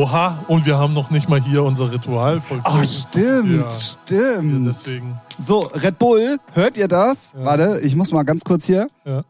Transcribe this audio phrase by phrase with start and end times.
[0.00, 2.62] Oha, und wir haben noch nicht mal hier unser Ritual vollzogen.
[2.82, 3.70] Ach, stimmt, Ja.
[3.70, 4.66] stimmt.
[4.66, 7.32] Ja, deswegen, So, Red Bull, hört ihr das?
[7.32, 7.44] Ja.
[7.46, 8.88] Warte, ich muss mal ganz kurz hier.
[9.06, 9.24] ja.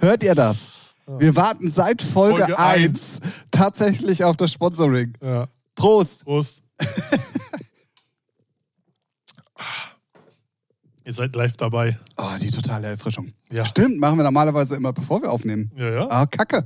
[0.00, 0.68] Hört ihr das?
[1.18, 5.14] Wir warten seit Folge, Folge 1 tatsächlich auf das Sponsoring.
[5.22, 5.46] ja.
[5.74, 6.24] Prost.
[6.26, 6.62] Prost.
[11.04, 11.98] Ihr seid live dabei.
[12.18, 13.32] Oh, die totale Erfrischung.
[13.50, 13.64] Ja.
[13.64, 15.70] Stimmt, machen wir normalerweise immer, bevor wir aufnehmen.
[15.76, 16.06] Ja, ja.
[16.10, 16.64] Ah, kacke.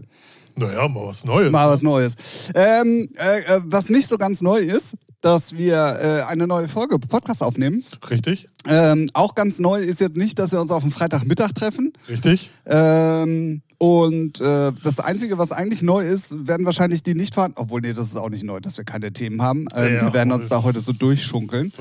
[0.57, 1.51] Naja, mal was Neues.
[1.53, 2.15] Mal was Neues.
[2.55, 6.99] Ähm, äh, äh, was nicht so ganz neu ist, dass wir äh, eine neue Folge
[6.99, 7.83] Podcast aufnehmen.
[8.11, 8.47] Richtig?
[8.67, 11.93] Ähm, auch ganz neu ist jetzt nicht, dass wir uns auf dem Freitagmittag treffen.
[12.09, 12.51] Richtig?
[12.67, 17.56] Ähm, und äh, das Einzige, was eigentlich neu ist, werden wahrscheinlich die nicht vorhanden.
[17.59, 19.67] Obwohl, nee, das ist auch nicht neu, dass wir keine Themen haben.
[19.75, 21.73] Ähm, Ja, wir werden uns da heute so durchschunkeln.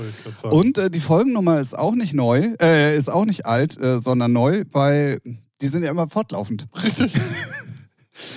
[0.43, 4.31] Und äh, die Folgennummer ist auch nicht neu, äh, ist auch nicht alt, äh, sondern
[4.33, 5.19] neu, weil
[5.61, 6.67] die sind ja immer fortlaufend.
[6.81, 7.13] Richtig?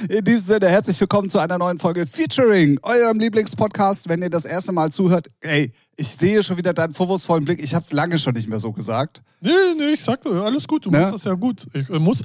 [0.09, 4.09] In diesem Sinne, herzlich willkommen zu einer neuen Folge Featuring, eurem Lieblingspodcast.
[4.09, 7.63] Wenn ihr das erste Mal zuhört, ey, ich sehe schon wieder deinen vorwurfsvollen Blick.
[7.63, 9.23] Ich habe es lange schon nicht mehr so gesagt.
[9.43, 11.01] Nee, nee, ich sag alles gut, du Ja.
[11.01, 11.67] machst das ja gut.
[11.75, 12.23] Ich äh, muss.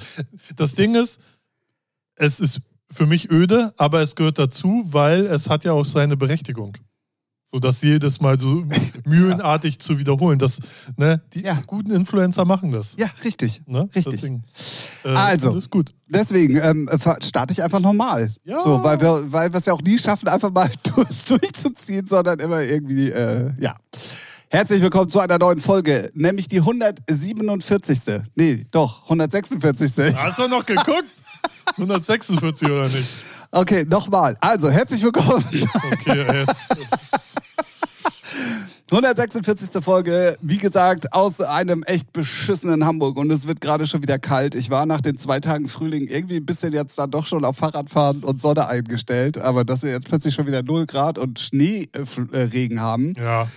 [0.56, 1.20] Das Ding ist,
[2.16, 6.16] es ist für mich öde, aber es gehört dazu, weil es hat ja auch seine
[6.16, 6.76] Berechtigung.
[7.54, 8.64] So das jedes Mal so
[9.06, 10.38] mühlenartig zu wiederholen.
[10.38, 10.56] Das,
[10.96, 11.60] ne, die Ja.
[11.66, 12.94] guten Influencer machen das.
[12.98, 13.60] Ja, richtig.
[13.66, 13.90] Ne?
[13.94, 14.14] Richtig.
[14.22, 14.42] Deswegen,
[15.04, 15.58] äh, Also.
[15.68, 15.92] Gut.
[16.08, 16.88] Deswegen ähm,
[17.22, 18.32] starte ich einfach normal.
[18.44, 18.58] Ja.
[18.58, 22.38] So, weil wir weil wir es ja auch nie schaffen, einfach mal durch, durchzuziehen, sondern
[22.38, 23.76] immer irgendwie, äh, ja.
[24.48, 28.22] Herzlich willkommen zu einer neuen Folge, nämlich die 147.
[28.34, 30.14] Nee, doch, 146.
[30.16, 31.04] Hast du noch geguckt?
[31.76, 33.08] 146 oder nicht?
[33.50, 34.34] Okay, nochmal.
[34.40, 35.44] Also, herzlich willkommen.
[35.44, 37.31] Okay, es,
[38.92, 39.82] 146.
[39.82, 44.54] Folge, wie gesagt, aus einem echt beschissenen Hamburg und es wird gerade schon wieder kalt.
[44.54, 47.56] Ich war nach den zwei Tagen Frühling irgendwie ein bisschen jetzt dann doch schon auf
[47.56, 52.82] Fahrradfahren und Sonne eingestellt, aber dass wir jetzt plötzlich schon wieder 0 Grad und Schneeregen
[52.82, 53.48] haben, ja.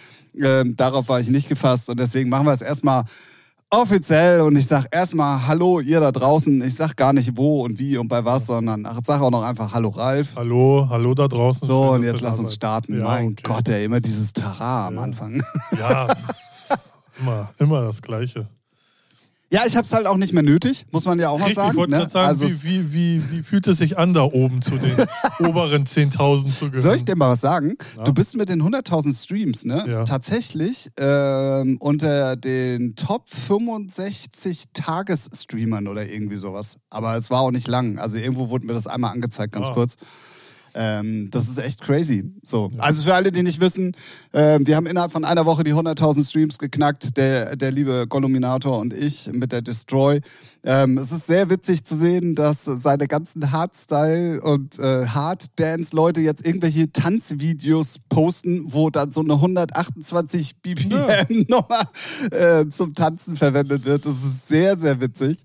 [0.42, 3.04] ähm, darauf war ich nicht gefasst und deswegen machen wir es erstmal
[3.76, 6.64] offiziell und ich sag erstmal Hallo ihr da draußen.
[6.64, 9.44] Ich sag gar nicht wo und wie und bei was, sondern ach, sag auch noch
[9.44, 10.36] einfach Hallo Ralf.
[10.36, 11.68] Hallo, hallo da draußen.
[11.68, 13.00] So, und jetzt lass uns starten.
[13.00, 13.44] Ja, mein okay.
[13.44, 15.44] Gott, ey, immer dieses Tara am Anfang.
[15.78, 16.08] Ja,
[17.20, 18.48] immer, immer das Gleiche.
[19.52, 21.68] Ja, ich hab's halt auch nicht mehr nötig, muss man ja auch mal Richtig, ich
[21.68, 21.78] sagen.
[21.78, 22.10] wollte Ne?
[22.10, 24.96] sagen, also, wie, wie, wie, wie fühlt es sich an, da oben zu den
[25.48, 26.82] oberen 10.000 zu gehören?
[26.82, 27.76] soll ich dir mal was sagen?
[27.96, 28.04] Ja.
[28.06, 29.86] Du bist mit den 100.000 Streams, ne?
[29.88, 30.04] Ja.
[30.04, 36.78] Tatsächlich ähm, unter den Top 65 Tagesstreamern oder irgendwie sowas.
[36.90, 38.00] Aber es war auch nicht lang.
[38.00, 39.74] Also irgendwo wurde mir das einmal angezeigt, ganz Ah.
[39.74, 39.96] kurz.
[40.76, 42.32] Ähm, das ist echt crazy.
[42.44, 42.70] So.
[42.78, 43.96] Also für alle, die nicht wissen,
[44.34, 48.78] ähm, wir haben innerhalb von einer Woche die 100.000 Streams geknackt, der, der liebe Golluminator
[48.80, 50.20] und ich mit der Destroy.
[50.68, 56.44] Ähm, es ist sehr witzig zu sehen, dass seine ganzen Hardstyle und äh, Hard-Dance-Leute jetzt
[56.44, 61.82] irgendwelche Tanzvideos posten, wo dann so eine 128 BPM-Nummer
[62.32, 64.06] äh, zum Tanzen verwendet wird.
[64.08, 65.38] Das ist sehr, sehr witzig.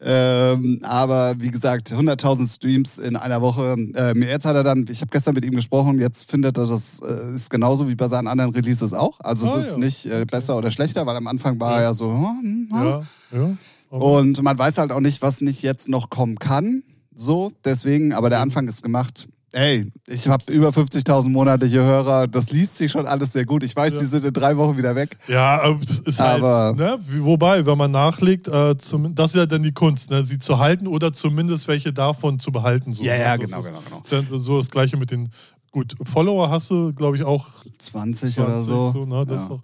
[0.00, 3.74] Ähm, aber wie gesagt, 100.000 Streams in einer Woche.
[3.76, 7.00] Ähm, jetzt hat er dann, ich habe gestern mit ihm gesprochen, jetzt findet er das
[7.00, 9.18] äh, ist genauso wie bei seinen anderen Releases auch.
[9.20, 9.78] Also Ah, es ist ja.
[9.78, 12.70] nicht äh, besser oder schlechter, weil am Anfang war er ja so, hm, hm, hm.
[12.70, 13.02] Ja,
[13.32, 13.56] ja.
[13.98, 16.82] Und man weiß halt auch nicht, was nicht jetzt noch kommen kann.
[17.14, 19.28] So, deswegen, aber der Anfang ist gemacht.
[19.52, 22.28] Ey, ich habe über 50.000 monatliche Hörer.
[22.28, 23.64] Das liest sich schon alles sehr gut.
[23.64, 23.98] Ich weiß, Ja.
[23.98, 25.18] die sind in drei Wochen wieder weg.
[25.26, 29.36] ja, aber es ist halt, Aber- ne, wobei, wenn man nachlegt, äh, zum, das ist
[29.36, 32.92] ja dann die Kunst, ne, sie zu halten oder zumindest welche davon zu behalten.
[32.92, 33.02] So.
[33.02, 34.00] Ja, ja, Also genau, genau, genau.
[34.04, 35.30] Ist ja so das Gleiche mit den,
[35.72, 37.48] gut, Follower hast du, glaube ich, auch
[37.78, 39.04] 20, 20 oder so.
[39.04, 39.42] ne, das ja.
[39.42, 39.62] ist noch,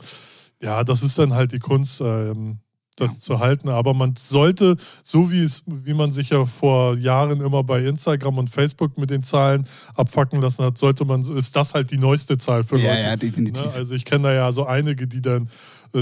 [0.61, 2.59] ja, das ist dann halt die Kunst, ähm,
[2.97, 3.69] das zu halten.
[3.69, 8.39] Aber man sollte, so wie es, wie man sich ja vor Jahren immer bei Instagram
[8.39, 12.39] und Facebook mit den Zahlen abfacken lassen hat, sollte man, ist das halt die neueste
[12.39, 13.03] Zahl für ja, Leute.
[13.03, 13.67] ja, definitiv.
[13.67, 13.73] Ne?
[13.75, 15.49] Also ich kenne da ja so einige, die dann,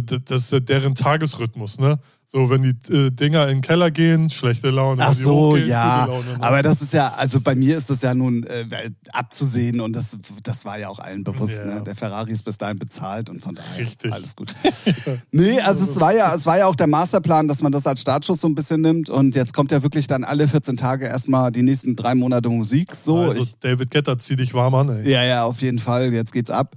[0.01, 1.99] das ist deren Tagesrhythmus, ne?
[2.35, 5.05] So, wenn die äh, Dinger in den Keller gehen, schlechte Laune.
[5.07, 6.07] Ach so, hochgehen, ja.
[6.07, 6.43] Laune, ne?
[6.43, 10.19] Aber das ist ja, also bei mir ist das ja nun äh, abzusehen und das,
[10.43, 11.59] das war ja auch allen bewusst.
[11.59, 11.77] Ja.
[11.77, 11.83] Ne?
[11.85, 14.13] Der Ferrari ist bis dahin bezahlt und von daher Richtig.
[14.13, 14.53] alles gut.
[15.31, 18.01] nee, also es war ja, es war ja auch der Masterplan, dass man das als
[18.01, 21.53] Startschuss so ein bisschen nimmt und jetzt kommt ja wirklich dann alle 14 Tage erstmal
[21.53, 22.97] die nächsten drei Monate Musik.
[22.97, 25.09] So, also ich, David Getter, zieh dich warm an, ey.
[25.09, 26.13] ja, ja, auf jeden Fall.
[26.13, 26.75] Jetzt geht's ab.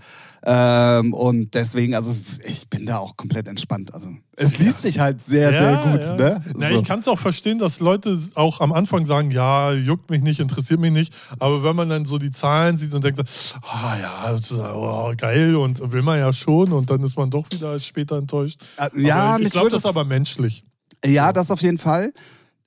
[0.49, 2.15] Ähm, und deswegen, also
[2.45, 3.93] ich bin da auch komplett entspannt.
[3.93, 6.03] Also es liest sich halt sehr, sehr gut.
[6.05, 6.15] ja.
[6.15, 6.41] Ne?
[6.55, 6.79] Na, So.
[6.79, 10.39] Ich kann es auch verstehen, dass Leute auch am Anfang sagen, ja, juckt mich nicht,
[10.39, 11.13] interessiert mich nicht.
[11.39, 13.21] Aber wenn man dann so die Zahlen sieht und denkt,
[13.61, 17.29] ah ja, das ist, oh, geil und will man ja schon und dann ist man
[17.29, 18.61] doch wieder später enttäuscht.
[18.77, 20.63] Äh, ja, aber ich glaube, das ist aber menschlich.
[21.03, 22.13] Ja, das auf jeden Fall.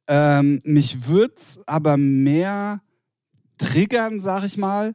[0.06, 2.82] Ähm, mich würde es aber mehr
[3.56, 4.92] triggern, sag ich mal,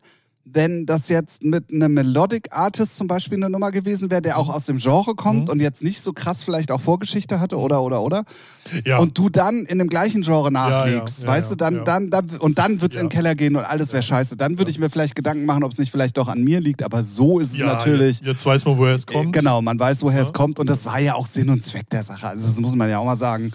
[0.47, 4.47] wenn das jetzt mit einem Melodic Artist zum Beispiel eine Nummer gewesen wäre, der auch
[4.47, 5.53] aus dem Genre kommt Mhm.
[5.53, 8.25] und jetzt nicht so krass vielleicht auch Vorgeschichte hatte oder oder oder
[8.85, 8.99] Ja.
[8.99, 12.29] und du dann in dem gleichen Genre nachlegst, ja, weißt ja, du, dann, dann, dann
[12.39, 13.01] und dann wird's Ja.
[13.01, 14.37] in den Keller gehen und alles wäre scheiße.
[14.37, 16.83] Dann würde ich mir vielleicht Gedanken machen, ob es nicht vielleicht doch an mir liegt,
[16.83, 18.21] aber so ist es natürlich.
[18.21, 19.33] Jetzt, weiß man, woher es kommt.
[19.33, 22.03] Genau, man weiß, woher es kommt und das war ja auch Sinn und Zweck der
[22.03, 22.27] Sache.
[22.29, 23.51] Also das muss man ja auch mal sagen.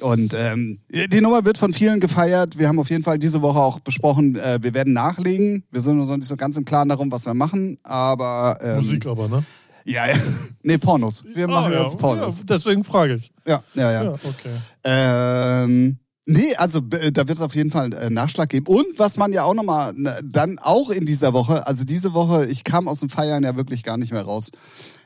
[0.00, 2.58] Und ähm, die Nummer wird von vielen gefeiert.
[2.58, 5.64] Wir haben auf jeden Fall diese Woche auch besprochen, äh, wir werden nachlegen.
[5.70, 8.76] Wir sind uns noch nicht so ganz im Klaren darum, was wir machen, aber ähm,
[8.76, 9.44] Musik aber, ne?
[9.84, 10.14] Ja, ja.
[10.62, 11.24] Nee, Pornos.
[11.34, 12.38] Wir machen Ah, jetzt Pornos.
[12.38, 13.32] Ja, deswegen frage ich.
[13.46, 14.04] Ja, ja, ja.
[14.04, 14.50] Ja, okay.
[14.84, 15.96] Ähm,
[16.26, 18.66] nee, also äh, da wird es auf jeden Fall einen Nachschlag geben.
[18.66, 22.64] Und was man ja auch nochmal, dann auch in dieser Woche, also diese Woche, ich
[22.64, 24.50] kam aus dem Feiern ja wirklich gar nicht mehr raus,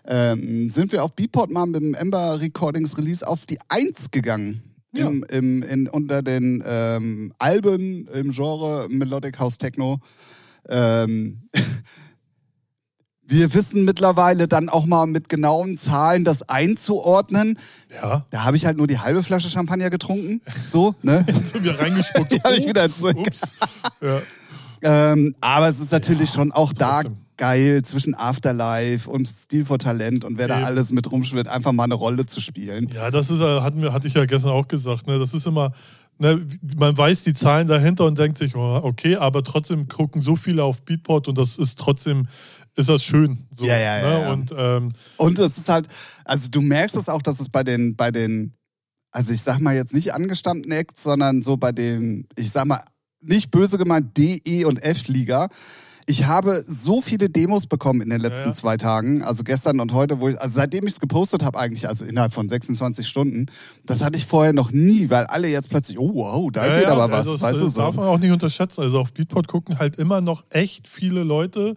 [0.05, 4.63] ähm, sind wir auf Beatport mal mit dem Ember Recordings Release auf die Eins gegangen.
[4.95, 5.09] Ja.
[5.09, 10.01] Im, im, in, unter den ähm, Alben im Genre Melodic House Techno.
[10.69, 11.49] Ähm,
[13.23, 17.59] wir wissen mittlerweile dann auch mal mit genauen Zahlen das einzuordnen.
[18.03, 18.27] Ja.
[18.31, 20.43] Da habe ich halt nur die halbe Flasche Champagner getrunken.
[20.67, 21.25] So, ne?
[21.29, 22.33] Jetzt haben wir reingespuckt.
[22.33, 23.17] Die habe ich wieder zurück.
[23.17, 23.55] Ups.
[24.03, 24.21] Ja.
[24.83, 27.22] Ähm, aber es ist natürlich schon auch da trotzdem.
[27.43, 30.65] Geil, zwischen Afterlife und Stil for Talent und wer da Eben.
[30.65, 32.89] alles mit rumschwirrt, einfach mal eine Rolle zu spielen.
[32.95, 35.09] ja, das ist, wir, hatte ich ja gestern auch gesagt.
[35.09, 35.19] Ne?
[35.19, 35.73] Das ist immer,
[36.19, 36.41] ne,
[36.77, 40.63] man weiß die Zahlen dahinter und denkt sich, oh, okay, aber trotzdem gucken so viele
[40.63, 42.29] auf Beatport und das ist trotzdem,
[42.77, 43.49] ist das schön.
[43.53, 44.21] So, Ja, ja, ja, ne?
[44.21, 44.33] ja.
[44.33, 45.89] Und ähm, Und es ist halt,
[46.25, 48.55] also du merkst es auch, dass es bei den, bei den,
[49.11, 52.85] also ich sag mal jetzt nicht angestammten Acts, sondern so bei den, ich sag mal,
[53.21, 55.49] nicht böse gemeint, D, E und F-Liga.
[56.07, 58.53] Ich habe so viele Demos bekommen in den letzten Ja.
[58.53, 61.89] zwei Tagen, also gestern und heute, wo ich, also seitdem ich es gepostet habe eigentlich,
[61.89, 63.47] also innerhalb von 26 Stunden,
[63.87, 66.85] das hatte ich vorher noch nie, weil alle jetzt plötzlich, oh wow, da ja, geht
[66.85, 67.81] ja, aber was, also das, weißt du äh, so.
[67.81, 68.83] darf man auch nicht unterschätzen.
[68.83, 71.77] Also auf Beatport gucken halt immer noch echt viele Leute.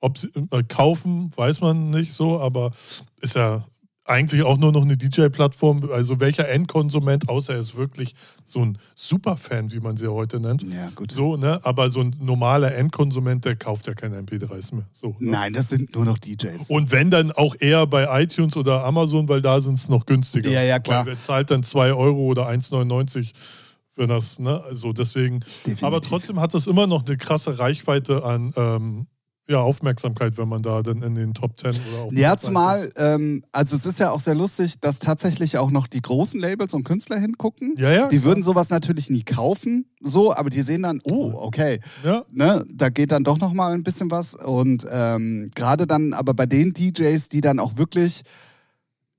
[0.00, 2.72] Ob sie äh, kaufen, weiß man nicht so, aber
[3.20, 3.64] ist ja
[4.12, 5.90] eigentlich auch nur noch eine DJ-Plattform.
[5.92, 8.14] Also welcher Endkonsument, außer er ist wirklich
[8.44, 10.62] so ein Superfan, wie man sie heute nennt.
[10.62, 11.10] Ja, gut.
[11.10, 11.60] So, ne?
[11.64, 14.86] Aber so ein normaler Endkonsument, der kauft ja keine MP3s mehr.
[14.92, 15.30] So, ne?
[15.32, 16.70] Nein, das sind nur noch DJs.
[16.70, 20.50] Und wenn dann auch eher bei iTunes oder Amazon, weil da sind es noch günstiger.
[20.50, 21.06] Ja, ja, klar.
[21.06, 23.32] Weil wer zahlt dann 2 Euro oder 1,99
[23.94, 24.62] für das, ne?
[24.64, 25.40] Also deswegen.
[25.40, 25.84] Definitiv.
[25.84, 29.06] Aber trotzdem hat das immer noch eine krasse Reichweite an ähm,
[29.48, 33.44] ja, Aufmerksamkeit, wenn man da dann in den Top 10 oder auf Ja, zumal, ähm,
[33.50, 36.84] also es ist ja auch sehr lustig, dass tatsächlich auch noch die großen Labels und
[36.84, 37.74] Künstler hingucken.
[37.76, 38.08] Ja, ja.
[38.08, 42.64] Die würden sowas natürlich nie kaufen, so, aber die sehen dann, oh, okay, Ja, ne,
[42.72, 44.34] da geht dann doch noch mal ein bisschen was.
[44.34, 48.22] Und ähm, gerade dann, aber bei den DJs, die dann auch wirklich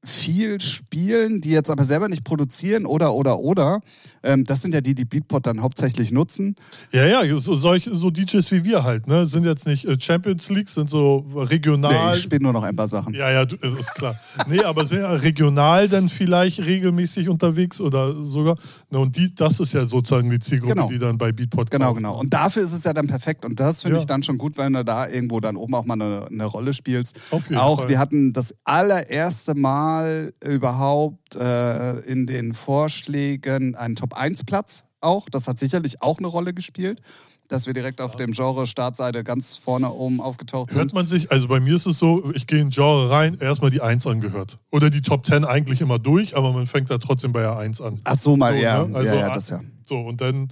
[0.06, 3.80] viel spielen, die jetzt aber selber nicht produzieren oder oder oder,
[4.24, 6.56] ähm, das sind ja die, die Beatport dann hauptsächlich nutzen.
[6.92, 9.26] ja, ja so, solche, so DJs wie wir halt, ne?
[9.26, 12.12] Sind jetzt nicht äh, Champions League, sind so regional.
[12.12, 13.14] Nee, ich spiele nur noch ein paar Sachen.
[13.14, 14.16] Ja, ja, du- äh, ist klar.
[14.48, 18.58] Nee, aber sehr regional dann vielleicht regelmäßig unterwegs oder sogar.
[18.90, 20.88] Ne, und die, das ist ja sozusagen die Zielgruppe, Genau.
[20.90, 21.98] die dann bei Beatport Genau, kauft.
[21.98, 22.20] genau.
[22.20, 23.46] Und dafür ist es ja dann perfekt.
[23.46, 24.02] Und das finde Ja.
[24.02, 26.74] ich dann schon gut, wenn du da irgendwo dann oben auch mal eine, eine Rolle
[26.74, 27.20] spielst.
[27.32, 27.90] Auf jeden auch Fall.
[27.90, 35.28] wir hatten das allererste Mal überhaupt äh, in den Vorschlägen einen Top-1-Platz auch.
[35.30, 37.02] Das hat sicherlich auch eine Rolle gespielt,
[37.48, 40.80] dass wir direkt auf dem Genre-Startseite ganz vorne oben aufgetaucht sind.
[40.80, 43.72] Hört man sich, also bei mir ist es so, ich gehe in Genre rein, erstmal
[43.72, 44.60] die 1 angehört.
[44.72, 47.82] Oder die Top 10 eigentlich immer durch, aber man fängt da trotzdem bei der 1
[47.82, 48.00] an.
[48.04, 48.86] Ach so, mal So, ja.
[48.86, 48.96] ne?
[48.96, 49.60] Also, ja, ja, das ja.
[49.86, 50.48] So, und dann,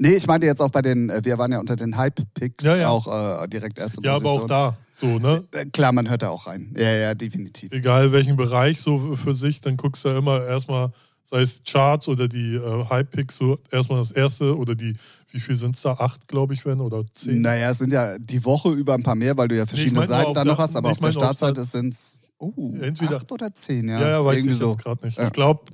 [0.00, 2.76] Nee, ich meinte jetzt auch bei den, äh, wir waren ja unter den Hype-Picks Ja,
[2.76, 2.88] ja.
[2.88, 3.06] auch
[3.44, 4.42] äh, direkt erste ja, aber Position.
[4.42, 5.44] auch da, so, ne?
[5.52, 6.74] Äh, Klar, man hört da auch rein.
[6.76, 7.70] Ja, ja, definitiv.
[7.72, 10.90] Egal welchen Bereich so für sich, dann guckst du ja immer erstmal,
[11.24, 14.96] sei es Charts oder die äh, Hype-Picks, so erstmal das erste oder die,
[15.30, 15.92] wie viel sind es da?
[15.94, 17.40] Acht, glaube ich, werden oder zehn?
[17.40, 20.06] Naja, es sind ja die Woche über ein paar mehr, weil du ja verschiedene nur
[20.06, 23.88] Seiten da noch hast, aber auf der Startseite sind es oh, Entweder- acht oder zehn,
[23.88, 24.00] ja.
[24.00, 24.70] ja, ja, weiß Irgendwie ich so.
[24.72, 25.18] jetzt gerade nicht.
[25.18, 25.26] Ja.
[25.26, 25.64] Ich glaube,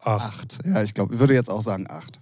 [0.00, 0.34] acht.
[0.34, 0.58] Acht.
[0.66, 2.20] Ja, ich glaube, ich würde jetzt auch sagen acht.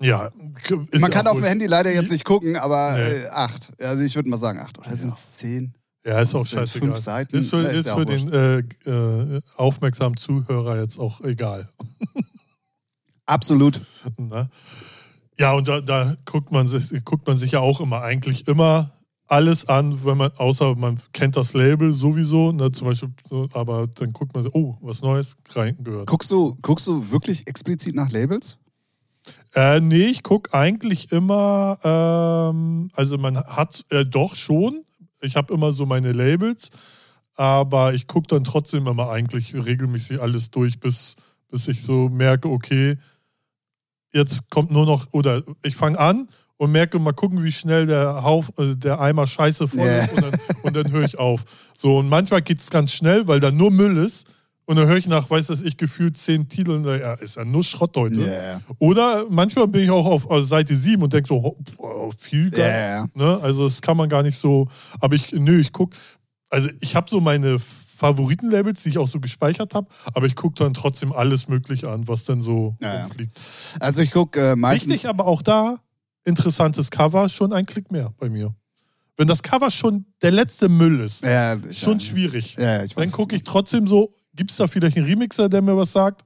[0.00, 1.44] Ja, Man ja kann auf dem.
[1.44, 3.02] Handy leider jetzt nicht gucken, aber Nee.
[3.22, 3.72] äh, acht.
[3.80, 4.76] Also ich würde mal sagen acht.
[4.78, 5.72] Oder sind es zehn?
[6.06, 6.88] Ja, ist auch scheißegal.
[6.88, 7.36] fünf Seiten.
[7.36, 11.68] Ist für, ist für den äh, äh, aufmerksamen Zuhörer jetzt auch egal.
[13.26, 13.80] Absolut.
[14.18, 14.50] Ne?
[15.38, 18.92] Ja, und da, da guckt, man sich, guckt man sich ja auch immer, eigentlich immer
[19.26, 23.86] alles an, wenn man, außer man kennt das Label sowieso, ne, zum Beispiel, so, aber
[23.86, 26.06] dann guckt man, oh, was Neues reingehört.
[26.06, 28.58] Guckst du, guckst du wirklich explizit nach Labels?
[29.54, 34.84] Äh, nee, ich gucke eigentlich immer, ähm, also man hat äh, doch schon,
[35.24, 36.70] ich habe immer so meine Labels,
[37.36, 41.16] aber ich gucke dann trotzdem immer eigentlich regelmäßig alles durch, bis,
[41.48, 42.96] bis ich so merke, okay,
[44.12, 48.22] jetzt kommt nur noch, oder ich fange an und merke, mal gucken, wie schnell der,
[48.22, 50.04] Hauf, äh, der Eimer scheiße voll Ja.
[50.04, 51.44] ist und dann, und dann höre ich auf.
[51.74, 54.26] So, und manchmal geht es ganz schnell, weil da nur Müll ist.
[54.66, 57.44] Und dann höre ich nach, weiß das ich, gefühlt zehn Titeln, na ja, ist ja
[57.44, 58.16] nur Schrott heute.
[58.16, 58.60] Yeah.
[58.78, 63.06] Oder manchmal bin ich auch auf Seite 7 und denke so, oh, viel geil.
[63.14, 63.22] ja.
[63.26, 63.38] Ne?
[63.42, 64.66] Also das kann man gar nicht so.
[65.00, 65.96] Aber ich, nö, ich gucke,
[66.48, 70.56] also ich habe so meine Favoritenlabels, die ich auch so gespeichert habe, aber ich gucke
[70.56, 73.38] dann trotzdem alles Mögliche an, was dann so Ja, rumfliegt.
[73.80, 74.92] Also ich gucke äh, meistens.
[74.92, 75.78] Wichtig aber auch da,
[76.24, 78.54] interessantes Cover, schon ein Klick mehr bei mir.
[79.16, 82.56] Wenn das Cover schon der letzte Müll ist, Ja, schon ja, schwierig.
[82.58, 85.76] Ja, weiß, Dann gucke ich trotzdem so, gibt es da vielleicht einen Remixer, der mir
[85.76, 86.22] was sagt?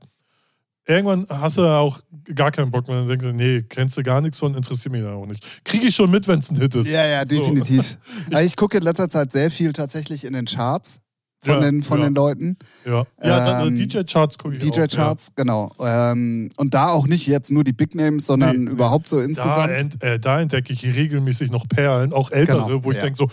[0.86, 2.00] Irgendwann hast du auch
[2.34, 2.96] gar keinen Bock mehr.
[2.98, 5.62] Dann denkst du, nee, kennst du gar nichts von, interessiert mich dann auch nicht.
[5.64, 6.88] Kriege ich schon mit, wenn es ein Hit ist.
[6.88, 7.26] Ja, ja, So.
[7.36, 7.98] definitiv.
[8.32, 11.00] Also ich gucke in letzter Zeit sehr viel tatsächlich in den Charts
[11.42, 12.06] von, Ja, den, von ja.
[12.08, 12.56] den Leuten.
[12.86, 14.70] Ja, ja dann, Ähm, äh, DJ-Charts gucke ich auch.
[14.70, 15.70] DJ-Charts, genau.
[15.78, 19.24] Ähm, und da auch nicht jetzt nur die Big Names, sondern Nee, überhaupt so Ja.
[19.24, 19.70] Da, insgesamt.
[19.70, 23.28] ent, äh, da entdecke ich regelmäßig noch Perlen, auch ältere, Genau, wo ich denke so,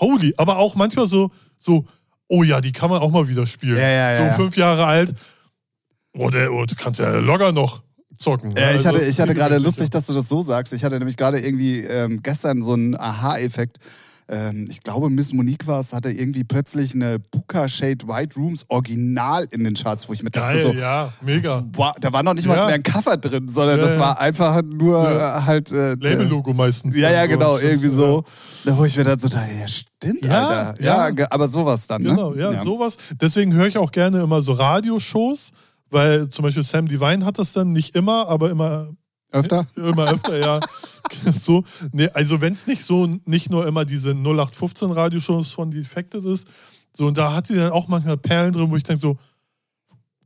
[0.00, 1.86] holy, aber auch manchmal so, so,
[2.32, 3.76] oh ja, die kann man auch mal wieder spielen.
[3.76, 4.32] Ja, ja, so ja.
[4.34, 5.14] fünf Jahre alt.
[6.14, 7.82] Oh, der, oh, du kannst ja locker noch
[8.16, 8.50] zocken.
[8.50, 8.60] ne?
[8.60, 10.72] Ja, ich Also hatte, das ich hatte gerade lustig, dass du das so sagst.
[10.72, 13.78] Ich hatte nämlich gerade irgendwie ähm, gestern so einen Aha-Effekt.
[14.28, 18.64] Ähm, ich glaube, Miss Monique war es, hatte irgendwie plötzlich eine Buka Shade White Rooms
[18.68, 21.64] Original in den Charts, wo ich mir dachte Geil, so, ja, mega.
[21.74, 22.66] wow, da war noch nicht mal Ja.
[22.66, 24.00] mehr ein Cover drin, sondern Ja, das ja.
[24.00, 25.38] war einfach nur Ja.
[25.38, 26.96] äh, halt äh, Label-Logo meistens.
[26.96, 27.92] Ja, ja, So, genau, irgendwie ja.
[27.94, 28.24] so.
[28.64, 30.82] Da wo ich mir dann so dachte, ja, stimmt, Ja, Alter.
[30.82, 31.26] Ja, ja.
[31.30, 32.10] aber sowas dann, ne?
[32.10, 32.96] Genau, ja, sowas.
[33.20, 35.50] Deswegen höre ich auch gerne immer so Radioshows,
[35.90, 38.86] weil zum Beispiel Sam Divine hat das dann nicht immer, aber immer
[39.32, 39.66] Öfter?
[39.76, 40.60] Immer öfter, ja.
[41.32, 46.24] so, nee, also wenn es nicht so, nicht nur immer diese 0815 Radioshows von Defected
[46.24, 46.46] ist,
[46.94, 49.18] so, und da hat sie dann auch manchmal Perlen drin, wo ich denke so,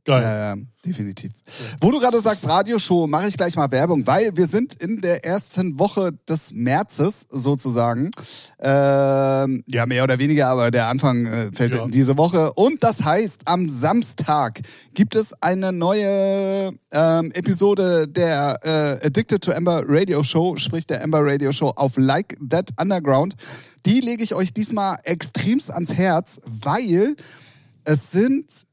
[0.07, 0.23] geil.
[0.23, 1.31] Ja, ja, definitiv.
[1.79, 5.23] Wo du gerade sagst, Radioshow, mache ich gleich mal Werbung, weil wir sind in der
[5.23, 8.11] ersten Woche des Märzes sozusagen.
[8.59, 11.83] Ähm, ja, mehr oder weniger, aber der Anfang äh, fällt Ja.
[11.85, 12.53] in diese Woche.
[12.53, 14.61] Und das heißt, am Samstag
[14.93, 21.03] gibt es eine neue ähm, Episode der äh, Addicted to Amber Radio Show, sprich der
[21.03, 23.35] Amber Radio Show auf Like That Underground.
[23.85, 27.15] Die lege ich euch diesmal extremst ans Herz, weil
[27.83, 28.66] es sind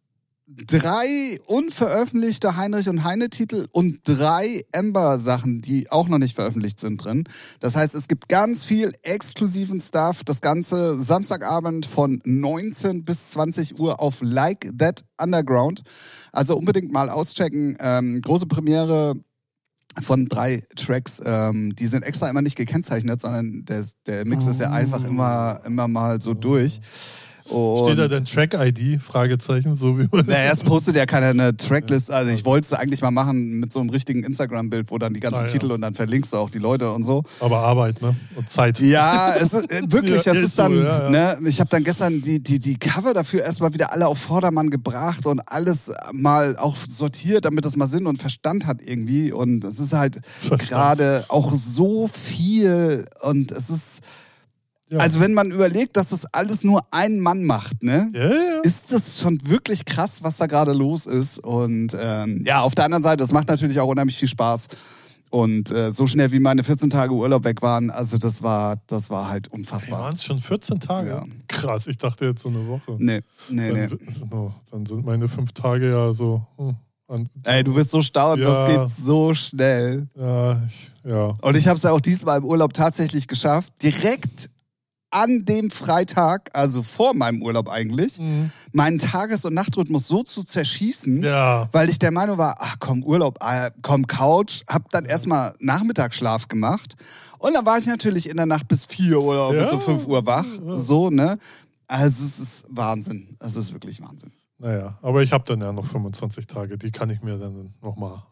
[0.67, 6.81] drei unveröffentlichte Heinrich und Heine Titel und drei Ember Sachen, die auch noch nicht veröffentlicht
[6.81, 7.25] sind drin.
[7.61, 10.25] Das heißt, es gibt ganz viel exklusiven Stuff.
[10.25, 15.83] Das ganze Samstagabend von 19 bis 20 Uhr auf Like That Underground.
[16.33, 17.77] Also unbedingt mal auschecken.
[17.81, 19.15] Ähm, große Premiere
[20.01, 21.21] von drei Tracks.
[21.25, 25.61] Ähm, die sind extra immer nicht gekennzeichnet, sondern der, der Mix ist ja einfach immer,
[25.65, 26.81] immer mal so durch.
[27.49, 29.03] Und Steht da denn Track-ID?
[29.03, 30.25] Fragezeichen, so wie man.
[30.27, 32.11] naja, es postet ja keiner eine Tracklist.
[32.11, 35.21] Also ich wollte es eigentlich mal machen mit so einem richtigen Instagram-Bild, wo dann die
[35.21, 35.53] ganzen Ah, ja.
[35.53, 37.23] Titel und dann verlinkst du auch die Leute und so.
[37.41, 38.17] Aber Arbeit, ne?
[38.37, 38.81] Und Zeit.
[38.81, 41.69] Ja, es ist, äh, wirklich, Ja, das ist ist dann, so, ja, ne, ich habe
[41.69, 45.91] dann gestern die, die, die Cover dafür erstmal wieder alle auf Vordermann gebracht und alles
[46.13, 49.33] mal auch sortiert, damit das mal Sinn und Verstand hat irgendwie.
[49.33, 50.21] Und es ist halt
[50.59, 54.01] gerade auch so viel und es ist,
[54.95, 55.01] Ja.
[55.01, 58.11] also wenn man überlegt, dass das alles nur ein Mann macht, ne?
[58.15, 58.61] ja, ja.
[58.63, 61.39] ist das schon wirklich krass, was da gerade los ist.
[61.39, 64.69] Und ähm, ja, auf der anderen Seite, das macht natürlich auch unheimlich viel Spaß.
[65.31, 69.11] Und äh, so schnell wie meine 14 Tage Urlaub weg waren, also das war, das
[69.11, 70.01] war halt unfassbar.
[70.01, 71.11] Waren es schon 14 Tage?
[71.11, 71.25] Ja.
[71.49, 72.95] Krass, ich dachte jetzt so eine Woche.
[72.99, 73.89] Nee, nee, nee.
[73.89, 73.99] Dann,
[74.31, 76.47] oh, dann sind meine fünf Tage ja so.
[76.57, 76.77] hm,
[77.09, 78.65] an, Ey, du wirst so staunen, Ja.
[78.65, 80.07] das geht so schnell.
[80.17, 81.35] ja, ich, ja.
[81.43, 84.51] Und ich habe es ja auch diesmal im Urlaub tatsächlich geschafft, direkt
[85.15, 88.51] an dem Freitag, also vor meinem Urlaub eigentlich, Mhm.
[88.73, 91.69] meinen Tages- und Nachtrhythmus so zu zerschießen, Ja.
[91.73, 96.49] weil ich der Meinung war, ach komm, Urlaub, äh, komm, Couch, hab dann erstmal Nachmittagsschlaf
[96.49, 96.97] gemacht.
[97.39, 99.75] Und dann war ich natürlich in der Nacht bis 4 Uhr oder bis Ja.
[99.77, 100.45] um 5 Uhr wach.
[100.67, 100.77] Ja.
[100.77, 101.39] So, ne?
[101.87, 103.37] Also es ist Wahnsinn.
[103.41, 104.33] Es ist wirklich Wahnsinn.
[104.59, 108.23] Naja, aber ich habe dann ja noch 25 Tage, die kann ich mir dann nochmal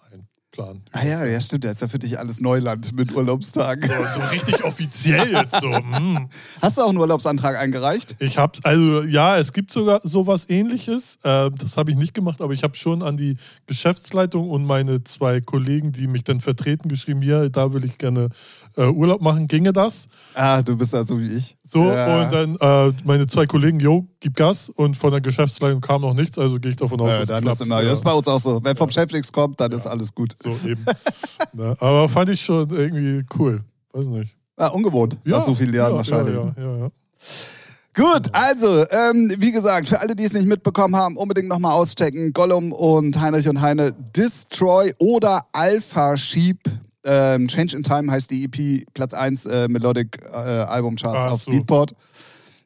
[0.52, 0.82] einplanen.
[0.92, 1.64] Ah ja, ja, stimmt.
[1.64, 3.88] Das ist ja für dich alles Neuland mit Urlaubstagen.
[3.88, 5.72] So, so richtig offiziell jetzt so.
[5.72, 6.28] hm.
[6.60, 8.16] Hast du auch einen Urlaubsantrag eingereicht?
[8.18, 11.16] Ich habe, also ja, es gibt sogar sowas ähnliches.
[11.22, 15.04] Äh, das habe ich nicht gemacht, aber ich habe schon an die Geschäftsleitung und meine
[15.04, 18.28] zwei Kollegen, die mich dann vertreten, geschrieben, hier, da will ich gerne
[18.76, 19.48] äh, Urlaub machen.
[19.48, 20.08] Ginge das?
[20.34, 21.56] Ah, du bist ja so wie ich.
[21.72, 22.22] So, Ja.
[22.24, 24.68] und dann äh, meine zwei Kollegen, jo, gib Gas.
[24.68, 27.36] Und von der Geschäftsleitung kam noch nichts, also gehe ich davon aus, Äh, dass dann
[27.38, 27.60] es ist klappt.
[27.62, 27.88] immer, Ja.
[27.88, 28.60] das ist bei uns auch so.
[28.62, 30.36] Wenn vom Chef nichts kommt, dann ist alles gut.
[30.42, 30.84] So eben.
[31.54, 31.74] ne?
[31.80, 33.60] Aber fand ich schon irgendwie cool.
[33.94, 34.36] Weiß nicht.
[34.58, 36.34] Ah, ungewohnt, nach so vielen Jahren ja, wahrscheinlich.
[36.34, 36.88] Ja, ja, ja, ja.
[37.94, 42.32] Gut, also, ähm, wie gesagt, für alle, die es nicht mitbekommen haben, unbedingt nochmal auschecken.
[42.32, 46.58] Gollum und Heinrich und Heine Destroy oder Alpha Sheep.
[47.04, 51.42] Ähm, Change in Time heißt die EP, Platz 1 äh, Melodic äh, Albumcharts Ach auf
[51.42, 51.50] so.
[51.50, 51.94] Beatport.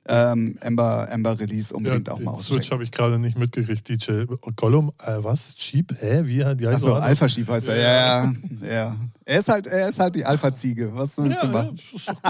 [0.08, 2.70] Ähm, Ember, Ember Release Ja, unbedingt auch den mal Switch auschecken.
[2.70, 3.88] habe ich gerade nicht mitgekriegt.
[3.88, 5.54] DJ Gollum, äh, was?
[5.56, 5.96] Cheap?
[6.00, 6.22] Hä?
[6.24, 6.36] Wie?
[6.56, 7.76] Die heißt Achso, Alpha Sheep heißt er.
[7.76, 8.32] Ja, ja,
[8.72, 8.96] ja.
[9.28, 10.92] Er ist halt, er ist halt die Alpha-Ziege.
[10.94, 11.80] Was willst Ja, du ja, machen?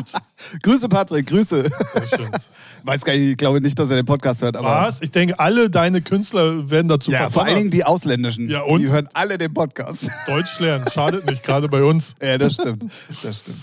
[0.62, 1.64] Grüße, Patrick, Grüße.
[2.84, 4.68] Weiß gar nicht, ich glaube nicht, dass er den Podcast hört, aber.
[4.68, 5.02] Was?
[5.02, 8.48] Ich denke, alle deine Künstler werden dazu Ja, vor allen Dingen die ausländischen.
[8.48, 8.80] Ja, und?
[8.80, 10.08] Die hören alle den Podcast.
[10.26, 10.86] Deutsch lernen.
[10.90, 12.14] Schadet nicht, gerade bei uns.
[12.22, 12.84] ja, das stimmt.
[13.22, 13.58] Das stimmt.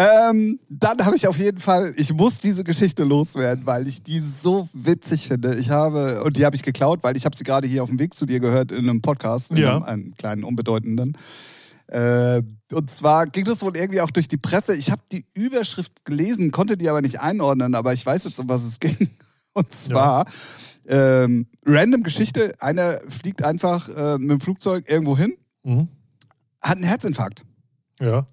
[0.00, 4.20] Ähm, dann habe ich auf jeden Fall, ich muss diese Geschichte loswerden, weil ich die
[4.20, 5.56] so witzig finde.
[5.56, 7.98] Ich habe, und die habe ich geklaut, weil ich habe sie gerade hier auf dem
[7.98, 9.74] Weg zu dir gehört in einem Podcast, in Ja.
[9.74, 11.18] einem, einem kleinen unbedeutenden.
[11.88, 14.76] Äh, und zwar ging das wohl irgendwie auch durch die Presse.
[14.76, 18.48] Ich habe die Überschrift gelesen, konnte die aber nicht einordnen, aber ich weiß jetzt, um
[18.48, 19.10] was es ging.
[19.52, 20.26] Und zwar
[20.86, 25.32] ähm, random Geschichte: Einer fliegt einfach äh, mit dem Flugzeug irgendwo hin,
[25.64, 25.88] Mhm.
[26.62, 27.42] hat einen Herzinfarkt.
[28.00, 28.26] Ja.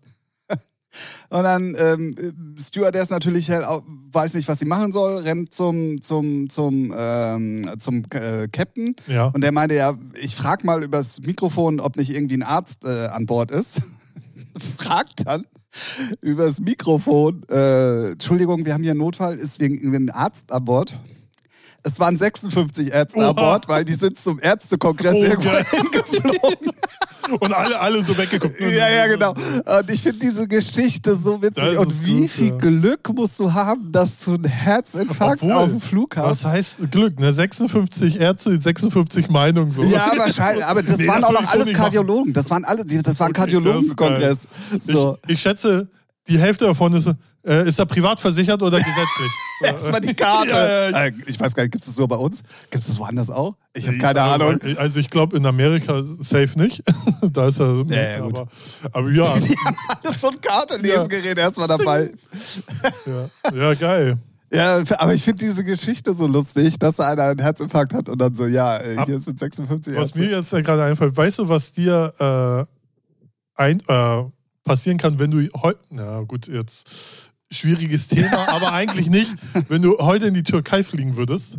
[1.29, 2.11] Und dann ähm,
[2.59, 7.69] Stewardess natürlich halt auch, weiß nicht, was sie machen soll, rennt zum zum zum ähm,
[7.79, 9.27] zum äh, Captain Ja.
[9.27, 13.07] und der meinte ja, ich frag mal übers Mikrofon, ob nicht irgendwie ein Arzt äh,
[13.07, 13.81] an Bord ist.
[14.77, 15.43] Fragt dann
[16.21, 20.63] übers Mikrofon, äh, Entschuldigung, wir haben hier einen Notfall, ist wegen irgendwie ein Arzt an
[20.63, 20.97] Bord.
[21.85, 23.33] Es waren 56 Ärzte an Oha.
[23.33, 26.71] Bord, weil die sind zum Ärztekongress Oh, irgendwo hingeflogen.
[27.39, 28.59] Und alle, alle so weggeguckt.
[28.59, 29.31] Ja, ja, genau.
[29.31, 31.77] Und ich finde diese Geschichte so witzig.
[31.77, 32.55] Und wie gut, viel ja.
[32.55, 37.19] Glück musst du haben, dass du einen Herzinfarkt Obwohl, auf dem Flughafen Was heißt Glück?
[37.19, 37.33] Ne?
[37.33, 39.71] 56 Ärzte, 56 Meinungen.
[39.71, 39.81] So.
[39.83, 40.65] Ja, wahrscheinlich.
[40.65, 41.75] Aber das Nee, waren das auch noch alles machen.
[41.77, 42.33] Kardiologen.
[42.33, 44.47] Das waren alle, das war ein Kardiologenkongress.
[44.81, 45.17] So.
[45.25, 45.87] Ich, ich schätze,
[46.27, 47.07] die Hälfte davon ist,
[47.43, 49.31] äh, ist er privat versichert oder gesetzlich.
[49.61, 50.49] Erstmal die Karte.
[50.51, 52.43] Ja, ja, Äh, Ich weiß gar nicht, gibt es das nur bei uns?
[52.69, 53.55] Gibt es das woanders auch?
[53.73, 54.59] Ich habe keine Also, Ahnung.
[54.77, 56.81] Also ich glaube in Amerika safe nicht.
[57.21, 57.83] da ist er.
[57.87, 58.37] Ja, ja, gut.
[58.39, 58.47] aber,
[58.91, 62.11] aber ja, Die haben alles so ein Kartenlesegerät erstmal dabei.
[63.05, 64.17] ja, ja, geil.
[64.53, 68.35] Ja, aber ich finde diese Geschichte so lustig, dass einer einen Herzinfarkt hat und dann
[68.35, 70.19] so, ja, äh, hier sind 56 Was Ärzte.
[70.19, 72.13] mir jetzt ja gerade einfällt, weißt du, was dir
[73.57, 74.23] äh, ein, äh,
[74.63, 76.87] passieren kann, wenn du heute, na gut, jetzt
[77.55, 79.33] schwieriges Thema, aber eigentlich nicht,
[79.69, 81.57] wenn du heute in die Türkei fliegen würdest,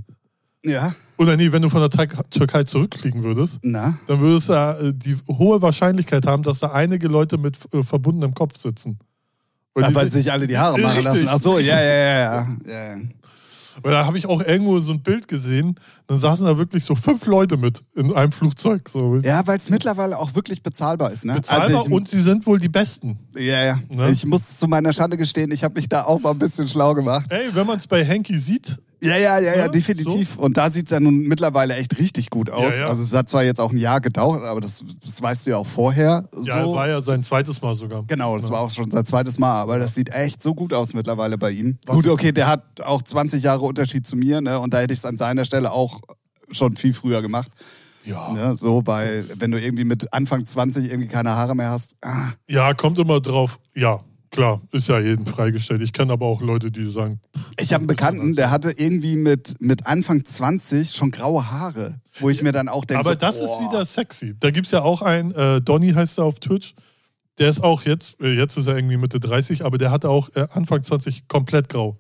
[0.65, 3.97] Ja, oder nee, wenn du von der Tür- Türkei zurückfliegen würdest, na.
[4.07, 8.35] dann würdest du äh, die hohe Wahrscheinlichkeit haben, dass da einige Leute mit äh, verbundenem
[8.35, 8.99] Kopf sitzen.
[9.75, 11.25] Weil Ja, weil sich- sich alle die Haare machen Richtig.
[11.25, 11.29] lassen.
[11.29, 12.47] Ach so, ja, ja, ja, ja.
[12.67, 12.97] ja.
[13.83, 16.95] Weil da habe ich auch irgendwo so ein Bild gesehen, dann saßen da wirklich so
[16.95, 18.89] fünf Leute mit in einem Flugzeug.
[18.89, 19.17] So.
[19.17, 21.25] Ja, weil es mittlerweile auch wirklich bezahlbar ist.
[21.25, 21.35] Ne?
[21.35, 23.19] Bezahlbar also ich, und sie sind wohl die Besten.
[23.35, 23.79] ja, ja.
[23.91, 24.11] Ne?
[24.11, 26.95] Ich muss zu meiner Schande gestehen, ich habe mich da auch mal ein bisschen schlau
[26.95, 27.27] gemacht.
[27.31, 30.37] Ey, wenn man es bei Henky sieht, Ja, ja, ja, ja, Ja, definitiv.
[30.39, 32.75] Und da sieht es ja nun mittlerweile echt richtig gut aus.
[32.79, 32.89] Ja, ja.
[32.89, 35.57] Also es hat zwar jetzt auch ein Jahr gedauert, aber das, das weißt du ja
[35.59, 36.29] auch vorher.
[36.45, 36.75] ja, so.
[36.75, 38.05] war ja sein zweites Mal sogar.
[38.07, 38.53] Genau, das Ja.
[38.53, 41.51] war auch schon sein zweites Mal, aber das sieht echt so gut aus mittlerweile bei
[41.51, 41.79] ihm.
[41.87, 44.59] Was- Gut, okay, der hat auch 20 Jahre Unterschied zu mir, ne?
[44.59, 46.01] Und da hätte ich es an seiner Stelle auch
[46.51, 47.51] schon viel früher gemacht.
[48.05, 48.33] Ja.
[48.33, 48.55] Ne?
[48.57, 52.73] So, weil wenn du irgendwie mit Anfang 20 irgendwie keine Haare mehr hast, ah, ja,
[52.73, 53.59] kommt immer drauf.
[53.75, 54.01] Ja,
[54.37, 55.83] klar, ist ja jedem freigestellt.
[55.83, 57.21] Ich kenne aber auch Leute, die sagen,
[57.59, 62.31] Ich habe einen Bekannten, der hatte irgendwie mit, mit Anfang 20 schon graue Haare, wo
[62.31, 63.69] ich mir dann auch denke, aber so, das ist boah.
[63.69, 64.35] wieder sexy.
[64.39, 66.75] Da gibt es ja auch einen, äh, Donny heißt er auf Twitch.
[67.39, 70.29] Der ist auch jetzt, äh, jetzt ist er irgendwie Mitte 30, aber der hatte auch
[70.37, 71.99] äh, Anfang 20 komplett grau.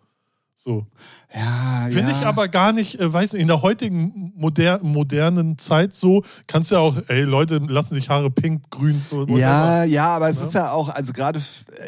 [0.59, 0.85] So.
[1.33, 2.17] Ja, Finde ja.
[2.19, 6.71] ich aber gar nicht, äh, weiß nicht, in der heutigen moder modernen Zeit so, kannst
[6.71, 9.39] du ja auch, ey, Leute lassen sich Haare pink, grün, whatever.
[9.39, 10.47] Ja, ja, aber es Ja.
[10.47, 11.41] ist ja auch, also gerade,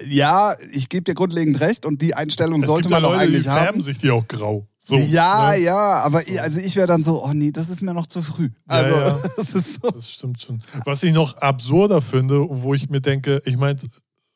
[0.07, 3.27] ja, ich gebe dir grundlegend recht und die Einstellung Es sollte ja man doch Leute,
[3.27, 3.83] die eigentlich färben haben.
[3.83, 4.69] sich die auch grau.
[4.81, 5.59] So, ja, ne?
[5.61, 8.23] ja, aber ich, also ich wäre dann so, oh nee, das ist mir noch zu
[8.23, 8.49] früh.
[8.71, 9.19] Ja, Also, ja.
[9.37, 9.91] das ist so.
[9.91, 10.63] Das stimmt schon.
[10.85, 13.79] Was ich noch absurder finde, wo ich mir denke, ich meine,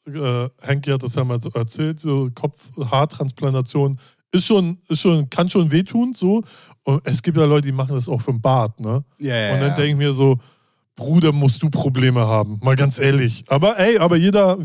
[0.07, 3.99] äh, Henki hat das ja mal erzählt, so Kopfhaartransplantation
[4.33, 6.43] ist schon, ist schon, kann schon wehtun, so.
[6.85, 9.05] Und es gibt ja Leute, die machen das auch für den Bart, ne?
[9.19, 9.77] Ja, ja, Und dann ja.
[9.77, 10.39] denke ich mir so,
[10.97, 12.59] Bruder, musst du Probleme haben.
[12.63, 13.45] Mal ganz ehrlich.
[13.49, 14.59] Aber ey, aber jeder,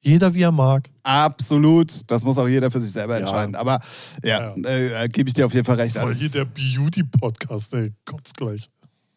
[0.00, 0.88] jeder wie er mag.
[1.02, 3.20] Absolut, das muss auch jeder für sich selber Ja.
[3.20, 3.54] entscheiden.
[3.54, 3.80] Aber
[4.24, 5.02] ja, Ja.
[5.02, 5.96] Äh, gebe ich dir auf jeden Fall recht.
[5.96, 8.68] Voll hier der Beauty-Podcast, ey, kommt's gleich.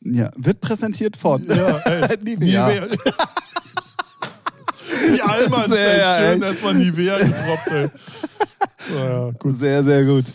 [0.04, 2.68] ja, wird präsentiert von Ja, ey, Nivea.
[2.70, 2.88] Nivea.
[4.90, 6.50] Wie Alman, Sehr, ey, schön ey.
[6.50, 7.90] erstmal Nivea gedroppt, ey.
[8.78, 9.58] So, ja, gut.
[9.58, 10.26] Sehr, sehr gut.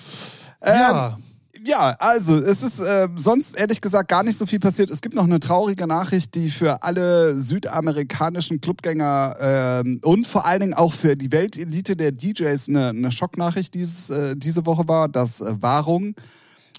[0.63, 1.19] Ähm, Ja,
[1.67, 4.91] ja, also es ist äh, sonst ehrlich gesagt gar nicht so viel passiert.
[4.91, 10.61] Es gibt noch eine traurige Nachricht, die für alle südamerikanischen Clubgänger ähm, und vor allen
[10.61, 15.09] Dingen auch für die Weltelite der DJs eine, eine Schocknachricht dieses, äh, diese Woche war,
[15.09, 16.15] dass äh, Wahrung,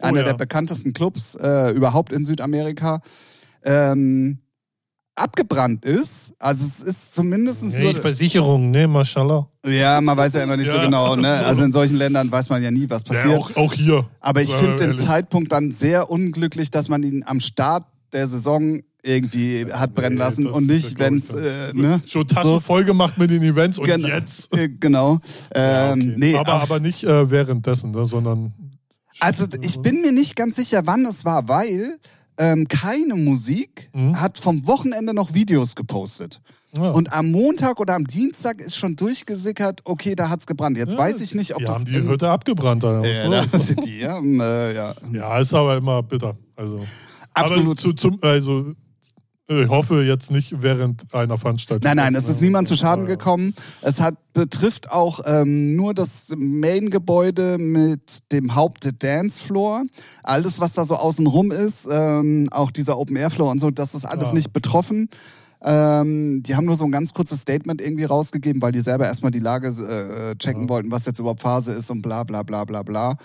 [0.01, 0.25] Oh einer ja.
[0.25, 2.99] der bekanntesten Clubs äh, überhaupt in Südamerika,
[3.63, 4.39] ähm,
[5.15, 6.34] abgebrannt ist.
[6.39, 7.95] Also es ist zumindest Nee, nur...
[7.95, 9.47] Versicherung, ne, mashallah.
[9.65, 11.15] Ja, man weiß ja immer nicht so Ja, genau.
[11.15, 11.38] Ne?
[11.39, 11.43] so.
[11.45, 13.32] Also in solchen Ländern weiß man ja nie, was passiert.
[13.34, 14.08] Ja, auch, auch hier.
[14.19, 14.95] Aber ich finde den.
[14.95, 20.19] Zeitpunkt dann sehr unglücklich, dass man ihn am Start der Saison irgendwie hat brennen Nee,
[20.23, 22.01] lassen das- und nicht, wenn es, äh, ne?
[22.08, 22.60] Schon Taschen So.
[22.60, 24.51] voll gemacht mit den Events und Gen- jetzt.
[24.58, 25.19] Äh, genau.
[25.56, 26.13] Ja, Ähm, okay.
[26.17, 28.54] nee, aber, aber nicht äh, währenddessen, ne, sondern.
[29.19, 31.99] Also ich bin mir nicht ganz sicher, wann es war, weil
[32.38, 34.19] ähm, keine Musik Mhm.
[34.19, 36.41] hat vom Wochenende noch Videos gepostet.
[36.76, 36.91] Ja.
[36.91, 40.78] Und am Montag oder am Dienstag ist schon durchgesickert, okay, da hat's gebrannt.
[40.78, 41.76] Jetzt Ja, weiß ich nicht, ob die das...
[41.76, 42.84] haben die Hütte abgebrannt.
[42.84, 44.93] Was da die, ja, äh, ja.
[45.12, 46.36] ja, ist aber immer bitter.
[46.58, 46.86] Also.
[47.34, 47.80] Absolut.
[47.80, 48.74] Zu, zum, also,
[49.47, 51.84] ich hoffe jetzt nicht während einer Veranstaltung.
[51.84, 53.15] Nein, nein, es ist niemand zu Schaden Ja, ja.
[53.15, 53.53] gekommen.
[53.81, 59.84] Es hat, betrifft auch ähm, nur das Main-Gebäude mit dem Haupt-Dancefloor.
[60.23, 64.27] Alles, was da so außenrum ist, ähm, auch dieser Open-Air-Floor und so, das ist alles
[64.29, 64.34] Ja.
[64.34, 65.10] nicht betroffen.
[65.62, 69.31] Ähm, die haben nur so ein ganz kurzes Statement irgendwie rausgegeben, weil die selber erstmal
[69.31, 70.69] die Lage äh, checken Ja.
[70.69, 73.15] wollten, was jetzt überhaupt Phase ist und bla bla bla bla bla.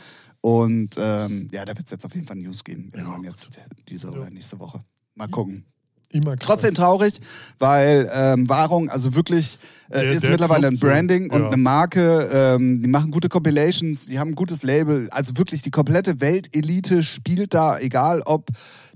[0.41, 2.91] Und ähm, ja, da wird es jetzt auf jeden Fall News geben.
[2.95, 3.51] Irgendwann jetzt
[3.89, 4.81] diese oder nächste Woche.
[5.15, 5.65] Mal gucken.
[6.13, 6.47] Immer krass.
[6.47, 7.21] Trotzdem traurig,
[7.61, 9.59] weil ähm, Wahrung, also wirklich,
[9.91, 11.47] äh, Der- ist der mittlerweile ein so, Branding und ja.
[11.49, 12.29] eine Marke.
[12.33, 15.09] Ähm, die machen gute Compilations, die haben ein gutes Label.
[15.13, 18.49] Also wirklich die komplette Weltelite spielt da, egal ob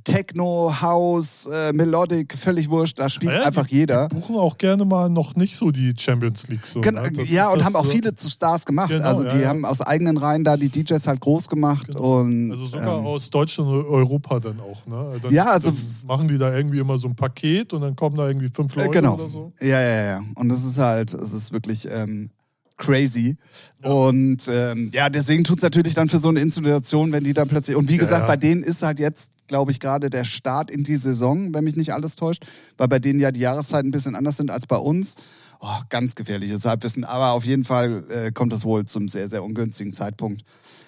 [0.04, 4.08] Techno, House, äh, Melodic, völlig wurscht, da spielt Ja, die- einfach jeder.
[4.08, 6.66] Die buchen auch gerne mal noch nicht so die Champions League.
[6.66, 7.10] So, Gen ne?
[7.24, 8.90] Ja, und haben auch viele zu Stars gemacht.
[8.90, 9.48] Genau, also ja, die ja.
[9.48, 11.86] haben aus eigenen Reihen da die DJs halt groß gemacht.
[11.88, 12.20] Genau.
[12.20, 14.86] Und, Also sogar ähm, aus Deutschland und Europa dann auch.
[14.86, 15.18] Ne?
[15.22, 15.72] Dann, Ja, also-
[16.06, 18.80] machen die da irgendwie immer so ein Paket und dann kommen da irgendwie fünf Äh,
[18.80, 19.14] Leute genau.
[19.14, 19.52] oder so.
[19.60, 20.20] Ja, ja, ja.
[20.34, 22.30] Und das ist halt, es ist wirklich ähm,
[22.76, 23.36] crazy.
[23.82, 27.48] Und ähm, ja, deswegen tut es natürlich dann für so eine Institution, wenn die dann
[27.48, 27.76] plötzlich.
[27.76, 28.26] Und wie gesagt, ja.
[28.26, 31.76] bei denen ist halt jetzt, glaube ich, gerade der Start in die Saison, wenn mich
[31.76, 32.44] nicht alles täuscht,
[32.76, 35.14] weil bei denen ja die Jahreszeiten ein bisschen anders sind als bei uns.
[35.60, 37.04] Oh, ganz gefährliches Halbwissen.
[37.04, 40.42] Aber auf jeden Fall äh, kommt es wohl zum sehr, sehr ungünstigen Zeitpunkt.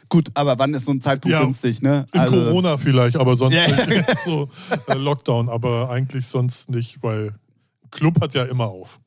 [0.08, 2.06] Gut, aber wann ist so ein Zeitpunkt Ja, günstig, ne?
[2.12, 4.48] In Corona vielleicht, aber sonst nicht so
[4.86, 7.34] äh, Lockdown, aber eigentlich sonst nicht, weil
[7.90, 9.00] Club hat ja immer auf.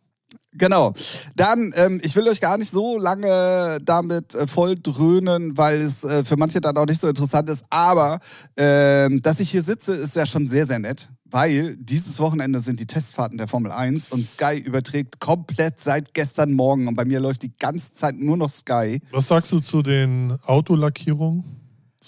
[0.60, 0.94] Genau.
[1.36, 6.04] Dann, ähm, ich will euch gar nicht so lange damit äh, voll dröhnen, weil es
[6.04, 7.66] äh, für manche dann auch nicht so interessant ist.
[7.70, 8.20] Aber
[8.58, 11.10] ähm, dass ich hier sitze, ist ja schon sehr, sehr nett.
[11.32, 16.54] Weil dieses Wochenende sind die Testfahrten der Formel 1 und Sky überträgt komplett seit gestern
[16.54, 16.88] Morgen.
[16.88, 19.00] Und bei mir läuft die ganze Zeit nur noch Sky.
[19.12, 21.59] Was sagst du zu den Autolackierungen?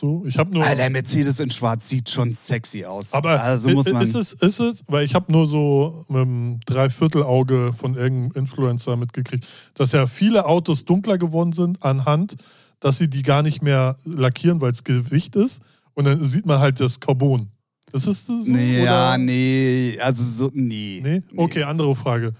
[0.02, 0.66] So, ich habe nur.
[0.66, 3.14] Alter, Mercedes in Schwarz sieht schon sexy aus.
[3.14, 4.02] Aber also muss man.
[4.02, 8.96] ist es, ist es, weil ich habe nur so mit einem Dreiviertelauge von irgendeinem Influencer
[8.96, 12.34] mitgekriegt, dass ja viele Autos dunkler geworden sind anhand,
[12.80, 15.62] dass sie die gar nicht mehr lackieren, weil es Gewicht ist.
[15.94, 17.52] Und dann sieht man halt das Carbon.
[17.92, 18.52] Das ist das so?
[18.52, 21.00] nee, ja, nee, also so, nee.
[21.04, 21.22] Nee?
[21.36, 22.34] Okay, andere Frage.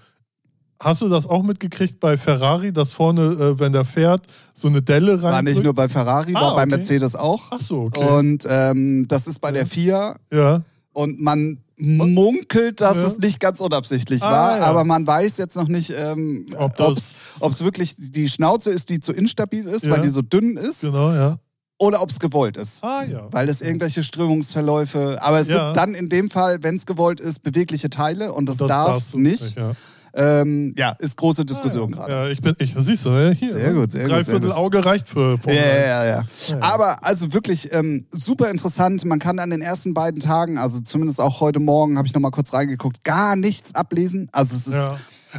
[0.84, 4.82] Hast du das auch mitgekriegt bei Ferrari, dass vorne, äh, wenn der fährt, so eine
[4.82, 5.32] Delle rein?
[5.32, 6.70] War nicht nur bei Ferrari, Ah, war bei okay.
[6.76, 7.42] Mercedes auch.
[7.52, 8.04] Ach so, okay.
[8.04, 10.62] Und ähm, das ist bei der FIA ja.
[10.92, 13.04] und man munkelt, dass Ja.
[13.06, 14.62] es nicht ganz unabsichtlich Ah, war, ja.
[14.64, 19.12] aber man weiß jetzt noch nicht, ähm, Ob es wirklich die Schnauze ist, die zu
[19.12, 19.92] instabil ist, Ja.
[19.92, 21.36] weil die so dünn ist, Genau, ja.
[21.78, 22.82] oder ob es gewollt ist.
[22.84, 23.26] Ah, ja.
[23.30, 25.66] Weil es irgendwelche Strömungsverläufe, aber es Ja.
[25.66, 29.10] sind dann in dem Fall, wenn es gewollt ist, bewegliche Teile und das, Das darf
[29.12, 29.56] du nicht.
[29.56, 29.72] ja.
[30.14, 31.96] Ähm, ja, ist große Diskussion ja.
[31.96, 32.12] gerade.
[32.12, 33.52] Ja, ich bin, ich, siehst du, hier.
[33.52, 33.80] Sehr ne?
[33.80, 34.56] gut, sehr gut, Dreiviertel gut.
[34.56, 35.82] Auge reicht für Formel Ja, 1.
[35.86, 36.56] ja, ja, ja.
[36.60, 39.04] Aber also wirklich ähm, super interessant.
[39.04, 42.30] Man kann an den ersten beiden Tagen, also zumindest auch heute Morgen, habe ich nochmal
[42.30, 44.28] kurz reingeguckt, gar nichts ablesen.
[44.32, 44.90] Also es ist.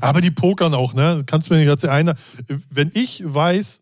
[0.02, 1.24] Aber die pokern auch, ne?
[1.28, 1.94] Kannst du mir nicht erzählen.
[1.94, 2.16] Einer,
[2.72, 3.82] wenn ich weiß,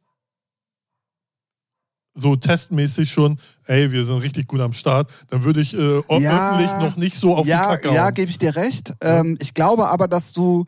[2.14, 6.58] so testmäßig schon, ey, wir sind richtig gut am Start, dann würde ich äh, Ja.
[6.60, 8.14] öffentlich noch nicht so auf ja, die Kacke ja, hauen.
[8.14, 8.94] gebe ich dir recht.
[9.02, 10.66] Ähm, ich glaube aber, dass du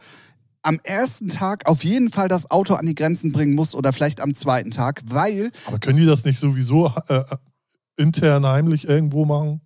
[0.62, 4.22] am ersten Tag auf jeden Fall das Auto an die Grenzen bringen musst oder vielleicht
[4.22, 7.24] am zweiten Tag, weil, Aber können die das nicht sowieso äh,
[7.98, 9.60] intern heimlich irgendwo machen?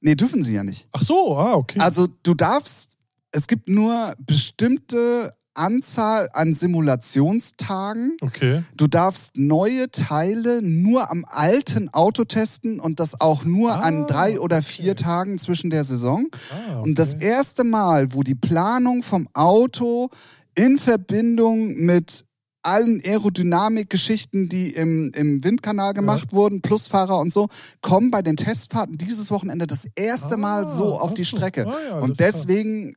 [0.00, 0.86] nee, dürfen sie ja nicht.
[0.92, 1.80] Ach so, ah, okay.
[1.80, 2.90] Also du darfst,
[3.32, 8.16] es gibt nur bestimmte Anzahl an Simulationstagen.
[8.20, 8.62] okay.
[8.76, 14.06] Du darfst neue Teile nur am alten Auto testen und das auch nur Ah, an
[14.06, 14.66] drei oder okay.
[14.66, 16.26] vier Tagen zwischen der Saison.
[16.32, 16.88] Ah, okay.
[16.88, 20.10] Und das erste Mal, wo die Planung vom Auto
[20.54, 22.24] in Verbindung mit
[22.62, 27.48] allen Aerodynamik-Geschichten, die im, im Windkanal gemacht wurden, plus Fahrer und so,
[27.82, 31.26] kommen bei den Testfahrten dieses Wochenende das erste Mal Ah, so auf die.
[31.26, 31.66] Strecke.
[31.66, 32.96] Ah ja, und deswegen,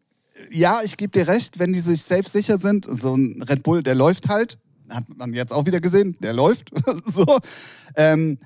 [0.51, 3.83] ja, ich gebe dir recht, wenn die sich safe sicher sind, so ein Red Bull,
[3.83, 4.57] der läuft halt,
[4.89, 6.71] hat man jetzt auch wieder gesehen, der läuft,
[7.05, 7.25] so.
[7.95, 8.37] Ähm,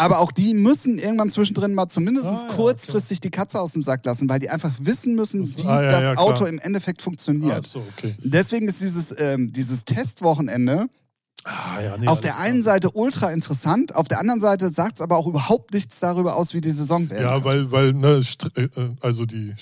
[0.00, 3.82] aber auch die müssen irgendwann zwischendrin mal zumindest Ah, ja, kurzfristig die Katze aus dem
[3.82, 6.24] Sack lassen, weil die einfach wissen müssen, wie Ah, ja, das ja, klar.
[6.24, 7.64] Auto im Endeffekt funktioniert.
[7.64, 8.14] Ach so, okay.
[8.22, 10.86] Deswegen ist dieses, ähm, dieses Testwochenende
[11.44, 12.44] Ah, nee, auf der klar.
[12.44, 16.36] einen Seite ultra interessant, auf der anderen Seite sagt es aber auch überhaupt nichts darüber
[16.36, 17.22] aus, wie die Saison werden.
[17.22, 18.20] Ja, weil, weil ne,
[18.56, 19.54] äh, äh, also die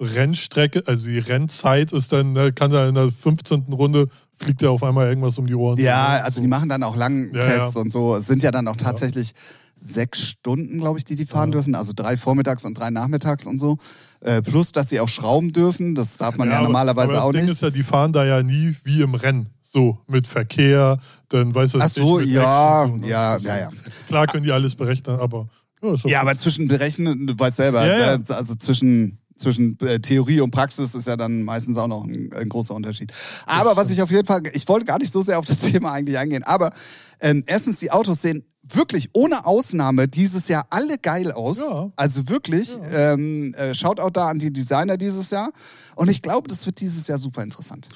[0.00, 3.64] Rennstrecke, also die Rennzeit ist dann, ne, kann da in der 15.
[3.72, 5.78] Runde fliegt ja auf einmal irgendwas um die Ohren.
[5.78, 7.80] Ja, also die machen dann auch langen Ja, Tests ja.
[7.82, 8.16] und so.
[8.16, 9.32] Es sind ja dann auch tatsächlich
[9.76, 11.52] sechs Stunden, glaube ich, die die fahren Ja.
[11.52, 11.74] dürfen.
[11.74, 13.76] Also drei vormittags und drei nachmittags und so.
[14.20, 15.94] Äh, plus, dass sie auch schrauben dürfen.
[15.94, 17.52] Das darf man ja, aber- normalerweise aber auch das Ding nicht.
[17.52, 19.48] ist ja, die fahren da ja nie wie im Rennen.
[19.62, 23.06] So, mit Verkehr, dann weißt du Ach was so, ich, mit ja, so, ne?
[23.08, 23.70] ja, Das- ja, ja.
[24.08, 25.48] Klar können die alles berechnen, aber
[25.82, 26.10] ja, okay.
[26.10, 28.14] Ja, aber zwischen Berechnen, du weißt selber, Ja, ja.
[28.14, 32.32] äh, also zwischen, zwischen äh, Theorie und Praxis ist ja dann meistens auch noch ein,
[32.32, 33.12] ein großer Unterschied.
[33.46, 35.92] Aber was ich auf jeden Fall, ich wollte gar nicht so sehr auf das Thema
[35.92, 36.72] eigentlich eingehen, aber
[37.20, 41.58] ähm, erstens, die Autos sehen wirklich ohne Ausnahme dieses Jahr alle geil aus.
[41.58, 41.90] Ja.
[41.96, 45.50] Also wirklich, ähm, äh, Shoutout da an die Designer dieses Jahr.
[45.96, 47.88] Und ich glaube, das wird dieses Jahr super interessant.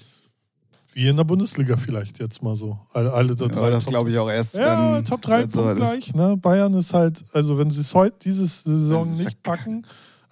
[0.93, 2.79] Wie in der Bundesliga vielleicht jetzt mal so.
[2.93, 4.55] Alle, alle da Ja, das glaube ich auch erst.
[4.55, 6.15] Ja, Top 3 wenn so gleich.
[6.15, 6.37] Ne?
[6.37, 9.85] Bayern ist halt, also wenn sie es heute, diese Saison nicht packen,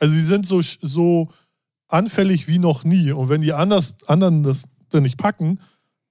[0.02, 1.28] also sie sind so, so
[1.88, 3.12] anfällig wie noch nie.
[3.12, 5.60] Und wenn die anders, anderen das dann nicht packen,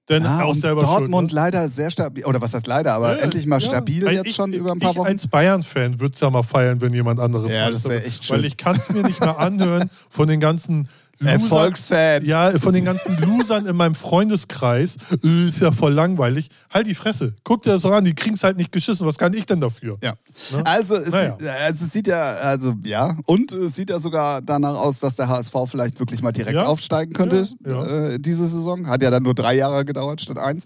[0.06, 1.40] dann Ja, auch selber Dortmund schuld, ne?
[1.42, 3.66] leider sehr stabil, oder was heißt leider, aber Ja, endlich mal ja.
[3.66, 5.06] stabil Weil jetzt ich, schon über ein paar ich Wochen.
[5.06, 8.06] als Bayern-Fan würde es ja mal feiern, wenn jemand anderes Ja, das Meister wär wird.
[8.08, 8.36] echt schön.
[8.36, 10.88] Weil ich kann es mir nicht mehr anhören von den ganzen
[11.22, 12.24] Losern, Erfolgsfan.
[12.24, 14.96] ja, von den ganzen Losern in meinem Freundeskreis.
[15.24, 16.48] Äh, Ist ja voll langweilig.
[16.72, 17.34] Halt die Fresse.
[17.44, 19.06] Guck dir das doch an, die kriegen es halt nicht geschissen.
[19.06, 19.98] Was kann ich denn dafür?
[20.02, 20.14] Ja.
[20.52, 20.66] Ne?
[20.66, 21.36] Also, es, Naja.
[21.64, 25.28] also es sieht ja, also ja, und es sieht ja sogar danach aus, dass der
[25.28, 26.64] HSV vielleicht wirklich mal direkt Ja.
[26.64, 28.88] aufsteigen könnte Ja, Äh, diese Saison.
[28.88, 30.64] Hat ja dann nur drei Jahre gedauert statt eins.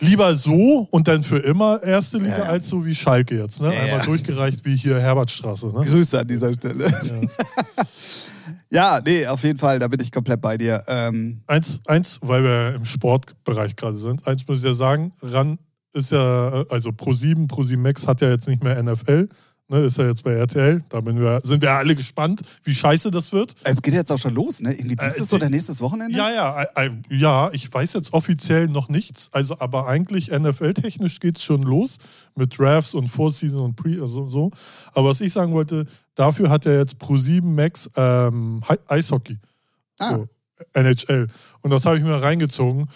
[0.00, 3.60] Lieber so und dann für immer erste Liga, Ja, als so wie Schalke jetzt.
[3.60, 3.68] Ne?
[3.70, 4.04] Einmal ja.
[4.04, 5.66] durchgereicht wie hier Herbertstraße.
[5.66, 5.84] Ne?
[5.84, 6.84] Grüße an dieser Stelle.
[6.88, 7.20] Ja.
[9.04, 10.84] nee, auf jeden Fall, da bin ich komplett bei dir.
[10.88, 15.58] Ähm, Eins, eins, weil wir im Sportbereich gerade sind, eins muss ich ja sagen, RAN
[15.94, 19.28] ist ja, also Pro7, Pro7 Max hat ja jetzt nicht mehr NFL,
[19.68, 20.82] ne, ist ja jetzt bei RTL.
[20.88, 23.54] Da wir, sind wir alle gespannt, wie scheiße das wird.
[23.64, 24.72] es geht jetzt auch schon los, ne?
[24.72, 26.16] Irgendwie dieses Äh, oder nächstes Wochenende?
[26.16, 31.20] Ja, ja, äh, äh, ja, ich weiß jetzt offiziell noch nichts, also aber eigentlich NFL-technisch
[31.20, 31.98] geht es schon los
[32.34, 34.50] mit Drafts und Vorseason und Pre, also so.
[34.94, 39.38] Aber was ich sagen wollte, dafür hat er jetzt Pro7 Max ähm, Eishockey.
[39.98, 40.26] Ah, So,
[40.74, 41.28] NHL.
[41.60, 42.88] Und das habe ich mir reingezogen.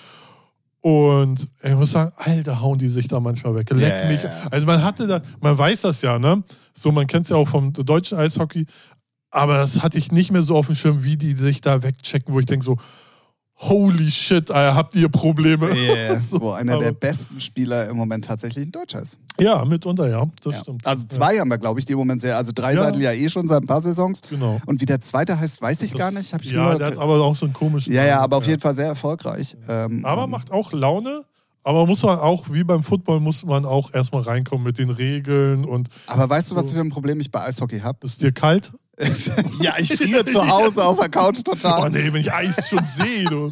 [0.83, 3.71] Und ich muss sagen, Alter, hauen die sich da manchmal weg.
[3.71, 4.09] Leck Yeah.
[4.11, 4.21] mich.
[4.51, 6.42] Also man hatte da, man weiß das ja, ne?
[6.75, 8.66] So, man kennt es ja auch vom deutschen Eishockey.
[9.31, 12.35] Aber das hatte ich nicht mehr so auf dem Schirm, wie die sich da wegchecken,
[12.35, 12.79] wo ich denke so,
[13.68, 15.70] holy shit, habt ihr Probleme?
[15.75, 16.18] yeah.
[16.31, 19.18] So, wo einer der besten Spieler im Moment tatsächlich ein Deutscher ist.
[19.40, 20.61] Ja, mitunter, ja, das Ja.
[20.61, 20.87] stimmt.
[20.87, 22.37] Also zwei haben wir, glaube ich, die im Moment sehr.
[22.37, 22.90] Also drei Ja.
[22.96, 24.20] Ja eh schon seit ein paar Saisons.
[24.29, 24.61] Genau.
[24.66, 26.33] Und wie der zweite heißt, weiß ich Das- gar nicht.
[26.33, 27.92] Hab ich ja, nur der hat aber auch so einen komischen.
[27.92, 29.57] ja, ja, aber auf jeden Fall sehr erfolgreich.
[29.68, 31.22] Ähm, Aber ähm, macht auch Laune.
[31.64, 35.64] Aber muss man auch, wie beim Football, muss man auch erstmal reinkommen mit den Regeln
[35.64, 36.75] und aber weißt du, was so.
[36.75, 38.05] für ein Problem ich bei Eishockey habe?
[38.07, 38.72] ist dir kalt?
[39.61, 41.90] ja, ich friere zu Hause auf der Couch Oh total.
[41.90, 43.25] nee, wenn ich Eis schon sehe.
[43.27, 43.48] Du.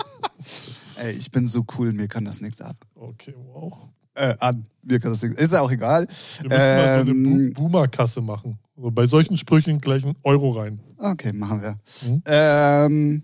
[0.96, 2.76] Ey, ich bin so cool, mir kann das nichts ab.
[2.94, 3.88] Okay, wow.
[4.14, 5.40] Äh, an, mir kann das nichts.
[5.40, 6.06] Ist ja auch egal.
[6.40, 8.58] Wir müssen mal so eine Ähm, Bo- Boomer-Kasse machen.
[8.76, 10.80] So, bei solchen Sprüchen gleich einen Euro rein.
[10.98, 11.78] Okay, machen wir.
[12.06, 12.22] Mhm.
[12.26, 13.22] Ähm,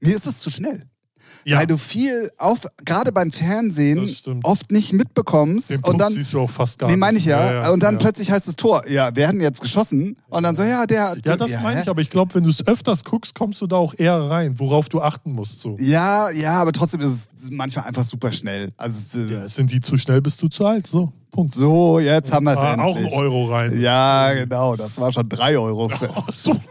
[0.00, 0.82] mir ist es zu schnell.
[1.48, 4.06] Ja, Weil du viel auf, gerade beim Fernsehen,
[4.42, 6.12] oft nicht mitbekommst den und Punkt dann.
[6.12, 7.00] siehst du auch fast gar Nee, nicht.
[7.00, 7.70] meine ich ja.
[7.70, 8.00] Und dann ja.
[8.00, 8.86] plötzlich heißt es Tor.
[8.86, 10.16] Ja, wir hatten jetzt geschossen.
[10.28, 11.24] Und dann so, ja, der hat.
[11.24, 13.66] Ja, das ja, meine ich, aber ich glaube, wenn du es öfters guckst, kommst du
[13.66, 15.60] da auch eher rein, worauf du achten musst.
[15.60, 15.76] So.
[15.80, 18.70] Ja, ja, aber trotzdem ist es manchmal einfach super schnell.
[18.76, 20.86] Also, äh, Ja, sind die zu schnell, bist du zu alt.
[20.86, 21.54] So, Punkt.
[21.54, 22.92] so, jetzt haben wir es Ah, endlich.
[22.92, 23.80] auch einen Euro rein.
[23.80, 24.76] Ja, genau.
[24.76, 25.88] Das war schon drei Euro.
[25.88, 26.10] Für.
[26.14, 26.54] Ach so.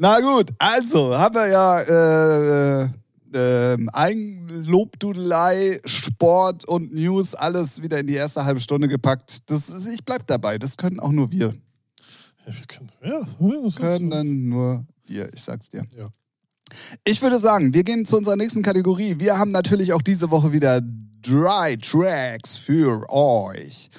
[0.00, 2.88] Na gut, also haben wir ja äh, äh,
[3.34, 9.38] ähm, Eigenlobdudelei, Sport und News alles wieder in die erste halbe Stunde gepackt.
[9.50, 10.56] Das ist, ich bleib dabei.
[10.58, 11.52] Das können auch nur wir.
[12.46, 15.32] Ja, wir können, ja, das ist- Können nur wir.
[15.34, 15.82] Ich sag's dir.
[15.96, 16.10] Ja.
[17.04, 19.16] Ich würde sagen, wir gehen zu unserer nächsten Kategorie.
[19.18, 23.90] Wir haben natürlich auch diese Woche wieder Dry Tracks für euch.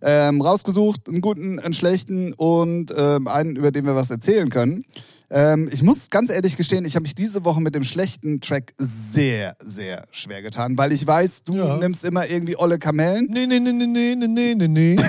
[0.00, 4.84] Ähm, rausgesucht, einen guten, einen schlechten und ähm, einen, über den wir was erzählen können.
[5.30, 8.72] Ähm, ich muss ganz ehrlich gestehen, ich habe mich diese Woche mit dem schlechten Track
[8.76, 11.76] sehr, sehr schwer getan, weil ich weiß, du Ja.
[11.76, 13.26] nimmst immer irgendwie olle Kamellen.
[13.30, 14.96] Nee, nee, nee, nee, nee, nee, nee, nee.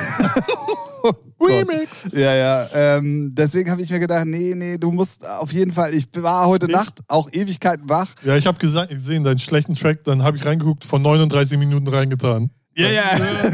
[1.39, 2.05] Remix.
[2.13, 2.67] Ja, ja.
[2.73, 5.93] Ähm, deswegen habe ich mir gedacht, nee, nee, du musst auf jeden Fall.
[5.93, 6.75] Ich war heute Nicht?
[6.75, 8.13] Nacht auch Ewigkeiten wach.
[8.23, 12.49] Ja, ich habe gesehen, deinen schlechten Track, dann habe ich reingeguckt, von 39 Minuten reingetan.
[12.77, 13.03] Ja, ja,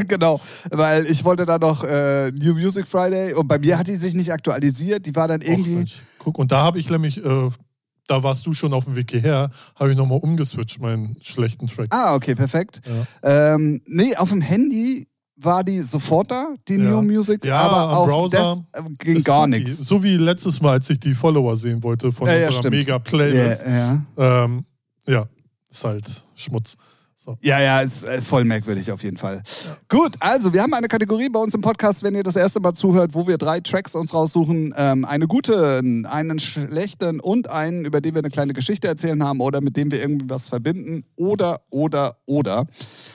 [0.08, 0.40] genau.
[0.70, 4.14] Weil ich wollte da noch äh, New Music Friday und bei mir hat die sich
[4.14, 5.06] nicht aktualisiert.
[5.06, 5.74] Die war dann Och, irgendwie.
[5.76, 5.98] Mensch.
[6.22, 7.50] Guck, und da habe ich nämlich, äh,
[8.06, 11.88] da warst du schon auf dem Weg hierher, habe ich nochmal umgeswitcht, meinen schlechten Track.
[11.90, 12.80] ah, okay, perfekt.
[13.22, 13.54] Ja.
[13.54, 15.06] Ähm, nee, auf dem Handy
[15.36, 16.90] war die sofort da, die Ja.
[16.90, 19.78] New Music, Ja, aber auf Browser das äh, ging gar nichts.
[19.78, 22.70] So wie letztes Mal, als ich die Follower sehen wollte von Ja, unserer.
[22.70, 23.62] Mega-Playlist.
[23.66, 24.04] Ja.
[24.16, 24.64] Ähm,
[25.06, 25.26] ja,
[25.68, 26.04] ist halt
[26.36, 26.76] Schmutz.
[27.24, 27.38] So.
[27.40, 29.44] Ja, ja, ist äh, voll merkwürdig auf jeden Fall.
[29.88, 32.74] Gut, also wir haben eine Kategorie bei uns im Podcast, wenn ihr das erste Mal
[32.74, 34.74] zuhört, wo wir drei Tracks uns raussuchen.
[34.76, 39.40] Ähm, eine gute, einen schlechten und einen, über den wir eine kleine Geschichte erzählen haben
[39.40, 41.04] oder mit dem wir irgendwie was verbinden.
[41.14, 42.66] Oder, oder, oder.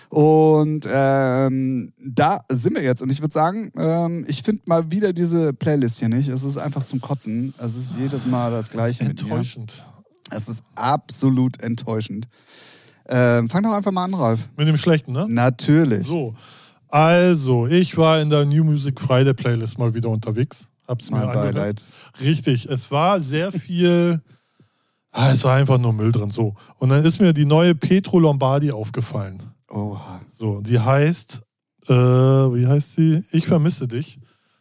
[0.08, 3.02] Und ähm, da sind wir jetzt.
[3.02, 6.30] Und ich würde sagen, ähm, ich finde mal wieder diese Playlist hier nicht.
[6.30, 7.54] Es ist einfach zum Kotzen.
[7.58, 9.04] Es ist jedes Mal das Gleiche.
[9.04, 9.86] Enttäuschend.
[10.32, 12.30] Es ist absolut enttäuschend.
[13.10, 14.50] Ähm, fang doch einfach mal an, Ralf.
[14.58, 15.26] Mit dem Schlechten, ne?
[15.30, 16.08] Natürlich.
[16.08, 16.36] So.
[16.90, 20.68] Also, ich war in der New Music Friday Playlist mal wieder unterwegs.
[20.88, 21.56] Hab's mir Mein angehört.
[21.56, 21.86] Beileid.
[22.22, 24.22] Richtig, es war sehr viel.
[25.12, 26.32] Ah, es war einfach nur Müll drin.
[26.32, 26.56] So.
[26.78, 29.42] Und dann ist mir die neue Petro Lombardi aufgefallen.
[29.70, 30.22] Oha.
[30.38, 31.42] So, die heißt,
[31.88, 33.24] äh, wie heißt sie?
[33.32, 34.20] Ich vermisse dich.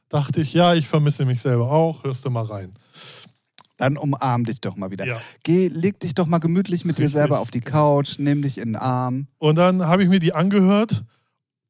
[0.09, 2.05] Dachte ich, ja, ich vermisse mich selber auch.
[2.05, 2.73] Hörst du mal rein.
[3.77, 5.07] Dann umarm dich doch mal wieder.
[5.07, 5.17] Ja.
[5.43, 7.21] Geh, leg dich doch mal gemütlich mit dir Richtig.
[7.21, 9.27] selber auf die Couch, nimm dich in den Arm.
[9.39, 11.05] Und dann habe ich mir die angehört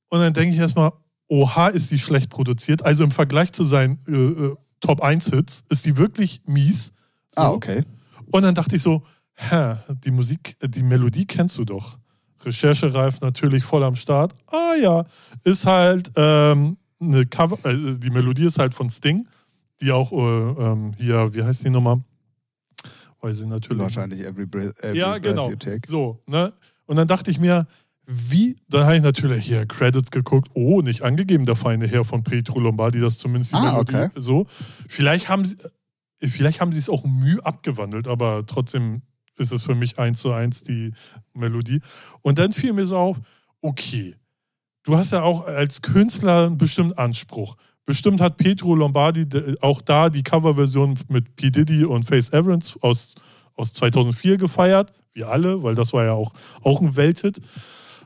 [0.08, 0.92] und dann denke ich erstmal,
[1.28, 2.84] oha, ist die schlecht produziert.
[2.84, 6.92] Also im Vergleich zu seinen äh, äh, Top 1 Hits ist die wirklich mies.
[7.34, 7.42] So.
[7.42, 7.82] Ah, okay.
[8.30, 9.02] Und dann dachte ich so,
[9.34, 11.98] hä, die Musik, äh, die Melodie kennst du doch.
[12.44, 14.34] Recherchereif natürlich voll am Start.
[14.46, 15.04] Ah ja,
[15.42, 19.26] ist halt ähm, eine Cover, äh, die Melodie ist halt von Sting,
[19.80, 22.00] die auch äh, ähm, hier, wie heißt die nochmal?
[23.20, 23.82] Weiß ich natürlich.
[23.82, 25.50] Wahrscheinlich every breath, every Ja, breath genau.
[25.50, 25.86] you take.
[25.86, 26.52] So, ne?
[26.86, 27.66] Und dann dachte ich mir,
[28.06, 32.22] wie, dann habe ich natürlich hier Credits geguckt, oh, nicht angegeben, der feine Herr von
[32.22, 34.10] Petro Lombardi, das zumindest die Ah, Melodie okay.
[34.14, 34.46] so.
[34.88, 35.56] Vielleicht haben sie,
[36.20, 39.02] äh, vielleicht haben sie es auch Mühe abgewandelt, aber trotzdem
[39.38, 40.92] ist es für mich eins zu eins die
[41.34, 41.80] Melodie.
[42.22, 43.20] Und dann fiel mir so auf,
[43.60, 44.14] okay,
[44.84, 47.56] du hast ja auch als Künstler einen bestimmten Anspruch.
[47.86, 51.50] Bestimmt hat Petro Lombardi de- auch da die Coverversion mit P.
[51.50, 53.14] Diddy und Face Evans aus,
[53.54, 54.92] aus 2004 gefeiert.
[55.14, 57.40] Wir alle, weil das war ja auch, auch ein Welthit.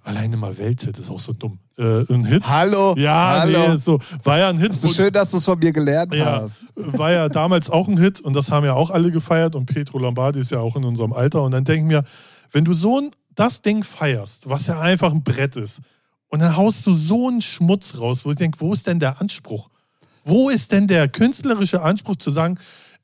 [0.05, 1.59] Alleine mal Welthit ist auch so dumm.
[1.79, 2.47] Äh, ein Hit.
[2.49, 2.95] Hallo.
[2.97, 3.75] Ja, Hallo.
[3.75, 3.99] nee, so.
[4.23, 4.73] War ja ein Hit.
[4.73, 6.63] Es ist schön, dass du es von mir gelernt ja, hast.
[6.77, 9.99] war ja damals auch ein Hit und das haben ja auch alle gefeiert und Petro
[9.99, 12.05] Lombardi ist ja auch in unserem Alter und dann denke ich mir,
[12.53, 15.81] wenn du so ein, das Ding feierst, was ja einfach ein Brett ist
[16.31, 19.21] und dann haust du so einen Schmutz raus, wo ich denke, wo ist denn der
[19.21, 19.69] Anspruch?
[20.25, 22.59] Wo ist denn der künstlerische Anspruch zu sagen,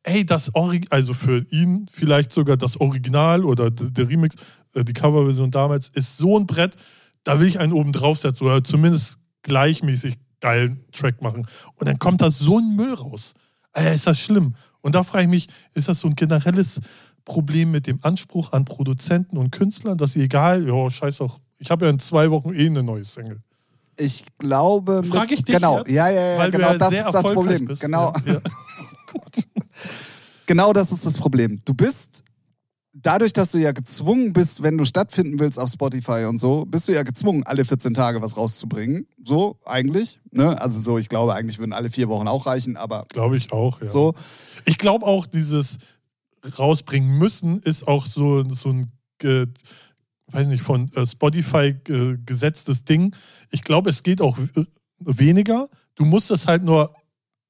[0.05, 4.37] ey, das Orig also für ihn vielleicht sogar das Original oder der Remix,
[4.75, 6.77] äh, die Coverversion damals ist so ein Brett,
[7.25, 11.47] da will ich einen oben draufsetzen oder zumindest gleichmäßig geilen Track machen.
[11.75, 13.35] Und dann kommt da so ein Müll raus.
[13.73, 14.55] Alter, ist das schlimm?
[14.81, 16.81] Und da frage ich mich, ist das so ein generelles
[17.25, 21.71] Problem mit dem Anspruch an Produzenten und Künstlern, dass sie egal, ja, scheiß doch, ich
[21.71, 23.41] habe ja in zwei Wochen eh eine neue Single.
[23.99, 25.01] Ich glaube.
[25.03, 25.91] mit- Frag ich dich Genau, jetzt?
[25.91, 27.65] ja, ja, ja, Weil genau, du ja das sehr ist das Problem.
[27.65, 27.81] bist.
[27.81, 28.41] Genau, Ja, ja.
[30.47, 31.61] genau das ist das Problem.
[31.65, 32.23] Du bist,
[32.93, 36.89] dadurch, dass du ja gezwungen bist, wenn du stattfinden willst auf Spotify und so, bist
[36.89, 39.07] du ja gezwungen, alle 14 Tage was rauszubringen.
[39.25, 40.21] So, eigentlich.
[40.31, 40.61] Ne?
[40.61, 43.81] Also so, ich glaube, eigentlich würden alle vier Wochen auch reichen, aber Glaube ich auch,
[43.81, 43.89] ja.
[43.89, 44.15] so.
[44.67, 45.79] Ich glaube auch, dieses
[46.59, 48.93] rausbringen müssen ist auch so, so ein,
[49.23, 49.47] äh,
[50.33, 53.15] weiß nicht, von äh, Spotify äh, gesetztes Ding.
[53.51, 54.65] Ich glaube, es geht auch äh,
[54.99, 55.69] weniger.
[55.95, 56.95] Du musst das halt nur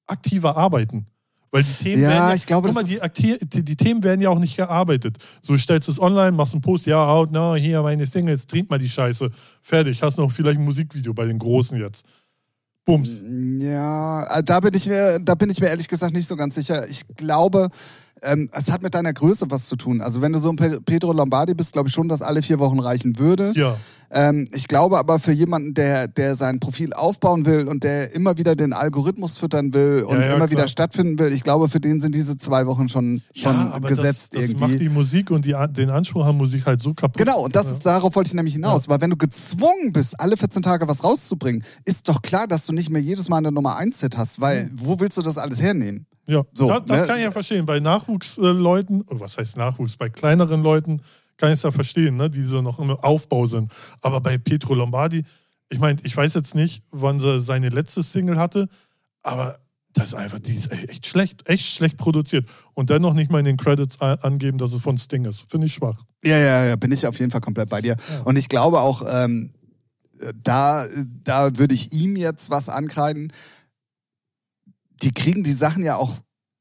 [0.07, 1.07] aktiver arbeiten.
[1.51, 4.29] Weil die Themen Ja, werden ich glaube, guck mal, die, die, die Themen werden ja
[4.31, 5.17] auch nicht gearbeitet.
[5.43, 8.45] So du stellst es online, machst einen Post, ja, out, na, hier meine Single, jetzt
[8.45, 9.31] streamt mal die Scheiße.
[9.63, 12.05] Fertig, hast noch vielleicht ein Musikvideo bei den Großen jetzt.
[12.85, 13.21] Bums.
[13.59, 16.87] Ja, da bin ich mir, da bin ich mir ehrlich gesagt nicht so ganz sicher.
[16.89, 17.69] Ich glaube,
[18.23, 20.01] ähm, es hat mit deiner Größe was zu tun.
[20.01, 22.59] Also wenn du so ein Pe- Pedro Lombardi bist, glaube ich schon, dass alle vier
[22.59, 23.53] Wochen reichen würde.
[23.55, 23.77] Ja.
[24.09, 28.39] Ähm, ich glaube aber für jemanden, der, der sein Profil aufbauen will und der immer
[28.39, 30.51] wieder den Algorithmus füttern will und Ja, ja, immer klar.
[30.51, 33.89] wieder stattfinden will, ich glaube, für den sind diese zwei Wochen schon, schon ja, aber
[33.89, 34.61] gesetzt das, das irgendwie.
[34.73, 37.19] macht die Musik und die, den Anspruch an Musik halt so kaputt.
[37.19, 38.89] Genau, und das ist, darauf wollte ich nämlich hinaus.
[38.89, 42.73] Weil wenn du gezwungen bist, alle 14 Tage was rauszubringen, ist doch klar, dass du
[42.73, 45.61] nicht mehr jedes Mal eine Nummer 1 Hit hast, weil wo willst du das alles
[45.61, 46.07] hernehmen?
[46.27, 47.07] Ja, So, das, das ne?
[47.07, 47.67] kann ich ja verstehen.
[47.67, 49.97] Bei Nachwuchsleuten, oh, was heißt Nachwuchs?
[49.97, 51.01] Bei kleineren Leuten
[51.37, 52.31] kann ich es ja verstehen, ne?
[52.31, 53.71] die so noch im Aufbau sind.
[54.01, 55.25] Aber bei Pietro Lombardi,
[55.69, 58.69] ich meine, ich weiß jetzt nicht, wann sie seine letzte Single hatte,
[59.23, 59.59] aber
[59.93, 62.47] das ist einfach, die ist echt schlecht, echt schlecht produziert.
[62.75, 65.45] Und dennoch nicht mal in den Credits angeben, dass es von Sting ist.
[65.49, 66.05] Finde ich schwach.
[66.23, 67.97] Ja, ja, ja, bin ich auf jeden Fall komplett bei dir.
[67.97, 68.23] Ja.
[68.25, 69.55] Und ich glaube auch, ähm,
[70.43, 70.87] da,
[71.25, 73.33] da würde ich ihm jetzt was ankreiden.
[75.03, 76.15] Die kriegen die Sachen ja auch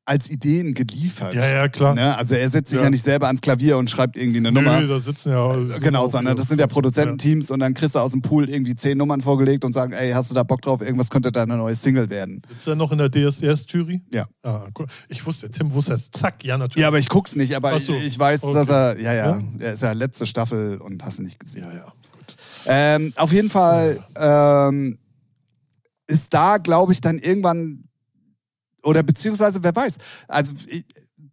[0.08, 1.34] als Ideen geliefert.
[1.34, 1.96] Ja, ja, klar.
[1.96, 2.16] Ne?
[2.16, 2.84] Also er setzt sich ja.
[2.84, 2.90] Ja.
[2.92, 4.80] nicht selber ans Klavier und schreibt irgendwie eine Nummer.
[4.80, 5.56] Nö, da sitzen ja.
[5.80, 8.48] Genau, auch sondern hier- das sind ja Produzententeams und dann kriegst du aus dem Pool
[8.48, 10.82] irgendwie zehn Nummern vorgelegt und sagen, ey, hast du da Bock drauf?
[10.82, 12.42] Irgendwas könnte da eine neue Single werden.
[12.50, 14.04] Sitzt er noch in der DSDS-Jury?
[14.12, 14.26] Ja.
[14.44, 14.86] Ah, cool.
[15.10, 16.12] Ich wusste, Tim wusste es.
[16.12, 16.82] Zack, ja, natürlich.
[16.84, 18.54] Ja, aber ich guck's nicht, aber so, ich weiß, okay.
[18.54, 19.40] dass er, ja, ja, Ja?
[19.58, 21.64] er ist ja letzte Staffel und hast du nicht gesehen.
[21.64, 21.86] ja, ja.
[22.12, 22.36] Gut.
[22.68, 25.00] Ähm, auf jeden Fall ähm,
[26.06, 27.82] ist da, glaube ich, dann irgendwann,
[28.86, 30.86] oder beziehungsweise, wer weiß, also ich,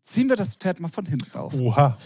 [0.03, 1.55] ziehen wir das Pferd mal von hinten auf.
[1.55, 1.97] Oha.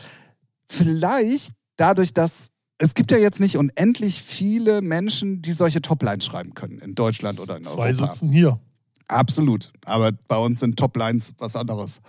[0.68, 6.52] Vielleicht dadurch, dass es gibt ja jetzt nicht unendlich viele Menschen, die solche Toplines schreiben
[6.52, 8.12] können in Deutschland oder in Zwei Europa.
[8.12, 8.60] sitzen hier.
[9.08, 9.72] Absolut.
[9.84, 12.00] Aber bei uns sind Toplines was anderes.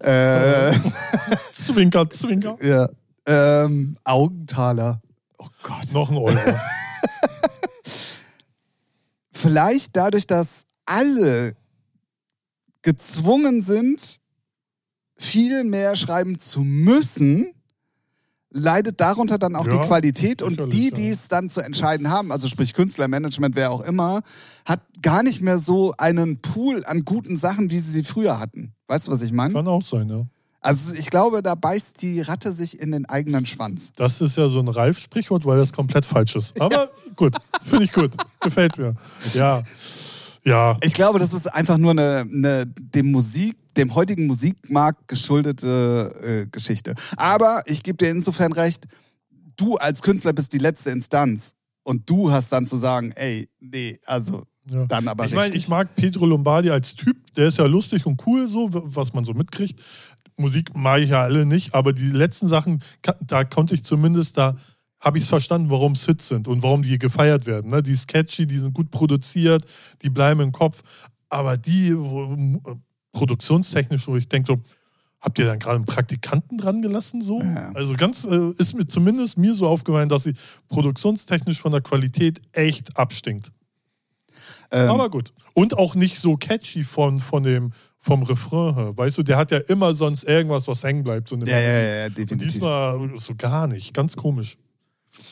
[0.00, 0.72] Äh,
[1.54, 2.58] Zwinker, Zwinker.
[2.62, 2.88] ja.
[3.26, 5.00] Ähm, Augenthaler.
[5.38, 5.92] Oh Gott.
[5.92, 6.38] Noch ein Euro.
[9.32, 11.54] vielleicht dadurch, dass alle
[12.82, 14.20] gezwungen sind,
[15.16, 17.54] viel mehr schreiben zu müssen,
[18.50, 20.90] leidet darunter dann auch Ja, die Qualität und die, ja.
[20.90, 24.22] die es dann zu entscheiden haben, also sprich Künstlermanagement, wer auch immer,
[24.64, 28.72] hat gar nicht mehr so einen Pool an guten Sachen, wie sie sie früher hatten.
[28.88, 29.54] Weißt du, was ich meine?
[29.54, 30.26] Kann auch sein, ja.
[30.62, 33.92] Also ich glaube, da beißt die Ratte sich in den eigenen Schwanz.
[33.96, 36.60] Das ist ja so ein Ralf-Sprichwort, weil das komplett falsch ist.
[36.60, 38.12] Aber gut, finde ich gut.
[38.40, 38.94] Gefällt mir.
[39.32, 39.62] Ja.
[40.44, 40.78] Ja.
[40.82, 46.46] Ich glaube, das ist einfach nur eine, eine dem Musik, dem heutigen Musikmarkt geschuldete äh,
[46.50, 46.94] Geschichte.
[47.16, 48.86] Aber ich gebe dir insofern recht,
[49.56, 53.98] du als Künstler bist die letzte Instanz und du hast dann zu sagen, ey, nee,
[54.06, 54.86] also ja.
[54.86, 55.62] dann aber Ich meine, richtig.
[55.62, 59.24] ich mag Pedro Lombardi als Typ, der ist ja lustig und cool, so, was man
[59.24, 59.80] so mitkriegt.
[60.38, 62.82] Musik mag ich ja alle nicht, aber die letzten Sachen,
[63.26, 64.56] da konnte ich zumindest, da
[65.00, 67.70] habe ich es verstanden, warum es Hits sind und warum die gefeiert werden.
[67.70, 67.82] Ne?
[67.82, 69.64] Die ist catchy, die sind gut produziert,
[70.02, 70.82] die bleiben im Kopf.
[71.28, 72.76] Aber die, wo, äh,
[73.12, 74.60] produktionstechnisch, wo ich denke, so,
[75.20, 77.22] habt ihr dann gerade einen Praktikanten dran gelassen?
[77.22, 77.40] So?
[77.40, 77.72] Ja.
[77.74, 80.34] Also ganz, äh, ist mir zumindest mir so aufgefallen, dass sie
[80.68, 83.52] produktionstechnisch von der Qualität echt abstinkt.
[84.70, 85.32] ähm, Aber gut.
[85.54, 88.96] Und auch nicht so catchy von, von dem, vom Refrain her.
[88.96, 91.28] Weißt du, der hat ja immer sonst irgendwas, was hängen bleibt.
[91.28, 92.52] So ja, ja, ja, ja, Und definitiv.
[92.52, 93.92] diesmal so gar nicht.
[93.94, 94.56] Ganz komisch.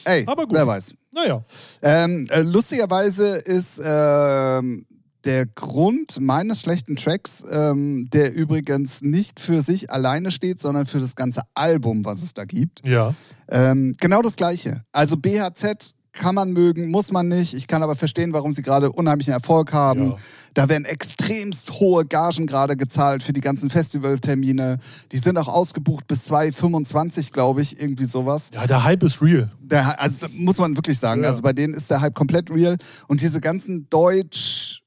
[0.04, 0.54] Ey, aber gut.
[0.54, 0.94] wer weiß.
[1.12, 1.42] Naja.
[1.82, 4.86] Ähm, äh, lustigerweise ist ähm,
[5.24, 11.00] der Grund meines schlechten Tracks, ähm, der übrigens nicht für sich alleine steht, sondern für
[11.00, 12.86] das ganze Album, was es da gibt.
[12.86, 13.14] Ja.
[13.48, 14.82] Ähm, genau das Gleiche.
[14.92, 17.54] Also BHZ kann man mögen, muss man nicht.
[17.54, 20.10] Ich kann aber verstehen, warum sie gerade unheimlichen Erfolg haben.
[20.10, 20.16] Ja.
[20.54, 24.78] Da werden extremst hohe Gagen gerade gezahlt für die ganzen Festivaltermine.
[25.12, 28.50] Die sind auch ausgebucht bis 2025, glaube ich, irgendwie sowas.
[28.52, 29.50] Ja, der Hype ist real.
[29.60, 31.28] Der, also muss man wirklich sagen, Ja.
[31.30, 32.76] also bei denen ist der Hype komplett real.
[33.06, 34.82] Und diese ganzen Deutsch...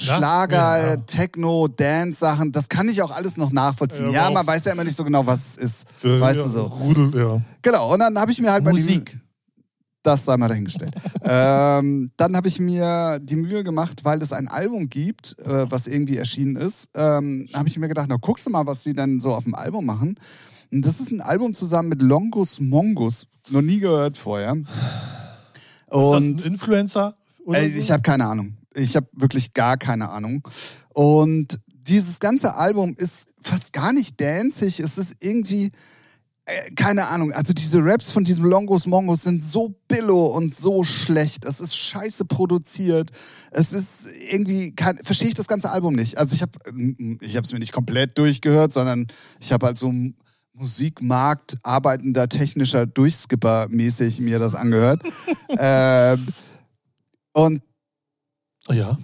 [0.00, 0.96] Ja, Schlager, ja.
[0.96, 4.10] Techno, Dance-Sachen, das kann ich auch alles noch nachvollziehen.
[4.10, 6.04] Ja, Ja, man weiß ja immer nicht so genau, was es ist.
[6.04, 6.62] Äh, weißt ja, du so.
[6.64, 7.40] Rudel, ja.
[7.62, 9.20] Genau, und dann habe ich mir halt mal die Musik.
[10.04, 10.94] Das sei mal dahingestellt.
[11.22, 15.86] ähm, dann habe ich mir die Mühe gemacht, weil es ein Album gibt, äh, was
[15.86, 16.90] irgendwie erschienen ist.
[16.94, 19.54] Ähm, habe ich mir gedacht, na guckst du mal, was die denn so auf dem
[19.54, 20.16] Album machen.
[20.70, 23.26] Und das ist ein Album zusammen mit Longus Mongus.
[23.48, 24.54] Noch nie gehört vorher.
[24.54, 24.66] ist
[25.88, 27.14] Und das ein Influencer?
[27.44, 27.52] So?
[27.52, 28.56] ich habe keine Ahnung.
[28.74, 30.46] Ich habe wirklich gar keine Ahnung.
[30.90, 34.80] Und dieses ganze Album ist fast gar nicht danzig.
[34.80, 35.70] Es ist irgendwie, äh,
[36.76, 37.32] keine Ahnung.
[37.32, 41.46] Also diese Raps von diesem Longos Mongos sind so billo und so schlecht.
[41.46, 43.10] Es ist scheiße produziert.
[43.50, 46.18] Es ist irgendwie, verstehe ich das ganze Album nicht.
[46.18, 46.52] Also ich habe
[47.20, 49.06] ich habe es mir nicht komplett durchgehört, sondern
[49.40, 49.92] ich habe halt so
[50.52, 55.02] Musikmarkt arbeitender technischer Durchskipper mäßig mir das angehört.
[55.58, 56.26] ähm,
[57.32, 57.62] und
[58.68, 58.98] ja.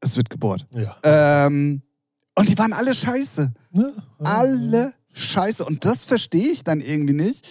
[0.00, 0.66] es wird gebohrt.
[0.72, 0.96] Ja.
[1.04, 1.82] Ähm,
[2.34, 3.54] und die waren alle scheiße.
[3.70, 3.92] Ne?
[4.18, 5.64] Alle scheiße.
[5.64, 7.48] Und das verstehe ich dann irgendwie nicht.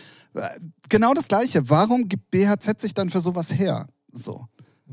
[0.89, 1.69] Genau das Gleiche.
[1.69, 3.87] Warum gibt BHZ sich dann für sowas her?
[4.11, 4.45] So.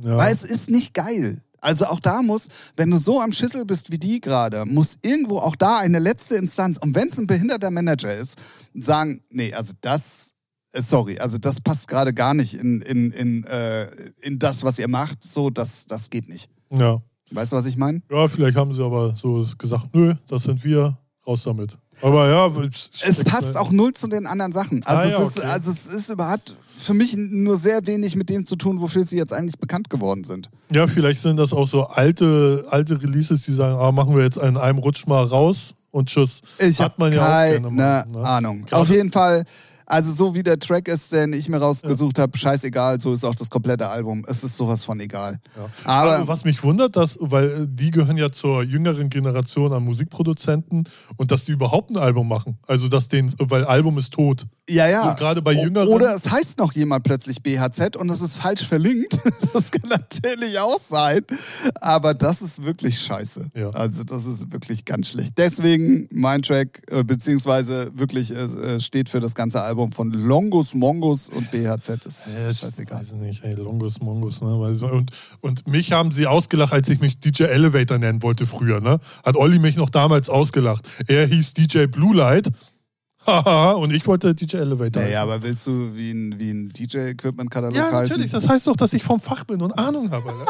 [0.03, 0.17] Ja.
[0.17, 1.43] Weil es ist nicht geil.
[1.61, 5.39] Also auch da muss, wenn du so am Schüssel bist wie die gerade, muss irgendwo
[5.39, 8.39] auch da eine letzte Instanz, und wenn es ein behinderter Manager ist,
[8.75, 10.35] sagen, nee, also das,
[10.73, 13.91] äh, sorry, also das passt gerade gar nicht in, in, in, äh,
[14.23, 16.49] in das, was ihr macht, so, das, das geht nicht.
[16.71, 17.03] Ja.
[17.31, 18.01] Weißt du, was ich meine?
[18.11, 21.79] Ja, vielleicht haben sie aber so gesagt, nö, das sind wir, raus damit.
[22.03, 22.51] Aber ja,
[23.03, 24.83] es passt auch null zu den anderen Sachen.
[24.85, 28.31] Also, ah, ja, es, ist, also es ist überhaupt für mich nur sehr wenig mit
[28.31, 30.49] dem zu tun, wofür sie jetzt eigentlich bekannt geworden sind.
[30.71, 34.39] Ja, vielleicht sind das auch so alte, alte Releases, die sagen, ah, machen wir jetzt
[34.39, 36.41] in einem Rutsch mal raus und tschüss.
[36.59, 38.05] Ich habe keine ja ne?
[38.23, 38.65] Ahnung.
[38.67, 39.45] Gerade Auf jeden Fall
[39.91, 42.23] also so wie der Track ist, den ich mir rausgesucht ja.
[42.23, 44.25] habe, scheißegal, so ist auch das komplette Album.
[44.29, 45.41] Es ist sowas von egal.
[45.57, 45.69] Ja.
[45.85, 49.85] Aber also, was mich wundert, dass, weil äh, die gehören ja zur jüngeren Generation an
[49.85, 50.85] Musikproduzenten
[51.17, 52.59] und dass die überhaupt ein Album machen.
[52.69, 54.47] Also dass den, weil Album ist tot.
[54.69, 55.11] Ja, ja.
[55.11, 55.89] So, gerade bei Jüngeren.
[55.89, 59.19] Oder es heißt noch jemand plötzlich BHZ und es ist falsch verlinkt.
[59.53, 61.23] Das kann natürlich auch sein.
[61.81, 63.51] Aber das ist wirklich scheiße.
[63.55, 63.71] Ja.
[63.71, 65.33] Also das ist wirklich ganz schlecht.
[65.39, 70.75] Deswegen mein Track, äh, beziehungsweise wirklich äh, steht für das ganze Album Album von Longus
[70.75, 73.01] Mongus und BHZ ist äh, scheißegal.
[73.01, 74.55] Weiß nicht, ey, Longus Mongus, ne?
[74.55, 75.11] Und,
[75.41, 79.01] und mich haben sie ausgelacht, als ich mich DJ Elevator nennen wollte früher, ne?
[79.25, 80.87] Hat Olli mich noch damals ausgelacht.
[81.07, 82.51] Er hieß DJ Blue Light.
[83.27, 85.03] Haha, und ich wollte DJ Elevator.
[85.03, 87.95] Naja, aber willst du wie ein, wie ein DJ-Equipment-Katalog ja, heißen?
[87.95, 88.31] Ja, natürlich.
[88.31, 90.31] Das heißt doch, dass ich vom Fach bin und Ahnung habe.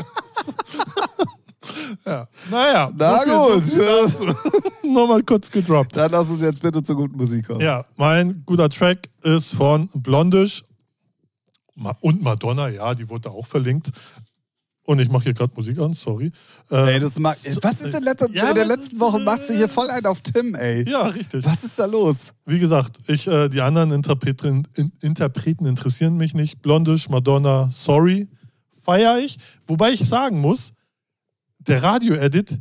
[2.06, 2.26] Ja.
[2.50, 2.90] Naja.
[2.96, 4.84] Na so gut.
[4.94, 5.96] Nochmal kurz gedroppt.
[5.96, 7.60] Dann lass uns jetzt bitte zur guten Musik kommen.
[7.60, 10.64] Ja, mein guter Track ist von Blondish
[12.00, 13.90] und Madonna, ja, die wurde auch verlinkt.
[14.84, 16.32] Und ich mache hier gerade Musik an, sorry.
[16.68, 19.20] Ey, das mag, was ist in, letzter, ja, in der letzten Woche?
[19.20, 20.88] Machst du hier voll einen auf Tim, ey?
[20.88, 21.44] Ja, richtig.
[21.44, 22.32] Was ist da los?
[22.44, 26.60] Wie gesagt, ich, äh, die anderen Interpreten, in, Interpreten interessieren mich nicht.
[26.60, 28.26] Blondish, Madonna, sorry,
[28.82, 29.38] feiere ich.
[29.66, 30.72] Wobei ich sagen muss,
[31.60, 32.58] der Radio-Edit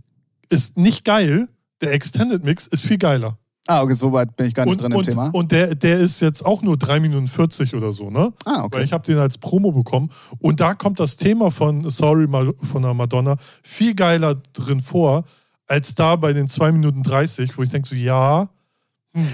[0.50, 1.48] ist nicht geil,
[1.82, 3.38] der Extended Mix ist viel geiler.
[3.68, 5.30] Ah, okay, so weit bin ich gar nicht und, drin im und, Thema.
[5.32, 8.34] Und der, der ist jetzt auch nur 3 Minuten 40 oder so, ne?
[8.46, 8.80] Ah, okay.
[8.80, 10.10] Weil ich habe den als Promo bekommen.
[10.40, 15.24] Und da kommt das Thema von Sorry von der Madonna viel geiler drin vor,
[15.68, 18.50] als da bei den 2 Minuten 30, wo ich denke so, ja.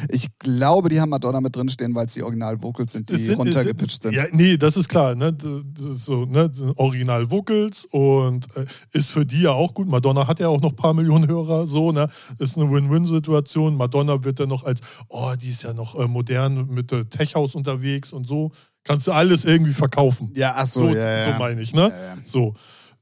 [0.09, 4.03] Ich glaube, die haben Madonna mit drinstehen, weil es die Original-Vocals sind, die sind, runtergepitcht
[4.03, 4.13] sind.
[4.13, 5.15] Ja, nee, das ist klar.
[5.15, 5.35] Ne?
[5.97, 6.49] So, ne?
[6.77, 9.87] Original-Vocals und äh, ist für die ja auch gut.
[9.87, 12.07] Madonna hat ja auch noch ein paar Millionen Hörer, so, ne?
[12.39, 13.75] Ist eine Win-Win-Situation.
[13.75, 17.55] Madonna wird dann noch als, oh, die ist ja noch äh, modern mit äh, Tech-House
[17.55, 18.51] unterwegs und so.
[18.85, 20.31] Kannst du alles irgendwie verkaufen.
[20.35, 21.33] Ja, ach so, so, ja, ja.
[21.33, 21.89] so meine ich, ne?
[21.89, 22.53] Ja, so.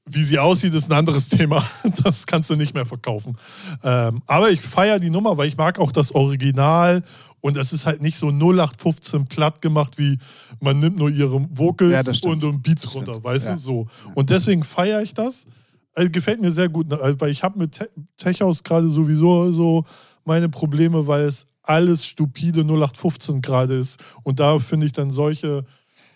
[0.06, 1.64] Wie sie aussieht, ist ein anderes Thema.
[2.04, 3.38] Das kannst du nicht mehr verkaufen.
[3.84, 7.04] Ähm, aber ich feiere die Nummer, weil ich mag auch das Original
[7.40, 10.18] und es ist halt nicht so 0815 platt gemacht, wie
[10.62, 13.26] man nimmt nur ihre Vocals ja, und ein Beat das runter, stimmt.
[13.26, 13.54] weißt ja.
[13.54, 13.60] du?
[13.60, 13.88] So.
[14.16, 15.46] Und deswegen feiere ich das.
[15.94, 17.16] Also gefällt mir sehr gut, ne?
[17.20, 17.80] weil ich habe mit
[18.18, 19.84] Tech House gerade sowieso so
[20.26, 24.00] meine Probleme, weil es alles stupide 0815 gerade ist.
[24.24, 25.66] Und da finde ich dann solche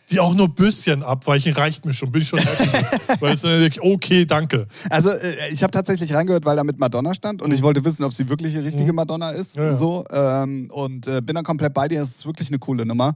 [0.10, 2.12] die auch nur ein bisschen abweichen, reicht mir schon.
[2.12, 2.70] Bin ich schon happy.
[3.20, 3.44] weil es
[3.80, 4.68] okay, danke.
[4.90, 8.04] Also äh, ich habe tatsächlich reingehört, weil da mit Madonna stand und ich wollte wissen,
[8.04, 8.96] ob sie wirklich die richtige mhm.
[8.96, 9.58] Madonna ist.
[9.58, 9.76] Ja, ja.
[9.76, 12.02] So, ähm, und äh, bin dann komplett bei dir.
[12.02, 13.16] Es ist wirklich eine coole Nummer.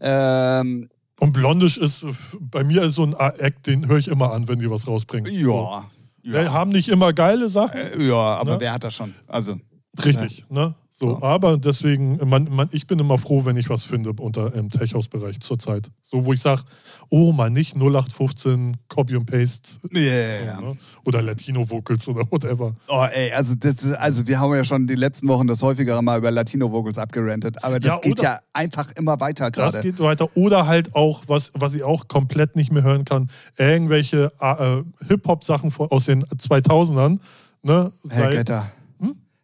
[0.00, 0.88] Ähm,
[1.18, 2.06] und Blondisch ist
[2.40, 5.32] bei mir ist so ein Act, den höre ich immer an, wenn die was rausbringen.
[5.32, 5.84] Ja.
[6.22, 6.32] ja.
[6.32, 7.78] Wir haben nicht immer geile Sachen.
[7.78, 8.60] Äh, ja, aber ne?
[8.60, 9.14] wer hat das schon?
[9.26, 9.58] Also.
[10.02, 10.74] Richtig, ne?
[11.02, 11.22] So, so.
[11.22, 15.40] Aber deswegen, man, man, ich bin immer froh, wenn ich was finde unter im Tech-House-Bereich
[15.40, 15.90] zurzeit.
[16.02, 16.62] So, wo ich sage,
[17.08, 19.78] oh, mal nicht 0815 Copy und Paste.
[19.94, 20.60] Yeah.
[20.60, 20.76] Ne?
[21.06, 22.74] Oder Latino-Vocals oder whatever.
[22.88, 26.18] Oh, ey, also, das, also wir haben ja schon die letzten Wochen das häufiger mal
[26.18, 27.64] über Latino-Vocals abgerantet.
[27.64, 29.72] Aber das ja, geht ja einfach immer weiter gerade.
[29.72, 30.28] Das geht weiter.
[30.36, 35.72] Oder halt auch, was, was ich auch komplett nicht mehr hören kann, irgendwelche äh, Hip-Hop-Sachen
[35.78, 37.20] aus den 2000ern.
[37.62, 37.90] Ne?
[38.10, 38.70] Herr Getter.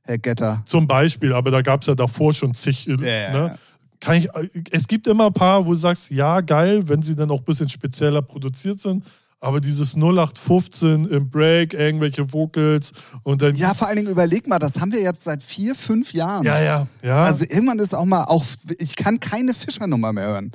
[0.06, 0.62] Herr Getter.
[0.64, 2.86] Zum Beispiel, aber da gab es ja davor schon zig.
[2.88, 3.32] Yeah.
[3.32, 3.58] Ne?
[4.00, 4.28] Kann ich,
[4.70, 7.44] es gibt immer ein paar, wo du sagst, ja, geil, wenn sie dann auch ein
[7.44, 9.04] bisschen spezieller produziert sind.
[9.40, 12.92] Aber dieses 0815 im Break, irgendwelche Vocals
[13.22, 13.54] und dann.
[13.54, 16.44] Ja, vor allen Dingen überleg mal, das haben wir jetzt seit vier, fünf Jahren.
[16.44, 17.24] Ja, ja, ja.
[17.24, 18.44] Also irgendwann ist auch mal, auch,
[18.78, 20.52] ich kann keine Fischer-Nummer mehr hören.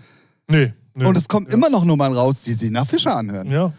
[0.49, 0.73] Nee.
[0.95, 1.53] nee und es kommen ja.
[1.53, 3.51] immer noch Nummern raus, die sich nach Fischer anhören.
[3.51, 3.71] Ja.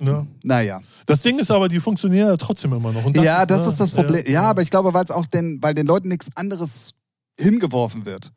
[0.00, 0.26] Ja.
[0.42, 0.80] Naja.
[1.06, 3.10] Das Ding ist aber, die funktionieren ja trotzdem immer noch.
[3.10, 3.68] Das ja, ist, das ne?
[3.68, 4.24] ist das Problem.
[4.26, 6.94] Ja, ja, aber ich glaube, weil es auch den, weil den Leuten nichts anderes
[7.38, 8.32] hingeworfen wird.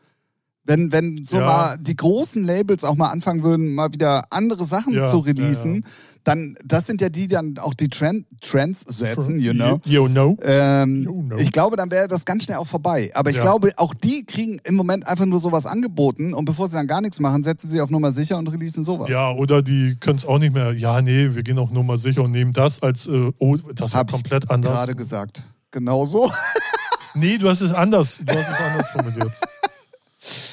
[0.63, 1.45] Wenn, wenn so ja.
[1.45, 5.75] mal die großen Labels auch mal anfangen würden, mal wieder andere Sachen ja, zu releasen,
[5.75, 5.89] ja,
[6.23, 9.79] dann, das sind ja die, die dann auch die Trend, Trends setzen, you know.
[9.85, 10.37] You, know.
[10.43, 11.37] Ähm, you know.
[11.37, 13.09] Ich glaube, dann wäre das ganz schnell auch vorbei.
[13.13, 16.75] Aber ich glaube, auch die kriegen im Moment einfach nur sowas angeboten und bevor sie
[16.75, 19.09] dann gar nichts machen, setzen sie auf Nummer sicher und releasen sowas.
[19.09, 22.23] Ja, oder die können es auch nicht mehr, ja, nee, wir gehen auf Nummer sicher
[22.23, 24.73] und nehmen das als, äh, oh, das ist komplett anders.
[24.73, 25.43] gerade gesagt.
[25.71, 26.31] Genauso.
[27.15, 29.31] nee, du hast es anders, du hast es anders formuliert.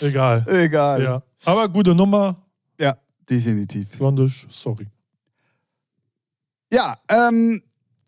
[0.00, 0.44] Egal.
[0.48, 1.02] Egal.
[1.02, 1.22] Ja.
[1.44, 2.36] Aber gute Nummer.
[2.78, 2.96] Ja,
[3.28, 3.90] definitiv.
[3.90, 4.86] Blondisch, sorry.
[6.72, 7.62] Ja, ähm,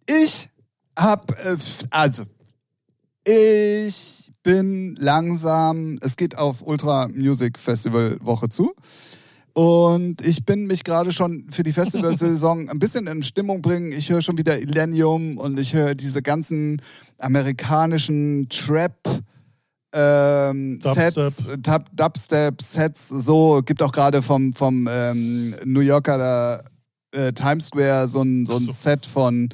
[0.07, 0.51] ich
[0.97, 1.57] hab, äh,
[1.91, 2.25] also,
[3.25, 8.75] ich bin langsam, es geht auf Ultra Music Festival Woche zu.
[9.53, 13.93] Und ich bin mich gerade schon für die Festivalsaison ein bisschen in Stimmung bringen.
[13.93, 16.81] Ich höre schon wieder Illenium und ich höre diese ganzen
[17.19, 19.23] amerikanischen Trap.
[19.93, 21.14] Ähm, Dubstep.
[21.14, 26.64] Sets, Dub, Dubstep, Sets, so, gibt auch gerade vom, vom ähm, New Yorker da,
[27.12, 28.70] äh, Times Square so ein, so ein so.
[28.72, 29.49] Set von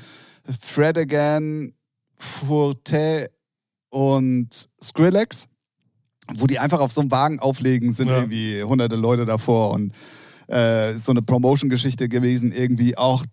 [0.61, 1.73] Fred Again,
[2.19, 3.31] Forte
[3.91, 5.47] und Skrillex,
[6.35, 8.17] wo die einfach auf so einem Wagen auflegen, sind Ja.
[8.19, 9.93] irgendwie hunderte Leute davor und
[10.51, 13.25] äh, ist so eine Promotion-Geschichte gewesen, irgendwie auch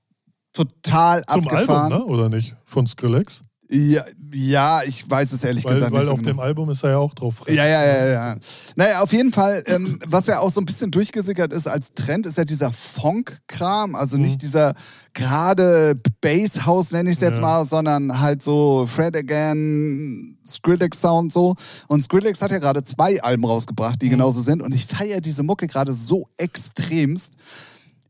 [0.53, 1.91] total Zum abgefahren.
[1.91, 2.13] Album, ne?
[2.13, 2.55] oder nicht?
[2.65, 3.41] Von Skrillex?
[3.69, 4.03] Ja,
[4.33, 6.07] ja, ich weiß es ehrlich Weil, gesagt weil nicht.
[6.07, 6.31] so auf genau.
[6.31, 7.41] dem Album ist er ja auch drauf.
[7.47, 8.35] Ja, ja, ja, ja.
[8.75, 12.25] Naja, auf jeden Fall, ähm, was ja auch so ein bisschen durchgesickert ist als Trend,
[12.25, 13.95] ist ja dieser Funk-Kram.
[13.95, 14.39] Also nicht Mhm.
[14.39, 14.73] dieser
[15.13, 17.41] gerade Bass-House, nenne ich es jetzt Ja.
[17.41, 21.55] mal, sondern halt so Fred Again, Skrillex-Sound so.
[21.87, 24.11] Und Skrillex hat ja gerade zwei Alben rausgebracht, die Mhm.
[24.11, 24.61] genauso sind.
[24.61, 27.33] Und ich feiere diese Mucke gerade so extremst.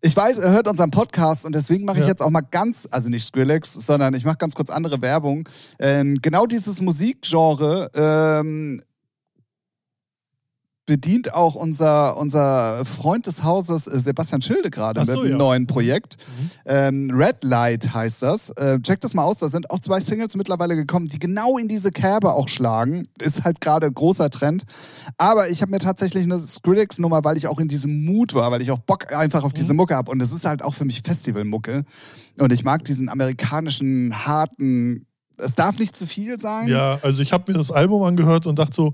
[0.06, 2.10] Ich weiß, er hört unseren Podcast und deswegen mache ich Ja.
[2.10, 5.48] jetzt auch mal ganz, also nicht Skrillex, sondern ich mache ganz kurz andere Werbung.
[5.80, 8.82] Ähm, genau dieses Musikgenre ähm,
[10.86, 15.32] bedient auch unser, unser Freund des Hauses äh, Sebastian Schilde gerade Ach mit so, einem
[15.32, 15.38] ja.
[15.38, 16.18] neuen Projekt.
[16.18, 16.50] Mhm.
[16.66, 18.50] Ähm, Red Light heißt das.
[18.52, 19.38] Äh, check das mal aus.
[19.38, 23.08] Da sind auch zwei Singles mittlerweile gekommen, die genau in diese Kerbe auch schlagen.
[23.22, 24.64] Ist halt gerade großer Trend.
[25.18, 28.62] Aber ich habe mir tatsächlich eine Skrillex-Nummer, weil ich auch in diesem Mut war, weil
[28.62, 29.56] ich auch Bock einfach auf Mhm.
[29.56, 30.12] diese Mucke habe.
[30.12, 31.86] Und es ist halt auch für mich Festivalmucke.
[32.40, 35.06] Und ich mag diesen amerikanischen, harten.
[35.38, 36.68] Es darf nicht zu viel sein.
[36.68, 38.94] Ja, also ich habe mir das Album angehört und dachte so,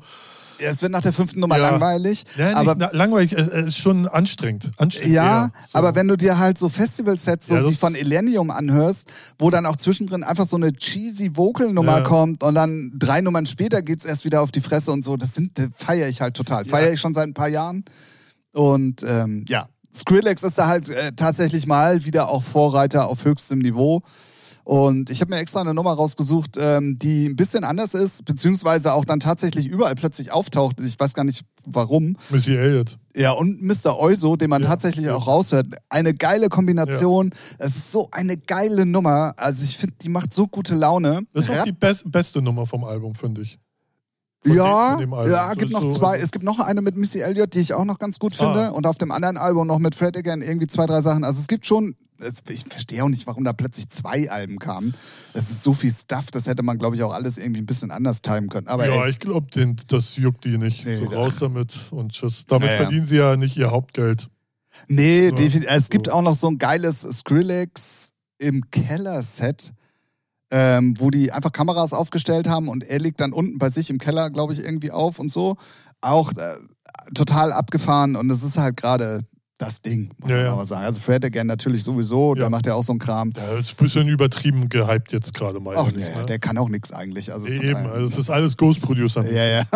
[0.61, 1.69] Es wird nach der fünften Nummer Ja.
[1.71, 2.23] langweilig.
[2.37, 4.71] ja, aber na, langweilig, es es ist schon anstrengend.
[4.77, 5.51] anstrengend Ja, eher.
[5.71, 5.77] So.
[5.79, 9.07] aber wenn du dir halt so Festivalsets so Ja, wie von Elenium anhörst,
[9.37, 13.81] wo dann auch zwischendrin einfach so eine cheesy Vocal-Nummer kommt und dann drei Nummern später
[13.81, 16.65] geht's erst wieder auf die Fresse und so, das sind, das feiere ich halt total.
[16.65, 17.85] Feiere ich schon seit ein paar Jahren.
[18.53, 23.59] Und ähm, ja, Skrillex ist da halt äh, tatsächlich mal wieder auch Vorreiter auf höchstem
[23.59, 24.01] Niveau.
[24.63, 28.93] Und ich habe mir extra eine Nummer rausgesucht, ähm, die ein bisschen anders ist, beziehungsweise
[28.93, 30.79] auch dann tatsächlich überall plötzlich auftaucht.
[30.81, 32.17] Ich weiß gar nicht warum.
[32.29, 32.97] Missy Elliott.
[33.15, 33.97] Ja, und Mr.
[33.99, 35.15] Euso, den man Ja, tatsächlich ja.
[35.15, 35.67] auch raushört.
[35.89, 37.31] Eine geile Kombination.
[37.57, 39.33] Es ist so eine geile Nummer.
[39.37, 41.21] Also ich finde, die macht so gute Laune.
[41.33, 43.59] Das ist auch die best, beste Nummer vom Album, finde ich.
[44.45, 46.17] Von ja, dem- dem ja, gibt noch so- zwei.
[46.19, 48.67] Es gibt noch eine mit Missy Elliott, die ich auch noch ganz gut finde.
[48.67, 48.69] Ah.
[48.69, 51.23] Und auf dem anderen Album noch mit Fred Again irgendwie zwei, drei Sachen.
[51.25, 51.95] Also es gibt schon.
[52.49, 54.93] Ich verstehe auch nicht, warum da plötzlich zwei Alben kamen.
[55.33, 57.91] Das ist so viel Stuff, das hätte man, glaube ich, auch alles irgendwie ein bisschen
[57.91, 58.67] anders timen können.
[58.67, 59.47] Aber ja, ey, ich glaube,
[59.87, 60.85] das juckt die nicht.
[60.85, 62.45] Nee, so raus damit und tschüss.
[62.47, 62.81] Damit Ja, ja.
[62.81, 64.29] verdienen sie ja nicht ihr Hauptgeld.
[64.87, 65.69] Nee, Ja, definitiv.
[65.71, 66.13] Es gibt so.
[66.13, 69.73] auch noch so ein geiles Skrillex im Keller-Set,
[70.51, 73.97] ähm, wo die einfach Kameras aufgestellt haben und er liegt dann unten bei sich im
[73.97, 75.57] Keller, glaube ich, irgendwie auf und so.
[76.01, 76.55] Auch äh,
[77.13, 79.21] total abgefahren und es ist halt gerade
[79.59, 80.53] das Ding, muss Ja, man ja.
[80.53, 80.85] aber sagen.
[80.85, 82.39] Also Fred Again natürlich sowieso, Ja.
[82.41, 83.31] der macht ja auch so einen Kram.
[83.35, 85.75] Ja, das ist ein bisschen übertrieben gehypt jetzt gerade mal.
[85.77, 86.25] Ach, nee, ne?
[86.27, 87.31] der kann auch nichts eigentlich.
[87.31, 89.29] Also von Eben, daher- also es ist alles Ghost Producer.
[89.29, 89.63] Ja, ja.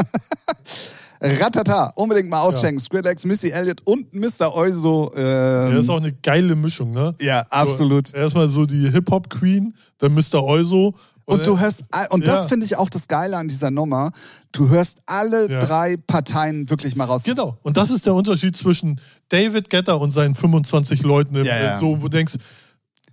[1.22, 2.80] Ratata, unbedingt mal auschecken.
[2.80, 4.54] Skrillex, Missy Elliott und Mr.
[4.54, 5.10] Euso.
[5.16, 7.16] Ähm, Der ist auch eine geile Mischung, ne?
[7.22, 8.10] ja, absolut.
[8.10, 10.44] So, erstmal so die Hip-Hop-Queen, dann Mr.
[10.44, 10.96] Euso.
[11.26, 12.36] Und du hörst, all- und Ja.
[12.36, 14.12] das finde ich auch das Geile an dieser Nummer,
[14.52, 15.60] du hörst alle Ja.
[15.62, 17.24] drei Parteien wirklich mal raus.
[17.24, 17.58] Genau.
[17.64, 19.00] Und das ist der Unterschied zwischen
[19.30, 21.80] David Getter und seinen 25 Leuten, im, Ja, ja.
[21.80, 22.36] so, wo du denkst,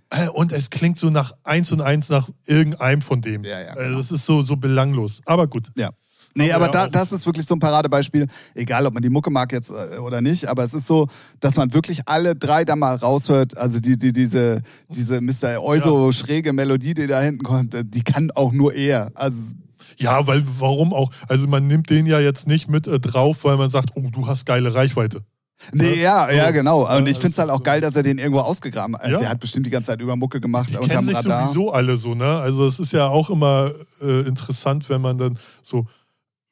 [0.09, 3.43] äh, und es klingt so nach eins und eins nach irgendeinem von dem.
[3.45, 3.97] Ja, ja, Also genau.
[3.99, 5.21] das ist so, so belanglos.
[5.25, 5.67] Aber gut.
[5.77, 5.89] Ja.
[6.33, 9.09] Nee, Aber ja, da, auch- das ist wirklich so ein Paradebeispiel, egal ob man die
[9.09, 11.07] Mucke mag jetzt äh, oder nicht, aber es ist so,
[11.39, 13.57] dass man wirklich alle drei da mal raushört.
[13.57, 15.61] Also die, die, diese, diese Mr.
[15.61, 19.11] Euso schräge Melodie, die da hinten kommt, äh, die kann auch nur er.
[19.15, 19.41] Also
[19.97, 21.11] Ja, weil warum auch?
[21.27, 24.27] Also man nimmt den ja jetzt nicht mit äh, drauf, weil man sagt, oh, du
[24.27, 25.21] hast geile Reichweite.
[25.73, 26.37] Nee, Ja, ja, so.
[26.37, 26.83] ja, genau.
[26.87, 29.07] Ja, Und ich finde es halt auch geil, dass er den irgendwo ausgegraben hat.
[29.11, 29.19] Ja.
[29.19, 31.45] Der hat bestimmt die ganze Zeit über Mucke gemacht Die unterm kennen sich Radar.
[31.45, 32.37] sowieso alle so, ne?
[32.39, 33.69] Also es ist ja auch immer
[34.01, 35.85] äh, interessant, wenn man dann so,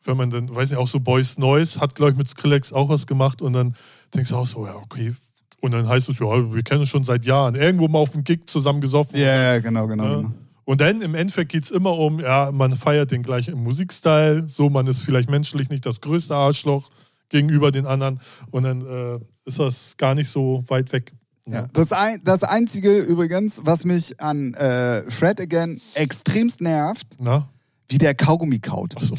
[0.09, 2.89] wenn man dann, weiß nicht, auch so Boys Noise hat, glaube ich, mit Skrillex auch
[2.89, 3.75] was gemacht und dann
[4.13, 5.15] denkst du auch so, ja, okay.
[5.61, 7.55] Und dann heißt es, ja, wir kennen uns schon seit Jahren.
[7.55, 9.17] Irgendwo mal auf dem Gig zusammen gesoffen.
[9.19, 10.15] Ja, ja, genau, genau, Ja.
[10.17, 10.31] genau.
[10.65, 14.69] Und dann im Endeffekt geht es immer um, ja, man feiert den gleichen Musikstyle, so,
[14.69, 16.91] man ist vielleicht menschlich nicht das größte Arschloch
[17.29, 18.19] gegenüber den anderen
[18.51, 21.11] und dann äh, ist das gar nicht so weit weg.
[21.47, 27.49] Ja, das, ein, das Einzige übrigens, was mich an äh, Shred Again extremst nervt, Na?
[27.89, 28.95] Wie der Kaugummi kaut.
[28.95, 29.17] Achso.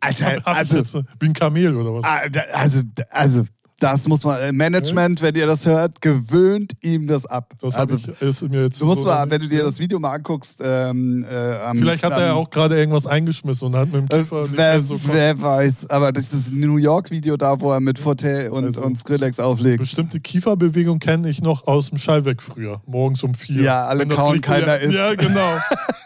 [0.00, 2.04] Alter, Hab ich also, bin Kamel oder was?
[2.04, 2.22] ah,
[2.52, 3.44] also, also,
[3.82, 7.52] Das muss man, äh, Management, wenn ihr das hört, gewöhnt ihm das ab.
[7.60, 9.98] Das also, ich, ist mir jetzt du musst so mal, wenn du dir das Video
[9.98, 14.08] mal anguckst, ähm, äh, Vielleicht hat er ja auch gerade irgendwas eingeschmissen und hat mit
[14.08, 17.58] dem äh, Kiefer nicht wer, so wer weiß, aber das ist das New York-Video da,
[17.60, 19.80] wo er mit Forte und, Also, und Skrillex auflegt.
[19.80, 23.62] Bestimmte Kieferbewegung kenne ich noch aus dem Schallweg früher, morgens um vier.
[23.62, 24.94] Ja, alle kauen, keiner isst.
[24.94, 25.58] Ja, genau.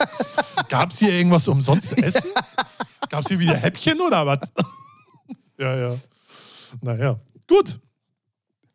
[0.70, 2.24] Gab es hier irgendwas umsonst zu essen?
[3.11, 4.39] Gab es hier wieder Häppchen oder was?
[5.59, 5.95] ja, ja.
[6.81, 7.18] Naja,
[7.49, 7.78] gut.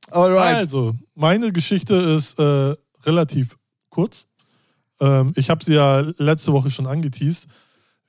[0.09, 0.55] Alright.
[0.55, 3.57] Also, meine Geschichte ist äh, relativ
[3.89, 4.25] kurz.
[4.99, 7.47] Ähm, ich habe sie ja letzte Woche schon angeteased.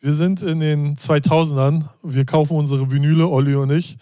[0.01, 1.85] Wir sind in den 2000ern.
[2.03, 3.99] Wir kaufen unsere Vinyle, Olli und ich.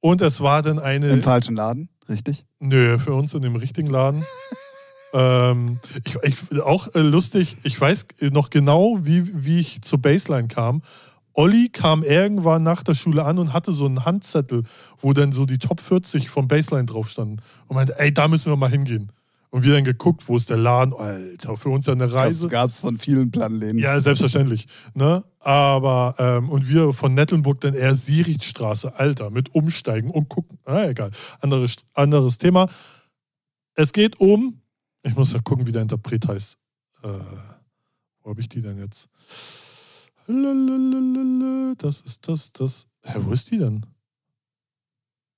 [0.00, 1.08] Und es war dann eine.
[1.08, 2.44] Im falschen Laden, richtig?
[2.58, 4.24] Nö, für uns in dem richtigen Laden.
[5.14, 6.16] ähm, ich,
[6.50, 10.82] ich, auch äh, lustig, ich weiß noch genau, wie, wie ich zur Baseline kam.
[11.36, 14.62] Olli kam irgendwann nach der Schule an und hatte so einen Handzettel,
[15.00, 17.42] wo dann so die Top 40 vom Baseline drauf standen.
[17.66, 19.12] Und meinte, ey, da müssen wir mal hingehen.
[19.50, 20.94] Und wir dann geguckt, wo ist der Laden?
[20.94, 22.44] Alter, für uns ja eine Reise.
[22.44, 23.78] Das gab es von vielen Plattenläden.
[23.78, 24.66] Ja, selbstverständlich.
[24.94, 25.22] Ne?
[25.40, 30.58] Aber, ähm, und wir von Nettelnburg dann eher Sierichtstraße, Alter, mit Umsteigen und gucken.
[30.64, 31.10] Ah, egal.
[31.40, 32.68] Anderes, anderes Thema.
[33.74, 34.62] Es geht um,
[35.02, 36.56] ich muss ja gucken, wie der Interpret heißt.
[37.02, 37.08] Äh,
[38.22, 39.08] wo habe ich die denn jetzt?
[40.26, 42.86] Das ist das, das.
[43.04, 43.86] Hä, wo ist die denn?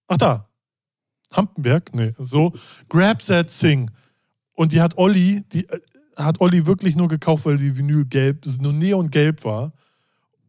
[0.07, 0.49] Ach da.
[1.32, 1.95] Hampenberg?
[1.95, 2.53] Nee, so.
[2.89, 3.91] Grab That Thing.
[4.55, 5.80] Und die hat Olli, die äh,
[6.16, 9.72] hat Olli wirklich nur gekauft, weil die Vinyl gelb, nur neongelb war.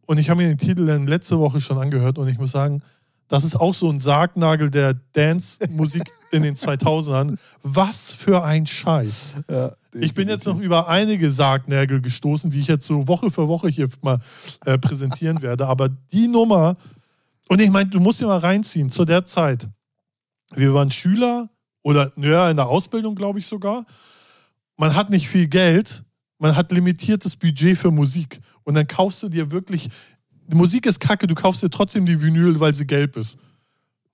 [0.06, 2.82] Und ich habe mir den Titel dann letzte Woche schon angehört und ich muss sagen,
[3.28, 7.38] das ist auch so ein Sargnagel der Dance-Musik in den 2000ern.
[7.62, 9.34] Was für ein Scheiß.
[9.48, 13.48] Ja, Ich bin jetzt noch über einige Sargnägel gestoßen, die ich jetzt so Woche für
[13.48, 14.18] Woche hier mal
[14.64, 15.66] äh, präsentieren werde.
[15.66, 16.76] Aber die Nummer,
[17.48, 19.68] und ich meine, du musst dir mal reinziehen, zu der Zeit,
[20.54, 21.48] wir waren Schüler
[21.82, 23.84] oder naja, in der Ausbildung, glaube ich sogar.
[24.76, 26.04] Man hat nicht viel Geld,
[26.38, 28.40] man hat limitiertes Budget für Musik.
[28.64, 29.90] Und dann kaufst du dir wirklich,
[30.46, 33.36] die Musik ist kacke, du kaufst dir trotzdem die Vinyl, weil sie gelb ist.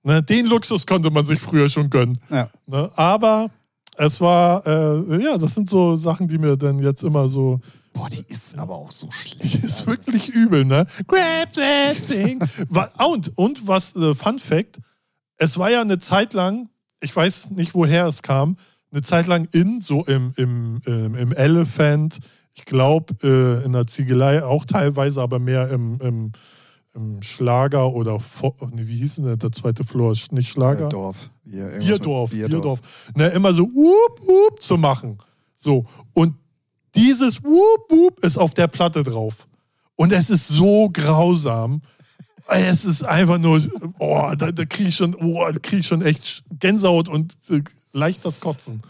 [0.03, 0.23] Ne?
[0.23, 2.17] Den Luxus konnte man sich früher schon gönnen.
[2.29, 2.49] Ja.
[2.65, 2.89] Ne?
[2.95, 3.49] Aber
[3.97, 7.59] es war, äh, ja, das sind so Sachen, die mir dann jetzt immer so.
[7.93, 9.43] Boah, die ist aber auch so schlecht.
[9.43, 10.85] Die ist wirklich übel, ne?
[11.07, 12.39] Grab that thing.
[13.03, 14.79] Und, und was, äh, Fun Fact:
[15.37, 16.69] Es war ja eine Zeit lang,
[17.01, 18.57] ich weiß nicht, woher es kam,
[18.91, 22.19] eine Zeit lang in, so im, im, im, im Elephant,
[22.53, 26.31] ich glaube, äh, in der Ziegelei auch teilweise, aber mehr im, im
[27.21, 28.19] Schlager oder,
[28.73, 30.15] wie hieß denn der, zweite Floor?
[30.31, 30.87] Nicht Schlager?
[30.87, 31.29] Äh, Dorf.
[31.43, 32.79] Hier, irgendwas Bierdorf, mit Bierdorf.
[33.15, 35.17] Ne, immer so whoop, whoop zu machen.
[35.55, 35.85] So.
[36.13, 36.35] Und
[36.95, 39.47] dieses whoop, whoop ist auf der Platte drauf.
[39.95, 41.81] Und es ist so grausam.
[42.49, 43.61] Es ist einfach nur,
[43.99, 47.61] oh, da, da kriege ich schon, oh, da krieg ich schon echt Gänsehaut und äh,
[47.93, 48.81] leicht das Kotzen.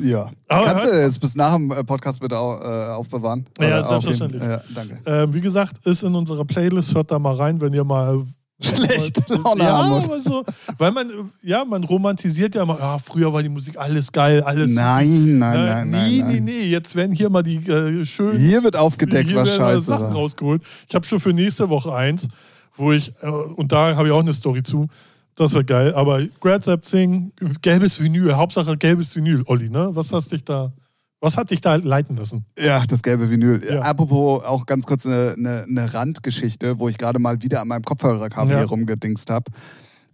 [0.00, 0.30] Ja.
[0.48, 3.46] Aber Kannst du jetzt bis nach dem äh, Podcast bitte au, äh, aufbewahren?
[3.60, 4.42] Ja, Oder selbstverständlich.
[4.42, 4.98] Ja, danke.
[5.06, 8.24] Ähm, wie gesagt, ist in unserer Playlist, hört da mal rein, wenn ihr mal.
[8.62, 10.44] Schlechte Laune ja, haben aber so,
[10.78, 11.10] weil man,
[11.42, 14.70] ja, man romantisiert ja immer, ja, früher war die Musik alles geil, alles.
[14.70, 16.44] Nein, nein, Äh, nein, nee, nein, nee, nein.
[16.44, 20.04] nee, jetzt werden hier mal die äh, schönen Hier wird aufgedeckt, hier was scheiße Sachen
[20.04, 20.12] war.
[20.12, 20.62] rausgeholt.
[20.88, 22.28] Ich habe schon für nächste Woche eins,
[22.76, 24.88] wo ich, äh, und da habe ich auch eine Story zu.
[25.34, 25.94] Das wird geil.
[25.94, 29.90] Aber Grab That Thing, gelbes Vinyl, Hauptsache gelbes Vinyl, Olli, ne?
[29.94, 30.72] Was hast dich da,
[31.20, 32.44] was hat dich da leiten lassen?
[32.58, 33.62] Ja, das gelbe Vinyl.
[33.66, 33.80] Ja.
[33.80, 37.82] Apropos auch ganz kurz eine, eine, eine Randgeschichte, wo ich gerade mal wieder an meinem
[37.82, 38.58] Kopfhörerkabel Ja.
[38.58, 39.50] hier rumgedingst habe.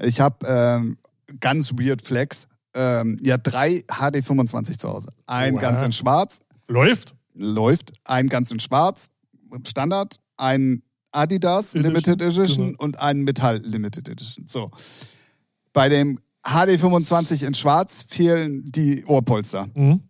[0.01, 0.99] Ich habe ähm,
[1.41, 2.47] ganz weird Flex.
[2.75, 5.13] Ähm, ja, drei HD25 zu Hause.
[5.27, 5.61] Ein Wow.
[5.63, 6.39] ganz in schwarz,
[6.69, 7.17] Läuft?
[7.35, 7.93] läuft.
[8.05, 9.09] Ein ganz in schwarz,
[9.67, 10.17] Standard.
[10.37, 10.83] Ein
[11.19, 12.83] Adidas Edition, Limited Edition genau.
[12.83, 14.47] und ein Metall Limited Edition.
[14.47, 14.71] So.
[15.73, 19.69] Bei dem HD25 in schwarz fehlen die Ohrpolster.
[19.75, 20.01] Mhm.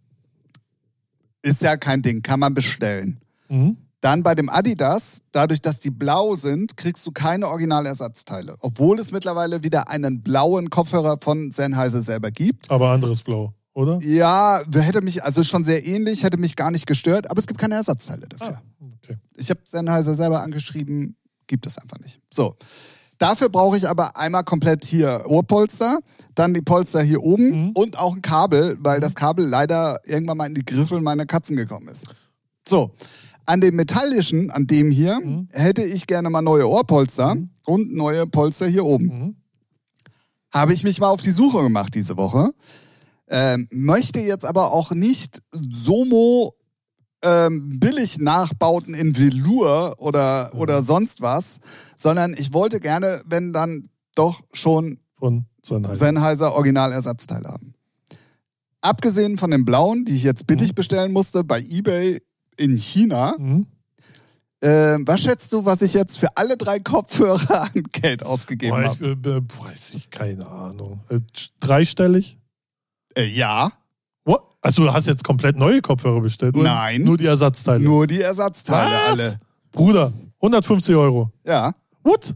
[1.42, 3.20] Ist ja kein Ding, kann man bestellen.
[3.48, 3.76] Mhm.
[4.00, 8.54] Dann bei dem Adidas, dadurch, dass die blau sind, kriegst du keine Originalersatzteile.
[8.60, 12.70] Obwohl es mittlerweile wieder einen blauen Kopfhörer von Sennheiser selber gibt.
[12.70, 13.98] Aber anderes Blau, oder?
[14.02, 17.58] Ja, hätte mich, also schon sehr ähnlich, hätte mich gar nicht gestört, aber es gibt
[17.58, 18.60] keine Ersatzteile dafür.
[18.80, 19.18] Ah, okay.
[19.36, 22.20] Ich habe Sennheiser selber angeschrieben, gibt es einfach nicht.
[22.32, 22.54] So.
[23.18, 25.98] Dafür brauche ich aber einmal komplett hier Ohrpolster,
[26.36, 27.70] dann die Polster hier oben Mhm.
[27.74, 31.56] und auch ein Kabel, weil das Kabel leider irgendwann mal in die Griffel meiner Katzen
[31.56, 32.06] gekommen ist.
[32.68, 32.94] So.
[33.44, 35.48] An dem metallischen, an dem hier, Mhm.
[35.50, 37.36] hätte ich gerne mal neue Ohrpolster
[37.66, 39.06] und neue Polster hier oben.
[39.06, 39.36] Mhm.
[40.52, 42.52] Habe ich mich mal auf die Suche gemacht diese Woche.
[43.30, 46.54] Ähm, möchte jetzt aber auch nicht Somo
[47.22, 51.58] ähm, billig Nachbauten in Velour oder, oder sonst was,
[51.96, 53.82] sondern ich wollte gerne, wenn dann
[54.14, 55.96] doch schon Von Sennheiser.
[55.96, 57.74] Sennheiser Originalersatzteile haben.
[58.80, 60.74] Abgesehen von den blauen, die ich jetzt billig Mhm.
[60.76, 62.20] bestellen musste, bei eBay
[62.56, 63.66] in China, Mhm.
[64.60, 69.04] äh, was schätzt du, was ich jetzt für alle drei Kopfhörer an Geld ausgegeben habe?
[69.04, 71.00] äh, äh, weiß ich, keine Ahnung.
[71.08, 71.20] Äh,
[71.60, 72.38] dreistellig?
[73.16, 73.72] Äh, ja,
[74.60, 76.56] Achso, du hast jetzt komplett neue Kopfhörer bestellt?
[76.56, 77.02] Oder Nein.
[77.02, 77.82] Nur die Ersatzteile?
[77.82, 79.18] nur die Ersatzteile Was?
[79.20, 79.40] alle.
[79.72, 81.30] Bruder, 150 Euro.
[81.44, 81.72] Ja.
[82.02, 82.34] What?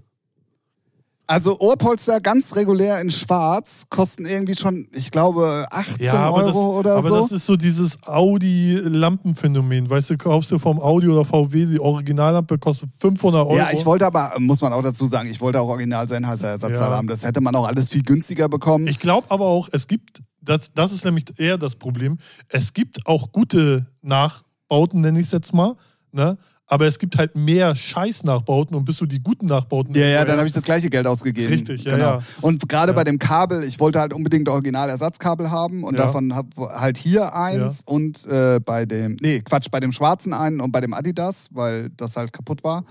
[1.26, 6.78] Also Ohrpolster ganz regulär in schwarz kosten irgendwie schon, ich glaube, 18 aber, das, Euro
[6.78, 7.20] oder aber so.
[7.22, 9.88] das ist so dieses Audi-Lampenphänomen.
[9.88, 13.56] Weißt du, kaufst du vom Audi oder VW die Originallampe, kostet 500 Euro.
[13.56, 16.90] Ja, ich wollte aber, muss man auch dazu sagen, ich wollte auch original Sennheiser Ersatzteile
[16.90, 16.96] Ja.
[16.96, 17.06] haben.
[17.08, 18.86] Das hätte man auch alles viel günstiger bekommen.
[18.86, 22.18] Ich glaube aber auch, es gibt, das, das ist nämlich eher das Problem,
[22.48, 25.76] es gibt auch gute Nachbauten, nenne ich es jetzt mal,
[26.10, 26.36] ne?
[26.72, 29.94] Aber es gibt halt mehr Scheiß-Nachbauten und bis du die guten Nachbauten...
[29.94, 31.52] ja, ja, dann habe ich das gleiche Geld ausgegeben.
[31.52, 32.04] Richtig, ja, genau.
[32.06, 32.22] ja.
[32.40, 32.96] Und gerade Ja.
[32.96, 36.06] bei dem Kabel, ich wollte halt unbedingt Original-Ersatzkabel haben und Ja.
[36.06, 40.60] davon hab halt hier eins und äh, bei dem, nee, Quatsch, bei dem schwarzen einen
[40.62, 42.84] und bei dem Adidas, weil das halt kaputt war.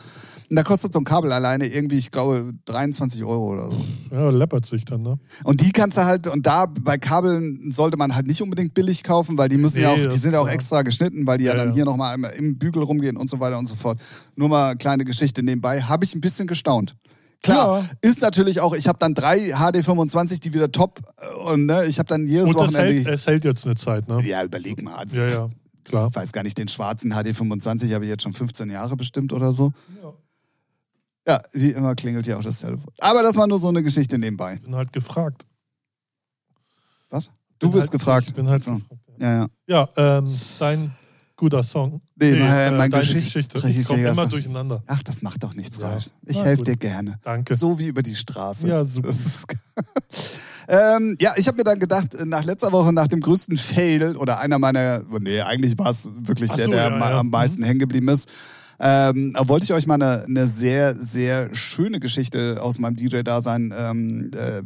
[0.50, 3.86] Und da kostet so ein Kabel alleine irgendwie, ich glaube, 23 Euro oder so.
[4.12, 5.18] Ja, läppert sich dann, ne?
[5.46, 9.02] Und die kannst du halt, und da bei Kabeln sollte man halt nicht unbedingt billig
[9.04, 11.46] kaufen, weil die müssen ja Nee, auch, die sind ja auch extra geschnitten, weil die
[11.46, 11.74] ja, Ja, dann ja.
[11.74, 14.00] hier nochmal im Bügel rumgehen und so weiter und so fort.
[14.36, 16.96] Nur mal kleine Geschichte nebenbei, habe ich ein bisschen gestaunt.
[17.44, 17.90] Klar, Ja.
[18.10, 21.98] ist natürlich auch, ich habe dann drei HD25, die wieder top äh, und ne, ich
[21.98, 22.94] habe dann jedes Und es Wochenende.
[23.04, 24.22] hält, es hält jetzt eine Zeit, ne?
[24.28, 24.96] ja, überleg mal.
[24.96, 25.50] Also, Ja, ja,
[25.84, 26.08] klar.
[26.12, 29.52] Ich weiß gar nicht, den schwarzen HD25 habe ich jetzt schon 15 Jahre bestimmt oder
[29.54, 29.74] so.
[30.04, 30.14] Ja.
[31.28, 32.92] Ja, wie immer klingelt hier auch das Telefon.
[33.00, 34.56] Aber das war nur so eine Geschichte nebenbei.
[34.56, 35.46] Ich bin halt gefragt.
[37.10, 37.32] Was?
[37.60, 38.28] Du Bin bist halt, gefragt.
[38.30, 38.74] Ich bin halt So.
[38.76, 39.02] gefragt.
[39.20, 39.48] Ja, ja.
[39.96, 40.92] Ja, ähm, dein
[41.42, 42.02] guter Song.
[42.16, 43.40] Nee, mein- äh, mein Geschichte.
[43.40, 44.84] Ich komme immer durcheinander.
[44.86, 45.88] Ach, das macht doch nichts, Ja.
[45.90, 46.10] Ralf.
[46.24, 47.18] Ich helfe dir gerne.
[47.24, 47.56] Danke.
[47.56, 48.68] So wie über die Straße.
[48.68, 49.10] Ja, super.
[50.68, 54.40] Ähm, ja, ich habe mir dann gedacht, nach letzter Woche, nach dem größten Fail, oder
[54.40, 57.80] einer meiner, nee, eigentlich war es wirklich Ach der, so, der ja, am meisten hängen
[57.80, 58.30] geblieben ist,
[58.80, 64.32] ähm, wollte ich euch mal eine, eine sehr, sehr schöne Geschichte aus meinem DJ-Dasein ähm,
[64.34, 64.62] äh,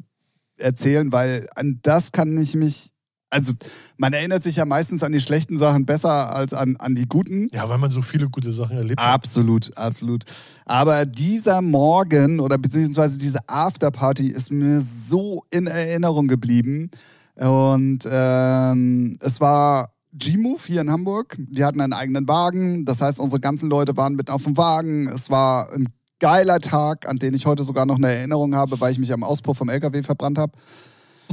[0.61, 2.91] erzählen, weil an das kann ich mich,
[3.36, 3.54] also
[3.98, 7.50] man erinnert sich ja meistens an die schlechten Sachen besser als an, an die guten.
[7.52, 9.14] Ja, weil man so viele gute Sachen erlebt hat.
[9.14, 10.24] Absolut, absolut.
[10.66, 16.90] Aber dieser Morgen oder beziehungsweise diese Afterparty ist mir so in Erinnerung geblieben.
[17.36, 21.38] Und ähm, es war G-Move hier in Hamburg.
[21.38, 22.86] Wir hatten einen eigenen Wagen.
[22.86, 25.10] Das heißt, unsere ganzen Leute waren mit auf dem Wagen.
[25.10, 28.94] Es war ein geiler Tag, an den ich heute sogar noch eine Erinnerung habe, weil
[28.94, 30.54] ich mich am Auspuff vom LKW verbrannt habe.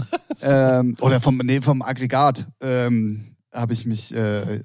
[0.43, 2.49] ähm, oder vom, nee, vom Aggregat.
[2.61, 4.61] Ähm, habe ich mich äh,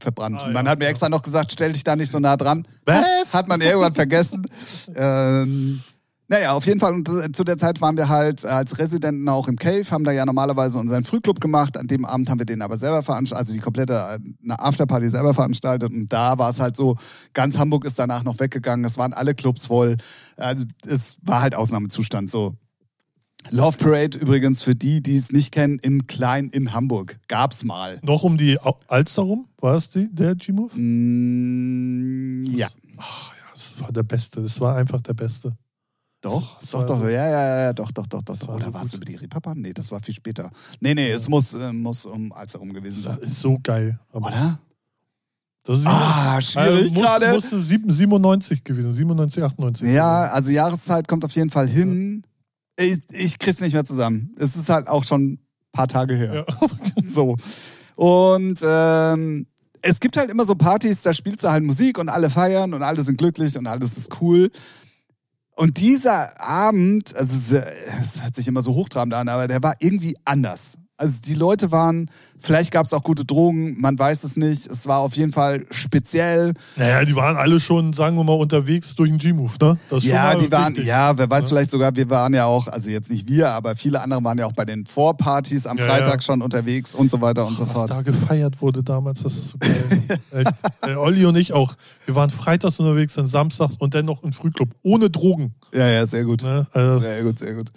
[0.00, 0.42] verbrannt.
[0.42, 0.90] Ah, Und man ja, hat mir ja.
[0.90, 2.66] extra noch gesagt, stell dich da nicht so nah dran.
[2.84, 3.32] Was?
[3.32, 4.46] Hat man irgendwann vergessen.
[4.94, 5.80] ähm,
[6.26, 6.94] naja, auf jeden Fall.
[6.94, 10.10] Und äh, zu der Zeit waren wir halt als Residenten auch im Cave, haben da
[10.10, 11.76] ja normalerweise unseren Frühclub gemacht.
[11.76, 14.18] An dem Abend haben wir den aber selber veranstaltet, also die komplette
[14.48, 15.92] äh, Afterparty selber veranstaltet.
[15.92, 16.96] Und da war es halt so,
[17.34, 18.84] ganz Hamburg ist danach noch weggegangen.
[18.86, 19.96] Es waren alle Clubs voll.
[20.36, 22.54] Also es war halt Ausnahmezustand so.
[23.50, 27.18] Love Parade übrigens für die, die es nicht kennen, in Klein in Hamburg.
[27.28, 27.98] Gab's mal.
[28.02, 29.46] Noch um die Alster rum?
[29.58, 30.74] War es die, der G-Move?
[30.78, 32.68] Mm, ja.
[32.96, 34.42] Ach ja, das war der Beste.
[34.42, 35.52] Das war einfach der Beste.
[36.22, 38.48] Doch, Das doch, doch, so- ja, ja, ja, doch, doch, doch, doch.
[38.48, 39.60] War Oder so war es über die Reeperbahn?
[39.60, 40.50] Nee, das war viel später.
[40.80, 43.18] Nee, nee, es muss, äh, muss um als herum gewesen sein.
[43.18, 43.98] ist so geil.
[44.12, 44.58] Oder?
[45.86, 47.32] Ah, schwierig muss, gerade.
[47.32, 49.88] Musste sieben- 97 gewesen, 97, 98.
[49.92, 52.22] Ja, also Jahreszeit kommt auf jeden Fall hin.
[52.76, 54.34] Ich, ich krieg's nicht mehr zusammen.
[54.38, 55.38] Es ist halt auch schon ein
[55.72, 56.46] paar Tage her.
[56.46, 56.68] Ja.
[57.06, 57.36] So.
[57.96, 59.46] Und ähm,
[59.82, 62.82] es gibt halt immer so Partys, da spielst du halt Musik und alle feiern und
[62.82, 64.50] alle sind glücklich und alles ist cool.
[65.56, 67.64] Und dieser Abend, also es
[68.00, 70.78] es hört sich immer so hochtrabend an, aber der war irgendwie anders.
[71.04, 74.66] Also die Leute waren, vielleicht gab es auch gute Drogen, man weiß es nicht.
[74.66, 76.54] Es war auf jeden Fall speziell.
[76.76, 79.78] Naja, die waren alle schon, sagen wir mal, unterwegs durch den G-Move, ne?
[80.00, 80.86] Ja, die waren, wichtig.
[80.88, 81.48] ja, wer weiß Ja.
[81.50, 84.46] vielleicht sogar, wir waren ja auch, also jetzt nicht wir, aber viele andere waren ja
[84.46, 86.22] auch bei den Vorpartys am Ja, Freitag ja.
[86.22, 87.90] schon unterwegs und so weiter und so Was fort.
[87.90, 89.74] da gefeiert wurde damals, das ist so geil.
[90.32, 90.52] Echt.
[90.86, 91.74] Äh, Olli und ich auch.
[92.06, 94.70] Wir waren freitags unterwegs, dann samstags und dann noch im Frühclub.
[94.82, 95.54] Ohne Drogen.
[95.74, 96.42] Ja, ja, sehr gut.
[96.42, 96.66] Ne?
[96.72, 97.70] Also, Sehr gut, sehr gut.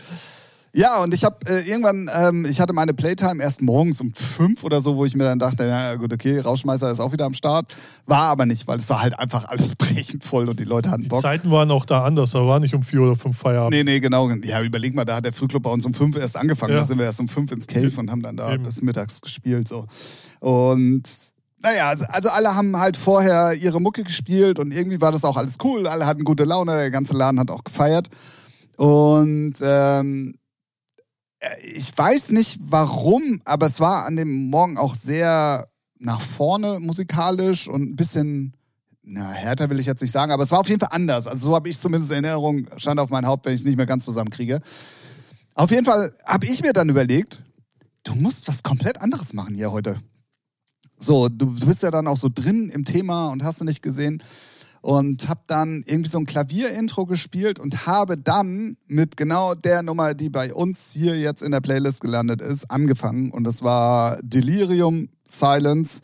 [0.73, 4.63] Ja, und ich habe äh, irgendwann, ähm, ich hatte meine Playtime erst morgens um fünf
[4.63, 7.33] oder so, wo ich mir dann dachte, ja gut, okay, Rauschmeißer ist auch wieder am
[7.33, 7.73] Start.
[8.05, 11.03] War aber nicht, weil es war halt einfach alles brechend voll und die Leute hatten
[11.03, 11.21] die Bock.
[11.23, 12.31] Zeiten waren auch da anders.
[12.31, 13.73] Da war nicht um vier oder fünf Feierabend.
[13.73, 14.29] Nee, nee, genau.
[14.43, 16.73] Ja, überleg mal, da hat der Frühclub bei uns um fünf erst angefangen.
[16.73, 16.79] Ja.
[16.81, 18.63] Da sind wir erst um fünf ins Cave und haben dann da Eben.
[18.63, 19.67] bis mittags gespielt.
[19.67, 19.85] So.
[20.41, 21.03] Und
[21.63, 25.37] naja, also- also alle haben halt vorher ihre Mucke gespielt und irgendwie war das auch
[25.37, 25.87] alles cool.
[25.87, 28.09] Alle hatten gute Laune, der ganze Laden hat auch gefeiert.
[28.77, 30.37] Und ähm, Äh,
[31.61, 35.67] ich weiß nicht warum, aber es war an dem Morgen auch sehr
[35.99, 38.53] nach vorne musikalisch und ein bisschen,
[39.03, 41.27] na, härter will ich jetzt nicht sagen, aber es war auf jeden Fall anders.
[41.27, 43.77] Also so habe ich zumindest in Erinnerung, stand auf mein Haupt, wenn ich es nicht
[43.77, 44.59] mehr ganz zusammenkriege.
[45.53, 47.43] Auf jeden Fall habe ich mir dann überlegt,
[48.03, 50.01] du musst was komplett anderes machen hier heute.
[50.97, 53.81] So, du, du bist ja dann auch so drin im Thema und hast du nicht
[53.81, 54.23] gesehen
[54.87, 60.13] und habe dann irgendwie so ein Klavierintro gespielt und habe dann mit genau der Nummer,
[60.13, 63.31] die bei uns hier jetzt in der Playlist gelandet ist, angefangen.
[63.31, 65.99] Und das war Delirium Silence.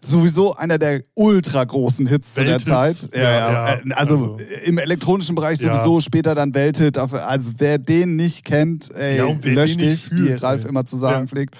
[0.00, 2.96] Sowieso einer der ultra großen Hits zu der Zeit.
[3.12, 3.64] Ja, ja, ja.
[3.96, 6.98] Also, also, im elektronischen Bereich sowieso, später dann Welthit.
[6.98, 10.68] Also wer den nicht kennt, ey, löscht dich, wie Ralf ey.
[10.68, 11.56] immer zu sagen pflegt.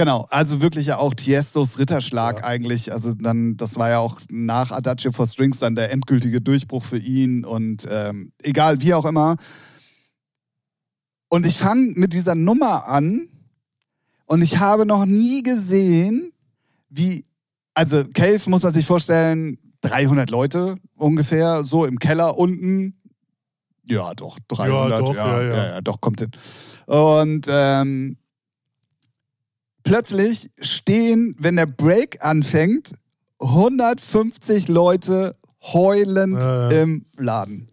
[0.00, 2.44] Genau, also wirklich ja auch Tiestos Ritterschlag ja.
[2.44, 2.90] eigentlich.
[2.90, 6.96] Also dann, das war ja auch nach Adagio for Strings dann der endgültige Durchbruch für
[6.96, 9.36] ihn und ähm, egal, wie auch immer.
[11.28, 13.28] Und ich fange mit dieser Nummer an
[14.24, 16.32] und ich habe noch nie gesehen,
[16.88, 17.26] wie,
[17.74, 22.98] also Cave muss man sich vorstellen, 300 Leute ungefähr, so im Keller unten.
[23.84, 26.30] Ja, doch, 300, ja, doch, ja, ja, ja, doch, kommt hin.
[26.86, 28.16] Und ähm,
[29.84, 32.94] plötzlich stehen, wenn der Break anfängt,
[33.40, 36.82] 150 Leute heulend äh.
[36.82, 37.70] im Laden.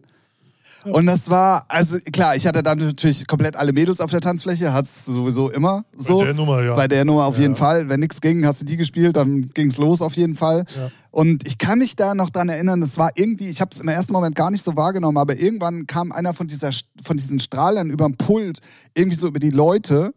[0.84, 4.72] Und das war, also klar, ich hatte dann natürlich komplett alle Mädels auf der Tanzfläche,
[4.72, 6.18] hat es sowieso immer so.
[6.18, 6.74] Bei der Nummer, ja.
[6.74, 7.42] Bei der Nummer auf ja.
[7.42, 7.88] jeden Fall.
[7.88, 10.64] Wenn nichts ging, hast du die gespielt, dann ging es los auf jeden Fall.
[10.76, 10.90] Ja.
[11.10, 13.88] Und ich kann mich da noch dran erinnern, das war irgendwie, ich habe es im
[13.88, 16.70] ersten Moment gar nicht so wahrgenommen, aber irgendwann kam einer von, dieser,
[17.02, 18.60] von diesen Strahlern über dem Pult
[18.94, 20.14] irgendwie so über die Leute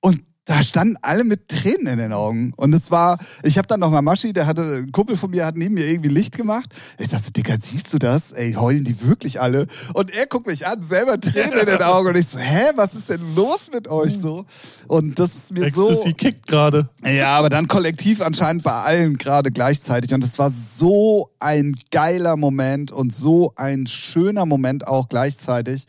[0.00, 2.52] und da standen alle mit Tränen in den Augen.
[2.56, 5.46] Und es war, ich habe dann noch mal Maschi, der hatte, ein Kumpel von mir
[5.46, 6.68] hat neben mir irgendwie Licht gemacht.
[6.98, 8.32] Ich dachte, Digga, siehst du das?
[8.32, 9.66] Ey, heulen die wirklich alle?
[9.94, 12.08] Und er guckt mich an, selber Tränen in den Augen.
[12.08, 14.44] Und ich so, hä, was ist denn los mit euch so?
[14.86, 16.02] Und das ist mir Ecstasy so...
[16.02, 16.90] Sie kickt gerade.
[17.02, 20.12] Ja, aber dann kollektiv anscheinend bei allen gerade gleichzeitig.
[20.12, 25.86] Und es war so ein geiler Moment und so ein schöner Moment auch gleichzeitig.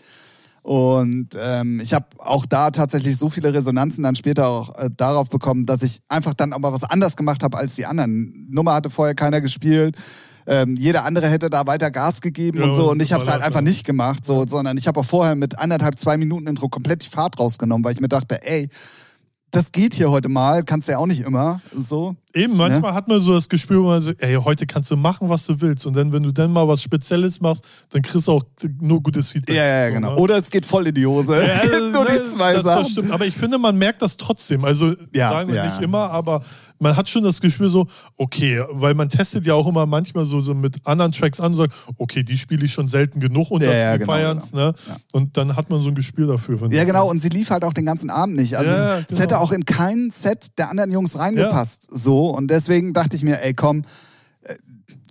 [0.66, 5.30] Und ähm, ich habe auch da tatsächlich so viele Resonanzen dann später auch äh, darauf
[5.30, 8.47] bekommen, dass ich einfach dann aber was anders gemacht habe als die anderen.
[8.49, 9.95] Nummer hatte vorher keiner gespielt.
[10.47, 13.30] Ähm, jeder andere hätte da weiter Gas gegeben ja, und so und ich habe es
[13.30, 16.68] halt einfach nicht gemacht, so, sondern ich habe auch vorher mit anderthalb, zwei Minuten Intro
[16.68, 18.68] komplett die Fahrt rausgenommen, weil ich mir dachte, ey,
[19.51, 22.15] das geht hier heute mal, kannst du ja auch nicht immer so.
[22.33, 22.93] Eben, manchmal ne?
[22.93, 25.61] hat man so das Gespür, wo man so, ey, heute kannst du machen, was du
[25.61, 25.85] willst.
[25.85, 28.43] Und dann, wenn du dann mal was Spezielles machst, dann kriegst du auch
[28.81, 29.55] nur gutes Feedback.
[29.55, 30.09] Ja, ja, so, genau.
[30.11, 30.17] Ne?
[30.17, 31.41] Oder es geht voll in die Hose.
[31.41, 32.83] Ja, nur die zwei das, Sachen.
[32.83, 33.11] Das stimmt.
[33.11, 34.65] Aber ich finde, man merkt das trotzdem.
[34.65, 35.65] Also ja, sagen wir ja.
[35.69, 36.43] nicht immer, aber
[36.80, 40.41] man hat schon das Gespür so, okay, weil man testet ja auch immer manchmal so,
[40.41, 43.61] so mit anderen Tracks an und sagt, okay, die spiele ich schon selten genug und
[43.61, 44.67] ja, ja, genau, feierns, genau.
[44.67, 44.73] ne?
[44.88, 44.97] Ja.
[45.13, 46.59] Und dann hat man so ein Gespür dafür.
[46.71, 48.57] Ja, genau, und sie lief halt auch den ganzen Abend nicht.
[48.57, 49.41] Also ja, es hätte genau.
[49.41, 51.88] auch in kein Set der anderen Jungs reingepasst.
[51.91, 52.30] So.
[52.30, 53.84] Und deswegen dachte ich mir, ey komm,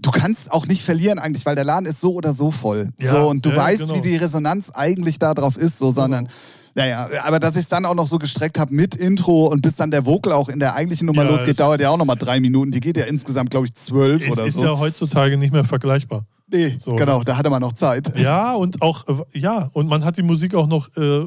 [0.05, 2.91] du kannst auch nicht verlieren eigentlich, weil der Laden ist so oder so voll.
[3.01, 3.95] Ja, so, und du ja, weißt, genau.
[3.95, 6.37] wie die Resonanz eigentlich da drauf ist, so, sondern genau.
[6.77, 9.77] Naja, aber dass ich es dann auch noch so gestreckt habe mit Intro und bis
[9.77, 12.41] dann der Vocal auch in der eigentlichen Nummer ja, losgeht, dauert ja auch nochmal drei
[12.41, 12.73] Minuten.
[12.73, 14.61] Die geht ja insgesamt, glaube ich, zwölf oder ist so.
[14.61, 16.27] Ist ja heutzutage nicht mehr vergleichbar.
[16.49, 16.97] Nee, so.
[16.97, 18.19] genau, da hatte man noch Zeit.
[18.19, 21.27] Ja, und auch, äh, ja, und man hat die Musik auch noch äh,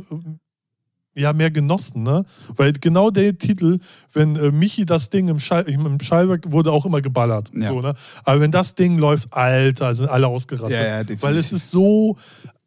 [1.18, 2.24] ja, mehr genossen, ne?
[2.56, 3.80] Weil genau der Titel,
[4.14, 7.50] wenn äh, Michi das Ding im, Schall, im Schallwerk wurde auch immer geballert.
[7.54, 7.70] Ja.
[7.70, 7.94] So, ne?
[8.24, 10.80] Aber wenn das Ding läuft, Alter, sind alle ausgerastet.
[10.80, 12.18] Ja, ja, Weil es ist so,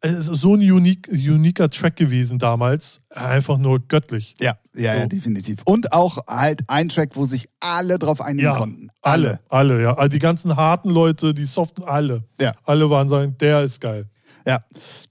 [0.01, 3.01] es ist so ein unique, uniker Track gewesen damals.
[3.09, 4.35] Einfach nur göttlich.
[4.39, 4.99] Ja, ja, so.
[4.99, 5.59] ja, definitiv.
[5.65, 8.89] Und auch halt ein Track, wo sich alle drauf einigen ja, konnten.
[9.01, 9.39] Alle.
[9.49, 9.93] Alle, ja.
[9.93, 12.23] Also die ganzen harten Leute, die soften, alle.
[12.39, 12.53] Ja.
[12.65, 14.07] Alle waren sagen, der ist geil.
[14.45, 14.59] Ja,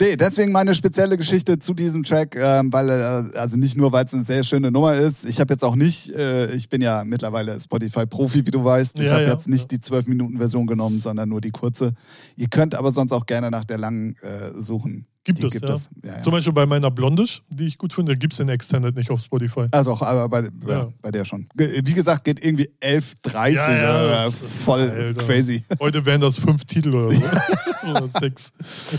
[0.00, 4.04] nee, deswegen meine spezielle Geschichte zu diesem Track, ähm, weil äh, also nicht nur, weil
[4.04, 5.24] es eine sehr schöne Nummer ist.
[5.24, 8.98] Ich habe jetzt auch nicht, äh, ich bin ja mittlerweile Spotify-Profi, wie du weißt.
[8.98, 9.78] Ich ja, habe ja, jetzt nicht ja.
[9.78, 11.92] die 12-Minuten-Version genommen, sondern nur die kurze.
[12.36, 15.06] Ihr könnt aber sonst auch gerne nach der langen äh, suchen.
[15.34, 15.74] Gibt, es, gibt ja.
[15.74, 15.90] es.
[16.02, 16.22] Ja, ja.
[16.22, 19.20] Zum Beispiel bei meiner Blondish, die ich gut finde, gibt es den Extended nicht auf
[19.20, 19.66] Spotify.
[19.70, 20.88] Also auch aber bei, ja.
[21.00, 21.46] bei der schon.
[21.54, 25.20] Wie gesagt, geht irgendwie 11,30 ja, äh, voll Alter.
[25.22, 25.64] crazy.
[25.78, 27.22] Heute wären das fünf Titel oder so.
[27.90, 28.50] oder sechs.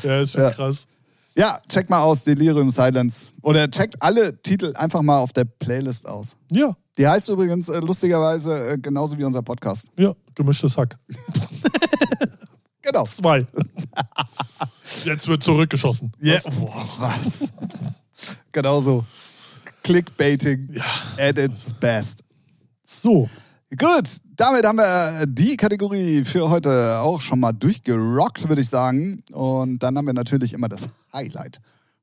[0.04, 0.86] Ja, ist schon krass.
[1.36, 3.32] Ja, check mal aus Delirium Silence.
[3.42, 6.36] Oder checkt alle Titel einfach mal auf der Playlist aus.
[6.52, 6.74] Ja.
[6.98, 9.88] Die heißt übrigens äh, lustigerweise äh, genauso wie unser Podcast.
[9.98, 10.98] Ja, gemischtes Hack.
[12.82, 13.06] genau.
[13.06, 13.46] Zwei.
[15.06, 16.12] Jetzt wird zurückgeschossen.
[16.20, 16.34] Ja.
[16.34, 16.44] Yeah.
[17.00, 17.52] Was?
[18.52, 19.06] genau so.
[19.84, 20.84] Clickbaiting ja.
[21.18, 22.24] at its best.
[22.84, 23.30] So.
[23.78, 29.24] Gut, damit haben wir die Kategorie für heute auch schon mal durchgerockt, würde ich sagen.
[29.32, 31.62] Und dann haben wir natürlich immer das Highlight